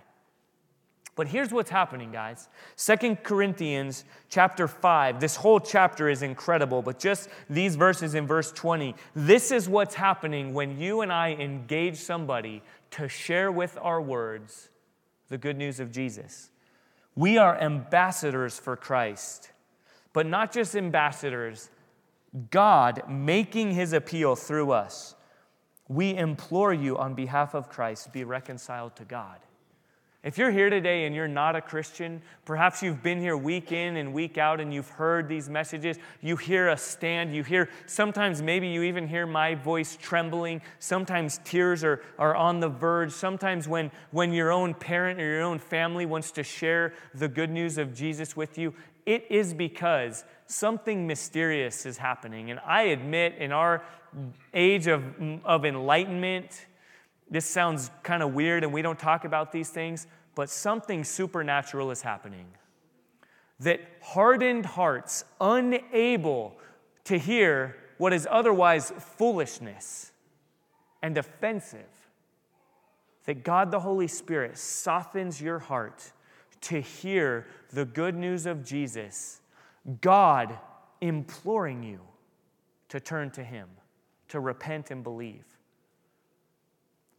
But 1.20 1.28
here's 1.28 1.52
what's 1.52 1.68
happening, 1.68 2.12
guys. 2.12 2.48
Second 2.76 3.22
Corinthians 3.22 4.06
chapter 4.30 4.66
5, 4.66 5.20
this 5.20 5.36
whole 5.36 5.60
chapter 5.60 6.08
is 6.08 6.22
incredible, 6.22 6.80
but 6.80 6.98
just 6.98 7.28
these 7.50 7.76
verses 7.76 8.14
in 8.14 8.26
verse 8.26 8.50
20, 8.52 8.94
this 9.14 9.50
is 9.50 9.68
what's 9.68 9.94
happening 9.94 10.54
when 10.54 10.80
you 10.80 11.02
and 11.02 11.12
I 11.12 11.32
engage 11.34 11.98
somebody 11.98 12.62
to 12.92 13.06
share 13.06 13.52
with 13.52 13.76
our 13.82 14.00
words 14.00 14.70
the 15.28 15.36
good 15.36 15.58
news 15.58 15.78
of 15.78 15.92
Jesus. 15.92 16.48
We 17.14 17.36
are 17.36 17.54
ambassadors 17.60 18.58
for 18.58 18.74
Christ, 18.74 19.50
but 20.14 20.24
not 20.24 20.52
just 20.52 20.74
ambassadors, 20.74 21.68
God 22.50 23.02
making 23.10 23.72
his 23.72 23.92
appeal 23.92 24.36
through 24.36 24.70
us. 24.70 25.14
We 25.86 26.16
implore 26.16 26.72
you 26.72 26.96
on 26.96 27.12
behalf 27.12 27.54
of 27.54 27.68
Christ, 27.68 28.10
be 28.10 28.24
reconciled 28.24 28.96
to 28.96 29.04
God. 29.04 29.36
If 30.22 30.36
you're 30.36 30.50
here 30.50 30.68
today 30.68 31.06
and 31.06 31.14
you're 31.14 31.26
not 31.26 31.56
a 31.56 31.62
Christian, 31.62 32.20
perhaps 32.44 32.82
you've 32.82 33.02
been 33.02 33.18
here 33.18 33.38
week 33.38 33.72
in 33.72 33.96
and 33.96 34.12
week 34.12 34.36
out 34.36 34.60
and 34.60 34.72
you've 34.72 34.90
heard 34.90 35.28
these 35.28 35.48
messages. 35.48 35.96
You 36.20 36.36
hear 36.36 36.68
a 36.68 36.76
stand, 36.76 37.34
you 37.34 37.42
hear, 37.42 37.70
sometimes 37.86 38.42
maybe 38.42 38.68
you 38.68 38.82
even 38.82 39.08
hear 39.08 39.26
my 39.26 39.54
voice 39.54 39.96
trembling. 39.98 40.60
Sometimes 40.78 41.40
tears 41.42 41.82
are, 41.84 42.02
are 42.18 42.36
on 42.36 42.60
the 42.60 42.68
verge. 42.68 43.12
Sometimes 43.12 43.66
when, 43.66 43.90
when 44.10 44.34
your 44.34 44.52
own 44.52 44.74
parent 44.74 45.18
or 45.18 45.24
your 45.24 45.40
own 45.40 45.58
family 45.58 46.04
wants 46.04 46.32
to 46.32 46.42
share 46.42 46.92
the 47.14 47.28
good 47.28 47.48
news 47.48 47.78
of 47.78 47.94
Jesus 47.94 48.36
with 48.36 48.58
you, 48.58 48.74
it 49.06 49.24
is 49.30 49.54
because 49.54 50.26
something 50.46 51.06
mysterious 51.06 51.86
is 51.86 51.96
happening. 51.96 52.50
And 52.50 52.60
I 52.60 52.82
admit, 52.82 53.36
in 53.38 53.52
our 53.52 53.82
age 54.52 54.86
of, 54.86 55.02
of 55.46 55.64
enlightenment, 55.64 56.66
this 57.30 57.46
sounds 57.46 57.90
kind 58.02 58.22
of 58.22 58.34
weird 58.34 58.64
and 58.64 58.72
we 58.72 58.82
don't 58.82 58.98
talk 58.98 59.24
about 59.24 59.52
these 59.52 59.70
things, 59.70 60.06
but 60.34 60.50
something 60.50 61.04
supernatural 61.04 61.90
is 61.90 62.02
happening. 62.02 62.46
That 63.60 63.80
hardened 64.00 64.66
hearts, 64.66 65.24
unable 65.40 66.58
to 67.04 67.18
hear 67.18 67.76
what 67.98 68.12
is 68.12 68.26
otherwise 68.30 68.92
foolishness 68.98 70.12
and 71.02 71.16
offensive, 71.18 72.08
that 73.26 73.44
God 73.44 73.70
the 73.70 73.80
Holy 73.80 74.08
Spirit 74.08 74.56
softens 74.58 75.40
your 75.40 75.58
heart 75.58 76.12
to 76.62 76.80
hear 76.80 77.46
the 77.72 77.84
good 77.84 78.14
news 78.14 78.46
of 78.46 78.64
Jesus, 78.64 79.40
God 80.00 80.58
imploring 81.00 81.82
you 81.82 82.00
to 82.88 83.00
turn 83.00 83.30
to 83.32 83.44
Him, 83.44 83.68
to 84.28 84.40
repent 84.40 84.90
and 84.90 85.02
believe. 85.02 85.44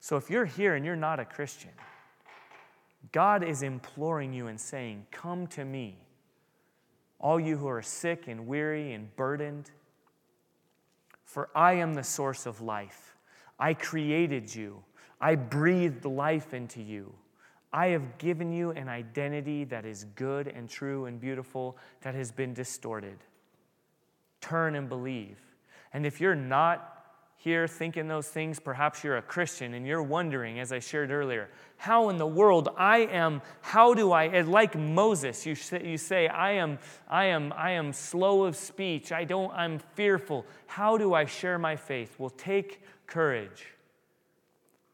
So 0.02 0.18
if 0.18 0.32
you're 0.32 0.45
here 0.45 0.74
and 0.74 0.84
you're 0.84 0.95
not 0.95 1.20
a 1.20 1.26
Christian, 1.26 1.70
God 3.12 3.43
is 3.43 3.62
imploring 3.62 4.34
you 4.34 4.47
and 4.47 4.60
saying, 4.60 5.06
Come 5.12 5.45
to 5.47 5.64
me, 5.64 5.95
all 7.20 7.39
you 7.39 7.56
who 7.56 7.68
are 7.68 7.84
sick 7.84 8.28
and 8.28 8.47
weary 8.47 8.93
and 8.93 9.16
burdened, 9.16 9.70
for 11.24 11.49
I 11.56 11.74
am 11.74 11.93
the 11.93 12.04
source 12.04 12.47
of 12.47 12.62
life. 12.62 13.16
I 13.60 13.76
created 13.76 14.54
you, 14.54 14.84
I 15.22 15.36
breathed 15.36 16.04
life 16.04 16.54
into 16.54 16.82
you. 16.82 17.14
I 17.74 17.88
have 17.88 18.18
given 18.18 18.52
you 18.52 18.72
an 18.72 18.89
identity 18.89 19.64
that 19.66 19.86
is 19.86 20.04
good 20.16 20.49
and 20.49 20.68
true 20.68 21.06
and 21.06 21.22
beautiful 21.22 21.78
that 22.02 22.16
has 22.16 22.30
been 22.30 22.54
distorted. 22.54 23.18
Turn 24.41 24.76
and 24.76 24.89
believe. 24.89 25.38
And 25.93 26.06
if 26.06 26.20
you're 26.20 26.36
not 26.36 27.01
here 27.44 27.68
thinking 27.68 28.08
those 28.08 28.28
things, 28.28 28.60
perhaps 28.60 29.04
you're 29.04 29.18
a 29.18 29.22
Christian 29.22 29.74
and 29.74 29.88
you're 29.88 30.04
wondering, 30.04 30.60
as 30.60 30.72
I 30.72 30.78
shared 30.78 31.10
earlier, 31.10 31.50
how 31.76 32.10
in 32.10 32.18
the 32.18 32.28
world 32.28 32.70
I 32.78 33.00
am, 33.00 33.42
how 33.62 33.96
do 33.96 34.12
I, 34.12 34.42
like 34.42 34.78
Moses, 34.78 35.44
you 35.48 35.56
say, 35.56 35.84
you 35.84 35.98
say 35.98 36.28
I, 36.28 36.52
am, 36.52 36.78
I, 37.10 37.26
am, 37.26 37.52
I 37.58 37.72
am 37.72 37.94
slow 37.94 38.44
of 38.44 38.56
speech, 38.56 39.12
I 39.12 39.24
don't, 39.24 39.52
I'm 39.54 39.80
fearful. 39.96 40.46
How 40.68 41.00
do 41.00 41.16
I 41.16 41.26
share 41.26 41.58
my 41.58 41.76
faith? 41.76 42.14
Well, 42.20 42.30
take 42.30 42.84
courage. 43.08 43.66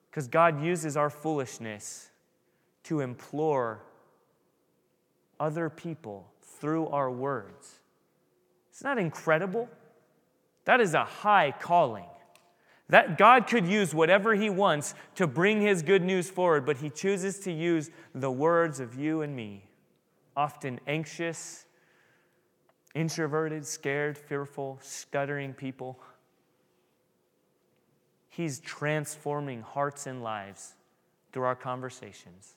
Because 0.10 0.30
God 0.30 0.64
uses 0.64 0.96
our 0.96 1.10
foolishness 1.10 2.12
to 2.84 3.02
implore 3.02 3.84
other 5.38 5.70
people 5.70 6.32
through 6.42 6.88
our 6.88 7.12
words. 7.12 7.82
It's 8.70 8.84
not 8.86 8.98
incredible. 8.98 9.68
That 10.64 10.80
is 10.80 10.94
a 10.94 11.04
high 11.04 11.54
calling. 11.60 12.06
That 12.90 13.18
God 13.18 13.48
could 13.48 13.68
use 13.68 13.94
whatever 13.94 14.36
He 14.36 14.50
wants 14.50 14.96
to 15.16 15.28
bring 15.28 15.62
His 15.62 15.82
good 15.82 16.04
news 16.04 16.30
forward, 16.30 16.66
but 16.66 16.78
He 16.78 16.90
chooses 16.90 17.40
to 17.40 17.52
use 17.52 17.90
the 18.16 18.32
words 18.32 18.80
of 18.80 18.96
you 18.96 19.22
and 19.22 19.36
me, 19.36 19.66
often 20.36 20.80
anxious, 20.88 21.66
introverted, 22.96 23.66
scared, 23.66 24.18
fearful, 24.18 24.80
stuttering 24.82 25.54
people. 25.54 26.00
He's 28.30 28.60
transforming 28.60 29.62
hearts 29.62 30.08
and 30.08 30.24
lives 30.24 30.76
through 31.34 31.44
our 31.44 31.56
conversations. 31.56 32.56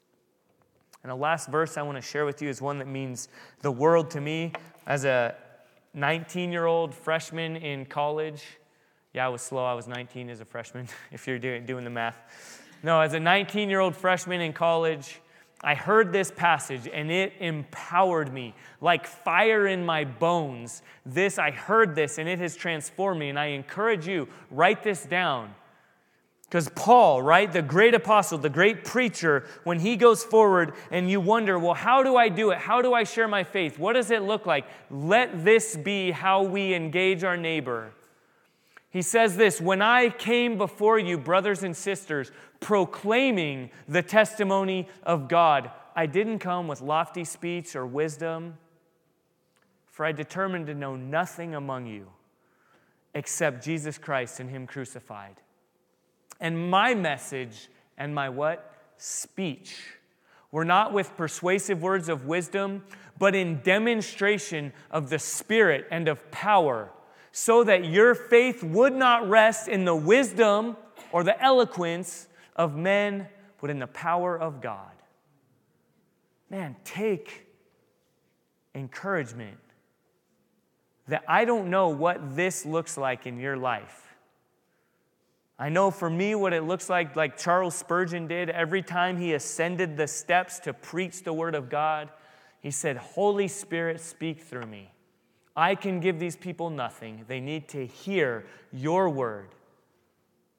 And 1.03 1.11
the 1.11 1.17
last 1.17 1.49
verse 1.49 1.77
I 1.77 1.83
want 1.83 1.97
to 1.97 2.03
share 2.03 2.27
with 2.27 2.43
you 2.43 2.49
is 2.49 2.61
one 2.61 2.79
that 2.79 2.87
means 2.87 3.29
the 3.63 3.71
world 3.71 4.11
to 4.11 4.21
me 4.21 4.53
as 4.87 5.05
a 5.05 5.35
19 5.95 6.53
year 6.53 6.67
old 6.67 6.95
freshman 6.95 7.57
in 7.57 7.87
college. 7.87 8.45
Yeah, 9.13 9.27
I 9.27 9.29
was 9.29 9.43
slow. 9.43 9.65
I 9.65 9.75
was 9.75 9.89
19 9.89 10.31
as 10.31 10.41
a 10.41 10.45
freshman, 10.45 10.89
if 11.13 11.27
you're 11.27 11.39
doing, 11.39 11.67
doing 11.67 11.85
the 11.85 11.91
math. 11.91 12.17
No, 12.83 13.01
as 13.01 13.13
a 13.15 13.21
19 13.21 13.69
year 13.69 13.81
old 13.81 13.97
freshman 13.97 14.41
in 14.41 14.53
college, 14.53 15.21
I 15.63 15.75
heard 15.75 16.13
this 16.13 16.31
passage 16.31 16.89
and 16.91 17.11
it 17.11 17.35
empowered 17.39 18.33
me 18.33 18.55
like 18.81 19.07
fire 19.07 19.67
in 19.67 19.85
my 19.85 20.05
bones. 20.05 20.83
This, 21.05 21.39
I 21.39 21.51
heard 21.51 21.95
this 21.95 22.17
and 22.17 22.29
it 22.29 22.39
has 22.39 22.57
transformed 22.57 23.21
me. 23.21 23.29
And 23.29 23.39
I 23.39 23.47
encourage 23.47 24.07
you, 24.07 24.29
write 24.51 24.83
this 24.83 25.05
down. 25.05 25.55
Because 26.45 26.69
Paul, 26.71 27.23
right, 27.23 27.53
the 27.53 27.63
great 27.63 27.95
apostle, 27.95 28.39
the 28.39 28.49
great 28.49 28.85
preacher, 28.85 29.47
when 29.63 29.79
he 29.79 29.97
goes 29.97 30.25
forward 30.25 30.73
and 30.91 31.09
you 31.09 31.21
wonder, 31.21 31.59
well, 31.59 31.75
how 31.75 32.03
do 32.03 32.17
I 32.17 32.29
do 32.29 32.51
it? 32.51 32.59
How 32.59 32.83
do 32.83 32.93
I 32.93 33.05
share 33.05 33.29
my 33.29 33.45
faith? 33.45 33.79
What 33.79 33.93
does 33.93 34.11
it 34.11 34.23
look 34.23 34.47
like? 34.47 34.67
Let 34.91 35.45
this 35.45 35.77
be 35.77 36.11
how 36.11 36.43
we 36.43 36.75
engage 36.75 37.23
our 37.23 37.37
neighbor. 37.37 37.93
He 38.91 39.03
says 39.03 39.37
this 39.37 39.61
When 39.61 39.81
I 39.81 40.11
came 40.11 40.59
before 40.59 40.99
you, 40.99 41.17
brothers 41.17 41.63
and 41.63 41.77
sisters, 41.77 42.31
proclaiming 42.59 43.71
the 43.89 44.03
testimony 44.03 44.89
of 45.03 45.29
God, 45.29 45.71
I 45.97 46.07
didn't 46.07 46.41
come 46.41 46.69
with 46.69 46.81
lofty 46.81 47.25
speech 47.25 47.75
or 47.75 47.87
wisdom, 47.87 48.59
for 49.87 50.05
I 50.05 50.13
determined 50.13 50.67
to 50.67 50.75
know 50.75 50.97
nothing 50.97 51.55
among 51.55 51.87
you 51.87 52.09
except 53.15 53.65
Jesus 53.65 53.99
Christ 53.99 54.41
and 54.41 54.51
Him 54.51 54.67
crucified. 54.67 55.37
And 56.41 56.71
my 56.71 56.95
message 56.95 57.69
and 57.99 58.15
my 58.15 58.29
what? 58.29 58.73
Speech 58.97 59.77
were 60.51 60.65
not 60.65 60.93
with 60.93 61.17
persuasive 61.17 61.83
words 61.83 62.09
of 62.09 62.27
wisdom, 62.27 62.85
but 63.19 63.35
in 63.35 63.61
demonstration 63.61 64.73
of 64.91 65.11
the 65.11 65.19
Spirit 65.19 65.87
and 65.91 66.09
of 66.09 66.31
power, 66.31 66.91
so 67.33 67.65
that 67.65 67.85
your 67.85 68.15
faith 68.15 68.63
would 68.63 68.93
not 68.93 69.29
rest 69.29 69.69
in 69.69 69.85
the 69.85 69.95
wisdom 69.95 70.77
or 71.13 71.23
the 71.23 71.41
eloquence 71.43 72.29
of 72.57 72.77
men, 72.77 73.29
but 73.61 73.71
in 73.71 73.79
the 73.79 73.87
power 73.87 74.39
of 74.39 74.61
God. 74.61 74.91
Man, 76.51 76.77
take 76.85 77.47
encouragement 78.75 79.59
that 81.09 81.25
I 81.29 81.45
don't 81.45 81.71
know 81.71 81.89
what 81.89 82.37
this 82.37 82.65
looks 82.65 82.97
like 82.97 83.27
in 83.27 83.39
your 83.39 83.57
life. 83.57 84.07
I 85.59 85.69
know 85.69 85.91
for 85.91 86.09
me 86.09 86.35
what 86.35 86.53
it 86.53 86.63
looks 86.63 86.89
like, 86.89 87.17
like 87.17 87.37
Charles 87.37 87.75
Spurgeon 87.75 88.27
did 88.27 88.49
every 88.49 88.83
time 88.83 89.19
he 89.19 89.35
ascended 89.35 89.97
the 89.97 90.07
steps 90.07 90.59
to 90.61 90.73
preach 90.73 91.23
the 91.23 91.35
Word 91.35 91.55
of 91.55 91.69
God. 91.69 92.09
He 92.61 92.71
said, 92.71 92.97
Holy 92.97 93.47
Spirit, 93.47 94.01
speak 94.01 94.41
through 94.41 94.67
me. 94.67 94.90
I 95.61 95.75
can 95.75 96.01
give 96.01 96.19
these 96.19 96.37
people 96.37 96.71
nothing. 96.71 97.27
They 97.29 97.39
need 97.39 97.69
to 97.69 97.85
hear 97.85 98.47
your 98.73 99.11
word 99.11 99.49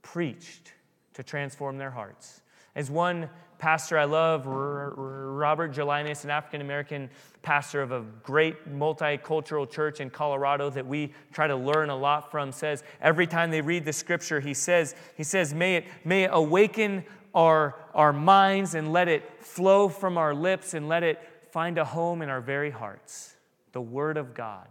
preached 0.03 0.73
to 1.15 1.23
transform 1.23 1.79
their 1.79 1.89
hearts. 1.89 2.41
As 2.75 2.91
one 2.91 3.27
pastor 3.57 3.97
I 3.97 4.03
love, 4.03 4.45
Robert 4.45 5.73
Gelinas, 5.73 6.23
an 6.23 6.29
African 6.29 6.61
American 6.61 7.09
pastor 7.41 7.81
of 7.81 7.91
a 7.91 8.01
great 8.21 8.71
multicultural 8.71 9.67
church 9.67 10.01
in 10.01 10.11
Colorado 10.11 10.69
that 10.69 10.85
we 10.85 11.11
try 11.33 11.47
to 11.47 11.55
learn 11.55 11.89
a 11.89 11.97
lot 11.97 12.29
from, 12.29 12.51
says 12.51 12.83
every 13.01 13.25
time 13.25 13.49
they 13.49 13.61
read 13.61 13.85
the 13.85 13.93
scripture, 13.93 14.39
he 14.39 14.53
says, 14.53 14.93
he 15.17 15.23
says, 15.23 15.51
may 15.51 15.77
it, 15.77 15.85
may 16.05 16.25
it 16.25 16.29
awaken 16.31 17.03
our, 17.33 17.75
our 17.95 18.13
minds 18.13 18.75
and 18.75 18.93
let 18.93 19.07
it 19.07 19.23
flow 19.43 19.89
from 19.89 20.19
our 20.19 20.35
lips 20.35 20.75
and 20.75 20.87
let 20.87 21.01
it 21.01 21.19
find 21.49 21.79
a 21.79 21.85
home 21.85 22.21
in 22.21 22.29
our 22.29 22.41
very 22.41 22.69
hearts. 22.69 23.35
The 23.71 23.81
Word 23.81 24.17
of 24.17 24.35
God. 24.35 24.67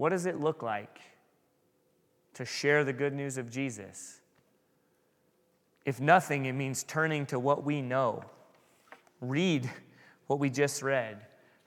What 0.00 0.12
does 0.12 0.24
it 0.24 0.40
look 0.40 0.62
like 0.62 0.98
to 2.32 2.46
share 2.46 2.84
the 2.84 2.92
good 2.94 3.12
news 3.12 3.36
of 3.36 3.50
Jesus? 3.50 4.22
If 5.84 6.00
nothing, 6.00 6.46
it 6.46 6.54
means 6.54 6.84
turning 6.84 7.26
to 7.26 7.38
what 7.38 7.64
we 7.64 7.82
know. 7.82 8.24
Read 9.20 9.70
what 10.26 10.38
we 10.38 10.48
just 10.48 10.82
read. 10.82 11.18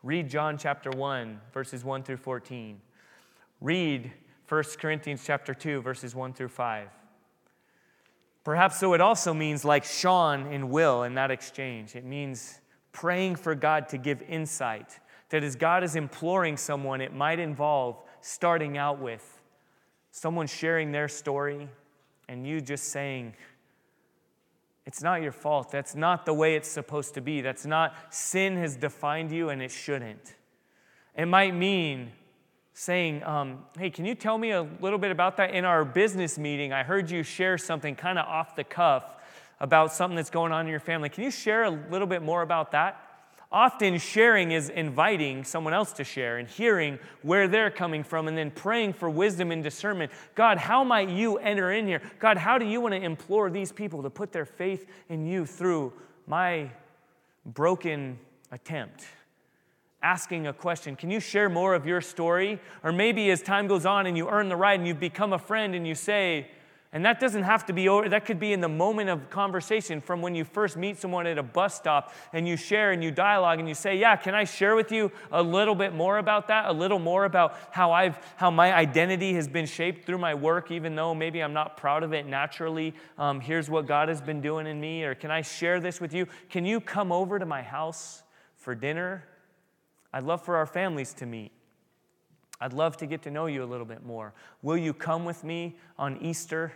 Read 0.02 0.32
John 0.32 0.58
chapter 0.58 0.90
1, 0.90 1.42
verses 1.54 1.84
1 1.84 2.02
through 2.02 2.18
14. 2.18 2.82
Read 3.62 4.12
1 4.50 4.64
Corinthians 4.80 5.22
chapter 5.24 5.54
2, 5.54 5.84
verses 5.84 6.16
1 6.16 6.34
through 6.34 6.48
5. 6.48 6.88
Perhaps 8.44 8.80
so 8.80 8.96
it 8.96 9.02
also 9.02 9.36
means 9.36 9.64
like 9.64 9.84
Sean 9.84 10.52
and 10.52 10.72
Will 10.72 11.04
in 11.04 11.14
that 11.14 11.30
exchange. 11.30 11.96
It 11.96 12.04
means 12.04 12.62
praying 12.94 13.36
for 13.36 13.54
God 13.54 13.90
to 13.90 14.00
give 14.00 14.24
insight. 14.24 15.00
That 15.30 15.44
as 15.44 15.56
God 15.56 15.84
is 15.84 15.96
imploring 15.96 16.58
someone, 16.58 17.00
it 17.00 17.14
might 17.14 17.38
involve 17.38 17.98
starting 18.24 18.78
out 18.78 19.00
with 19.00 19.42
someone 20.12 20.48
sharing 20.48 20.92
their 20.92 21.10
story 21.10 21.68
and 22.30 22.48
you 22.48 22.62
just 22.62 22.86
saying, 22.86 23.34
it's 24.86 25.02
not 25.02 25.22
your 25.22 25.32
fault. 25.32 25.72
That's 25.72 25.94
not 25.94 26.26
the 26.26 26.34
way 26.34 26.56
it's 26.56 26.70
supposed 26.70 27.14
to 27.16 27.22
be. 27.22 27.42
That's 27.42 27.66
not, 27.66 27.96
sin 28.14 28.56
has 28.58 28.76
defined 28.76 29.32
you 29.32 29.50
and 29.50 29.62
it 29.62 29.72
shouldn't. 29.72 30.36
It 31.16 31.26
might 31.26 31.54
mean 31.54 32.12
saying, 32.74 33.24
um, 33.24 33.66
Hey, 33.78 33.90
can 33.90 34.06
you 34.06 34.16
tell 34.16 34.38
me 34.38 34.52
a 34.52 34.68
little 34.80 35.00
bit 35.00 35.12
about 35.12 35.38
that? 35.38 35.52
In 35.52 35.66
our 35.66 35.84
business 35.84 36.38
meeting, 36.38 36.72
I 36.72 36.84
heard 36.84 37.12
you 37.12 37.24
share 37.24 37.58
something 37.58 37.96
kind 37.96 38.18
of 38.18 38.26
off 38.26 38.56
the 38.56 38.64
cuff 38.64 39.04
about 39.60 39.94
something 39.94 40.16
that's 40.16 40.30
going 40.30 40.52
on 40.52 40.66
in 40.66 40.72
your 40.72 40.80
family. 40.80 41.10
Can 41.10 41.24
you 41.24 41.32
share 41.32 41.64
a 41.64 41.70
little 41.70 42.08
bit 42.08 42.22
more 42.22 42.42
about 42.42 42.72
that? 42.72 43.00
Often, 43.54 44.00
sharing 44.00 44.52
is 44.52 44.70
inviting 44.70 45.44
someone 45.44 45.76
else 45.76 45.92
to 45.94 46.04
share 46.04 46.40
and 46.40 46.50
hearing 46.50 46.98
where 47.22 47.48
they're 47.48 47.70
coming 47.70 48.04
from 48.04 48.28
and 48.28 48.36
then 48.36 48.50
praying 48.50 48.94
for 48.94 49.12
wisdom 49.12 49.52
and 49.52 49.64
discernment. 49.64 50.12
God, 50.34 50.58
how 50.58 50.84
might 50.84 51.10
you 51.10 51.38
enter 51.38 51.72
in 51.72 51.86
here? 51.86 52.02
God, 52.18 52.38
how 52.38 52.58
do 52.58 52.66
you 52.66 52.82
want 52.82 52.96
to 52.96 53.02
implore 53.02 53.52
these 53.52 53.72
people 53.72 54.02
to 54.02 54.10
put 54.10 54.32
their 54.32 54.46
faith 54.46 54.90
in 55.08 55.28
you 55.28 55.46
through 55.46 55.94
my 56.26 56.72
broken 57.46 58.18
attempt? 58.52 59.06
Asking 60.02 60.48
a 60.48 60.54
question, 60.54 60.96
can 60.96 61.12
you 61.12 61.20
share 61.20 61.48
more 61.48 61.76
of 61.76 61.86
your 61.86 62.02
story? 62.02 62.60
Or 62.84 62.92
maybe 62.92 63.30
as 63.30 63.44
time 63.44 63.68
goes 63.68 63.86
on 63.86 64.08
and 64.08 64.18
you 64.18 64.30
earn 64.30 64.50
the 64.50 64.56
right 64.56 64.80
and 64.80 64.88
you 64.88 64.96
become 64.96 65.32
a 65.32 65.38
friend 65.38 65.76
and 65.76 65.88
you 65.88 65.94
say, 65.94 66.48
and 66.94 67.04
that 67.06 67.20
doesn't 67.20 67.42
have 67.42 67.66
to 67.66 67.74
be 67.74 67.90
over, 67.90 68.08
that 68.08 68.24
could 68.24 68.40
be 68.40 68.54
in 68.54 68.62
the 68.62 68.70
moment 68.70 69.10
of 69.10 69.28
conversation 69.32 70.00
from 70.00 70.22
when 70.22 70.36
you 70.36 70.46
first 70.46 70.78
meet 70.78 71.00
someone 71.00 71.26
at 71.26 71.40
a 71.40 71.44
bus 71.44 71.76
stop 71.76 72.14
and 72.34 72.48
you 72.48 72.56
share 72.56 72.92
and 72.92 73.04
you 73.04 73.10
dialogue 73.10 73.58
and 73.58 73.68
you 73.68 73.74
say, 73.74 73.98
Yeah, 73.98 74.16
can 74.16 74.36
I 74.36 74.44
share 74.44 74.76
with 74.76 74.92
you 74.92 75.12
a 75.32 75.42
little 75.42 75.74
bit 75.74 75.96
more 75.96 76.20
about 76.20 76.48
that? 76.50 76.70
A 76.70 76.72
little 76.72 77.00
more 77.00 77.26
about 77.26 77.58
how 77.72 77.92
I've 77.92 78.20
how 78.36 78.52
my 78.52 78.72
identity 78.72 79.34
has 79.34 79.48
been 79.48 79.66
shaped 79.66 80.06
through 80.06 80.20
my 80.20 80.36
work, 80.36 80.70
even 80.70 80.96
though 80.96 81.16
maybe 81.16 81.42
I'm 81.42 81.54
not 81.54 81.78
proud 81.78 82.04
of 82.04 82.14
it 82.14 82.28
naturally. 82.28 82.94
Um, 83.18 83.42
here's 83.42 83.72
what 83.72 83.88
God 83.88 84.08
has 84.08 84.22
been 84.22 84.40
doing 84.40 84.68
in 84.68 84.80
me, 84.80 85.04
or 85.04 85.16
can 85.16 85.32
I 85.32 85.42
share 85.42 85.80
this 85.80 86.00
with 86.00 86.14
you? 86.14 86.28
Can 86.52 86.64
you 86.64 86.80
come 86.80 87.12
over 87.12 87.40
to 87.40 87.46
my 87.46 87.64
house 87.64 88.22
for 88.56 88.76
dinner? 88.76 89.24
I'd 90.14 90.24
love 90.24 90.46
for 90.46 90.58
our 90.58 90.68
families 90.68 91.12
to 91.16 91.26
meet. 91.26 91.52
I'd 92.62 92.74
love 92.74 92.98
to 92.98 93.06
get 93.06 93.24
to 93.24 93.32
know 93.32 93.48
you 93.48 93.64
a 93.64 93.66
little 93.66 93.86
bit 93.86 94.06
more. 94.06 94.34
Will 94.62 94.78
you 94.78 94.94
come 94.94 95.26
with 95.26 95.44
me 95.44 95.76
on 95.98 96.18
Easter? 96.22 96.74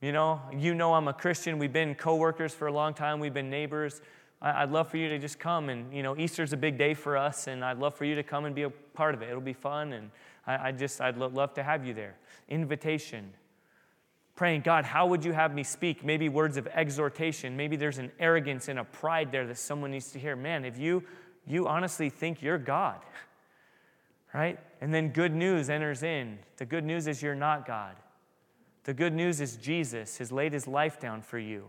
You 0.00 0.12
know, 0.12 0.40
you 0.56 0.74
know 0.74 0.94
I'm 0.94 1.08
a 1.08 1.12
Christian. 1.12 1.58
We've 1.58 1.72
been 1.72 1.94
coworkers 1.94 2.54
for 2.54 2.68
a 2.68 2.72
long 2.72 2.94
time. 2.94 3.18
We've 3.18 3.34
been 3.34 3.50
neighbors. 3.50 4.00
I'd 4.40 4.70
love 4.70 4.88
for 4.88 4.98
you 4.98 5.08
to 5.08 5.18
just 5.18 5.40
come 5.40 5.68
and, 5.68 5.92
you 5.92 6.04
know, 6.04 6.16
Easter's 6.16 6.52
a 6.52 6.56
big 6.56 6.78
day 6.78 6.94
for 6.94 7.16
us, 7.16 7.48
and 7.48 7.64
I'd 7.64 7.78
love 7.78 7.96
for 7.96 8.04
you 8.04 8.14
to 8.14 8.22
come 8.22 8.44
and 8.44 8.54
be 8.54 8.62
a 8.62 8.70
part 8.70 9.16
of 9.16 9.22
it. 9.22 9.28
It'll 9.28 9.40
be 9.40 9.52
fun, 9.52 9.92
and 9.92 10.10
I, 10.46 10.68
I 10.68 10.72
just, 10.72 11.00
I'd 11.00 11.16
lo- 11.16 11.26
love 11.26 11.54
to 11.54 11.64
have 11.64 11.84
you 11.84 11.92
there. 11.92 12.14
Invitation. 12.48 13.32
Praying, 14.36 14.60
God, 14.60 14.84
how 14.84 15.08
would 15.08 15.24
you 15.24 15.32
have 15.32 15.52
me 15.52 15.64
speak? 15.64 16.04
Maybe 16.04 16.28
words 16.28 16.56
of 16.56 16.68
exhortation. 16.68 17.56
Maybe 17.56 17.74
there's 17.74 17.98
an 17.98 18.12
arrogance 18.20 18.68
and 18.68 18.78
a 18.78 18.84
pride 18.84 19.32
there 19.32 19.44
that 19.48 19.58
someone 19.58 19.90
needs 19.90 20.12
to 20.12 20.20
hear. 20.20 20.36
Man, 20.36 20.64
if 20.64 20.78
you, 20.78 21.02
you 21.44 21.66
honestly 21.66 22.08
think 22.08 22.40
you're 22.40 22.58
God, 22.58 23.00
right? 24.34 24.58
And 24.80 24.92
then 24.92 25.10
good 25.10 25.34
news 25.34 25.70
enters 25.70 26.02
in. 26.02 26.38
The 26.56 26.66
good 26.66 26.84
news 26.84 27.06
is 27.06 27.22
you're 27.22 27.34
not 27.34 27.66
God. 27.66 27.96
The 28.84 28.94
good 28.94 29.12
news 29.12 29.40
is 29.40 29.56
Jesus 29.56 30.18
has 30.18 30.32
laid 30.32 30.52
his 30.52 30.66
life 30.66 30.98
down 30.98 31.22
for 31.22 31.38
you. 31.38 31.64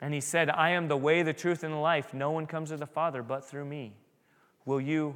And 0.00 0.14
he 0.14 0.20
said, 0.20 0.50
I 0.50 0.70
am 0.70 0.88
the 0.88 0.96
way, 0.96 1.22
the 1.22 1.32
truth, 1.32 1.62
and 1.62 1.72
the 1.72 1.78
life. 1.78 2.14
No 2.14 2.30
one 2.30 2.46
comes 2.46 2.70
to 2.70 2.76
the 2.76 2.86
Father 2.86 3.22
but 3.22 3.44
through 3.44 3.66
me. 3.66 3.92
Will 4.64 4.80
you 4.80 5.14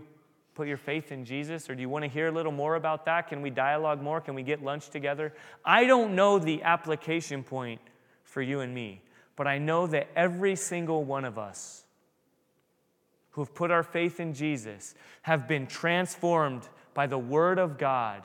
put 0.54 0.68
your 0.68 0.76
faith 0.76 1.12
in 1.12 1.24
Jesus? 1.24 1.70
Or 1.70 1.74
do 1.74 1.80
you 1.80 1.88
want 1.88 2.04
to 2.04 2.08
hear 2.08 2.28
a 2.28 2.30
little 2.30 2.52
more 2.52 2.74
about 2.74 3.04
that? 3.06 3.28
Can 3.28 3.42
we 3.42 3.50
dialogue 3.50 4.02
more? 4.02 4.20
Can 4.20 4.34
we 4.34 4.42
get 4.42 4.62
lunch 4.62 4.90
together? 4.90 5.32
I 5.64 5.86
don't 5.86 6.14
know 6.14 6.38
the 6.38 6.62
application 6.62 7.42
point 7.42 7.80
for 8.22 8.42
you 8.42 8.60
and 8.60 8.74
me, 8.74 9.00
but 9.34 9.46
I 9.46 9.58
know 9.58 9.86
that 9.86 10.08
every 10.14 10.56
single 10.56 11.04
one 11.04 11.24
of 11.24 11.38
us 11.38 11.85
who 13.36 13.42
have 13.42 13.54
put 13.54 13.70
our 13.70 13.82
faith 13.82 14.18
in 14.18 14.32
Jesus 14.32 14.94
have 15.20 15.46
been 15.46 15.66
transformed 15.66 16.66
by 16.94 17.06
the 17.06 17.18
Word 17.18 17.58
of 17.58 17.76
God, 17.76 18.22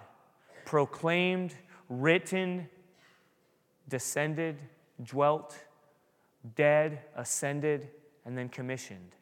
proclaimed, 0.64 1.54
written, 1.90 2.70
descended, 3.90 4.58
dwelt, 5.04 5.58
dead, 6.56 7.02
ascended, 7.18 7.90
and 8.24 8.38
then 8.38 8.48
commissioned. 8.48 9.18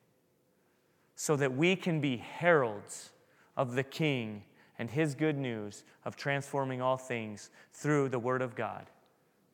so 1.16 1.36
that 1.36 1.54
we 1.54 1.76
can 1.76 2.00
be 2.00 2.16
heralds 2.16 3.10
of 3.58 3.74
the 3.74 3.84
King 3.84 4.44
and 4.78 4.90
his 4.90 5.16
good 5.16 5.38
news 5.38 5.84
of 6.06 6.16
transforming 6.16 6.82
all 6.82 6.96
things 6.96 7.50
through 7.74 8.08
the 8.08 8.20
Word 8.20 8.42
of 8.42 8.56
God. 8.56 8.86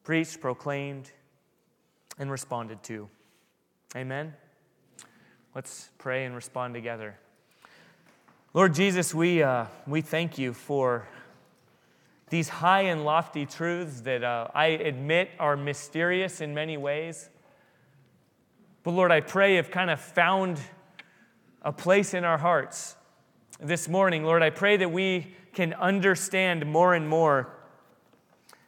Preached, 0.04 0.42
proclaimed, 0.42 1.12
and 2.20 2.30
responded 2.30 2.84
to. 2.84 3.10
Amen. 3.96 4.36
Let's 5.56 5.90
pray 5.98 6.26
and 6.26 6.36
respond 6.36 6.74
together. 6.74 7.16
Lord 8.54 8.74
Jesus, 8.74 9.16
we, 9.16 9.42
uh, 9.42 9.68
we 9.88 10.02
thank 10.02 10.38
you 10.38 10.52
for 10.52 11.08
these 12.30 12.50
high 12.50 12.82
and 12.82 13.06
lofty 13.06 13.46
truths 13.46 14.02
that 14.02 14.22
uh, 14.22 14.50
I 14.54 14.66
admit 14.66 15.30
are 15.40 15.56
mysterious 15.56 16.42
in 16.42 16.54
many 16.54 16.76
ways. 16.76 17.30
But 18.84 18.92
Lord, 18.92 19.14
I 19.14 19.22
pray 19.22 19.56
have 19.56 19.72
kind 19.72 19.90
of 19.90 20.02
found 20.02 20.60
a 21.62 21.72
place 21.72 22.14
in 22.14 22.26
our 22.26 22.38
hearts 22.38 22.98
this 23.58 23.88
morning. 23.88 24.26
Lord, 24.26 24.44
I 24.44 24.50
pray 24.50 24.76
that 24.76 24.92
we 24.92 25.36
can 25.54 25.74
understand 25.76 26.66
more 26.66 26.96
and 26.96 27.08
more 27.08 27.56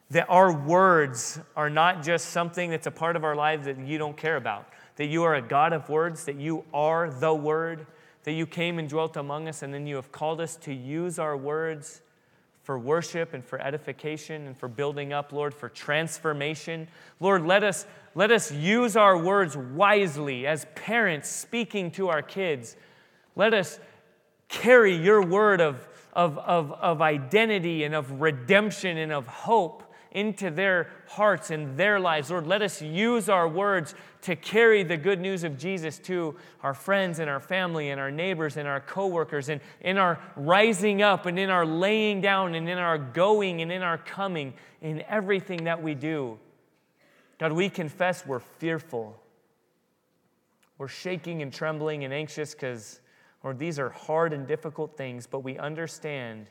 that 0.08 0.24
our 0.30 0.50
words 0.50 1.38
are 1.54 1.68
not 1.68 2.02
just 2.02 2.30
something 2.30 2.70
that's 2.70 2.86
a 2.86 2.90
part 2.90 3.14
of 3.14 3.24
our 3.24 3.36
lives 3.36 3.66
that 3.66 3.78
you 3.78 3.98
don't 3.98 4.16
care 4.16 4.36
about, 4.36 4.66
that 4.98 5.06
you 5.06 5.24
are 5.24 5.34
a 5.34 5.42
God 5.42 5.72
of 5.72 5.88
words, 5.88 6.26
that 6.26 6.36
you 6.36 6.64
are 6.72 7.10
the 7.10 7.34
Word, 7.34 7.86
that 8.24 8.32
you 8.32 8.46
came 8.46 8.78
and 8.78 8.88
dwelt 8.88 9.16
among 9.16 9.48
us, 9.48 9.62
and 9.62 9.72
then 9.72 9.86
you 9.86 9.96
have 9.96 10.12
called 10.12 10.40
us 10.40 10.54
to 10.56 10.72
use 10.72 11.18
our 11.18 11.36
words 11.36 12.02
for 12.62 12.78
worship 12.78 13.32
and 13.32 13.42
for 13.42 13.58
edification 13.60 14.46
and 14.46 14.56
for 14.56 14.68
building 14.68 15.12
up, 15.12 15.32
Lord, 15.32 15.54
for 15.54 15.70
transformation. 15.70 16.86
Lord, 17.18 17.46
let 17.46 17.64
us, 17.64 17.86
let 18.14 18.30
us 18.30 18.52
use 18.52 18.94
our 18.94 19.16
words 19.16 19.56
wisely 19.56 20.46
as 20.46 20.66
parents 20.74 21.30
speaking 21.30 21.90
to 21.92 22.10
our 22.10 22.20
kids 22.20 22.76
let 23.38 23.54
us 23.54 23.78
carry 24.48 24.96
your 24.96 25.22
word 25.22 25.60
of, 25.60 25.88
of, 26.12 26.36
of, 26.38 26.72
of 26.72 27.00
identity 27.00 27.84
and 27.84 27.94
of 27.94 28.20
redemption 28.20 28.98
and 28.98 29.12
of 29.12 29.28
hope 29.28 29.84
into 30.10 30.50
their 30.50 30.90
hearts 31.06 31.52
and 31.52 31.76
their 31.76 32.00
lives. 32.00 32.32
Lord, 32.32 32.48
let 32.48 32.62
us 32.62 32.82
use 32.82 33.28
our 33.28 33.46
words 33.48 33.94
to 34.22 34.36
carry 34.36 34.82
the 34.82 34.96
good 34.96 35.20
news 35.20 35.44
of 35.44 35.56
Jesus 35.56 35.98
to 36.00 36.34
our 36.62 36.74
friends 36.74 37.18
and 37.18 37.30
our 37.30 37.40
family 37.40 37.90
and 37.90 38.00
our 38.00 38.10
neighbors 38.10 38.56
and 38.56 38.66
our 38.66 38.80
coworkers 38.80 39.48
and 39.48 39.60
in 39.80 39.96
our 39.96 40.18
rising 40.36 41.02
up 41.02 41.26
and 41.26 41.38
in 41.38 41.50
our 41.50 41.64
laying 41.64 42.20
down 42.20 42.54
and 42.54 42.68
in 42.68 42.78
our 42.78 42.98
going 42.98 43.62
and 43.62 43.70
in 43.70 43.82
our 43.82 43.98
coming 43.98 44.54
in 44.82 45.02
everything 45.08 45.64
that 45.64 45.82
we 45.82 45.94
do. 45.94 46.38
God, 47.38 47.52
we 47.52 47.68
confess 47.68 48.26
we're 48.26 48.40
fearful. 48.40 49.16
We're 50.78 50.88
shaking 50.88 51.42
and 51.42 51.52
trembling 51.52 52.04
and 52.04 52.12
anxious 52.12 52.54
because 52.54 53.00
Lord, 53.44 53.58
these 53.58 53.78
are 53.78 53.90
hard 53.90 54.32
and 54.32 54.46
difficult 54.46 54.96
things, 54.96 55.26
but 55.26 55.40
we 55.40 55.58
understand 55.58 56.46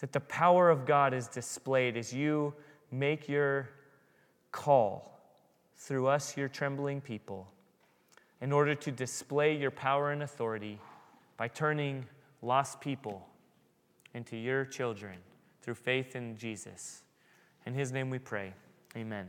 that 0.00 0.12
the 0.12 0.20
power 0.20 0.70
of 0.70 0.86
God 0.86 1.12
is 1.12 1.26
displayed 1.26 1.96
as 1.96 2.12
you 2.12 2.54
make 2.90 3.28
your 3.28 3.68
call 4.52 5.12
through 5.82 6.06
us, 6.06 6.36
your 6.36 6.48
trembling 6.48 7.00
people, 7.00 7.48
in 8.40 8.52
order 8.52 8.74
to 8.74 8.92
display 8.92 9.56
your 9.56 9.70
power 9.70 10.12
and 10.12 10.22
authority 10.22 10.78
by 11.36 11.48
turning 11.48 12.06
lost 12.40 12.80
people 12.80 13.26
into 14.14 14.36
your 14.36 14.64
children 14.64 15.18
through 15.60 15.74
faith 15.74 16.14
in 16.14 16.36
Jesus. 16.36 17.02
In 17.66 17.74
his 17.74 17.90
name 17.90 18.10
we 18.10 18.20
pray. 18.20 18.54
Amen. 18.96 19.28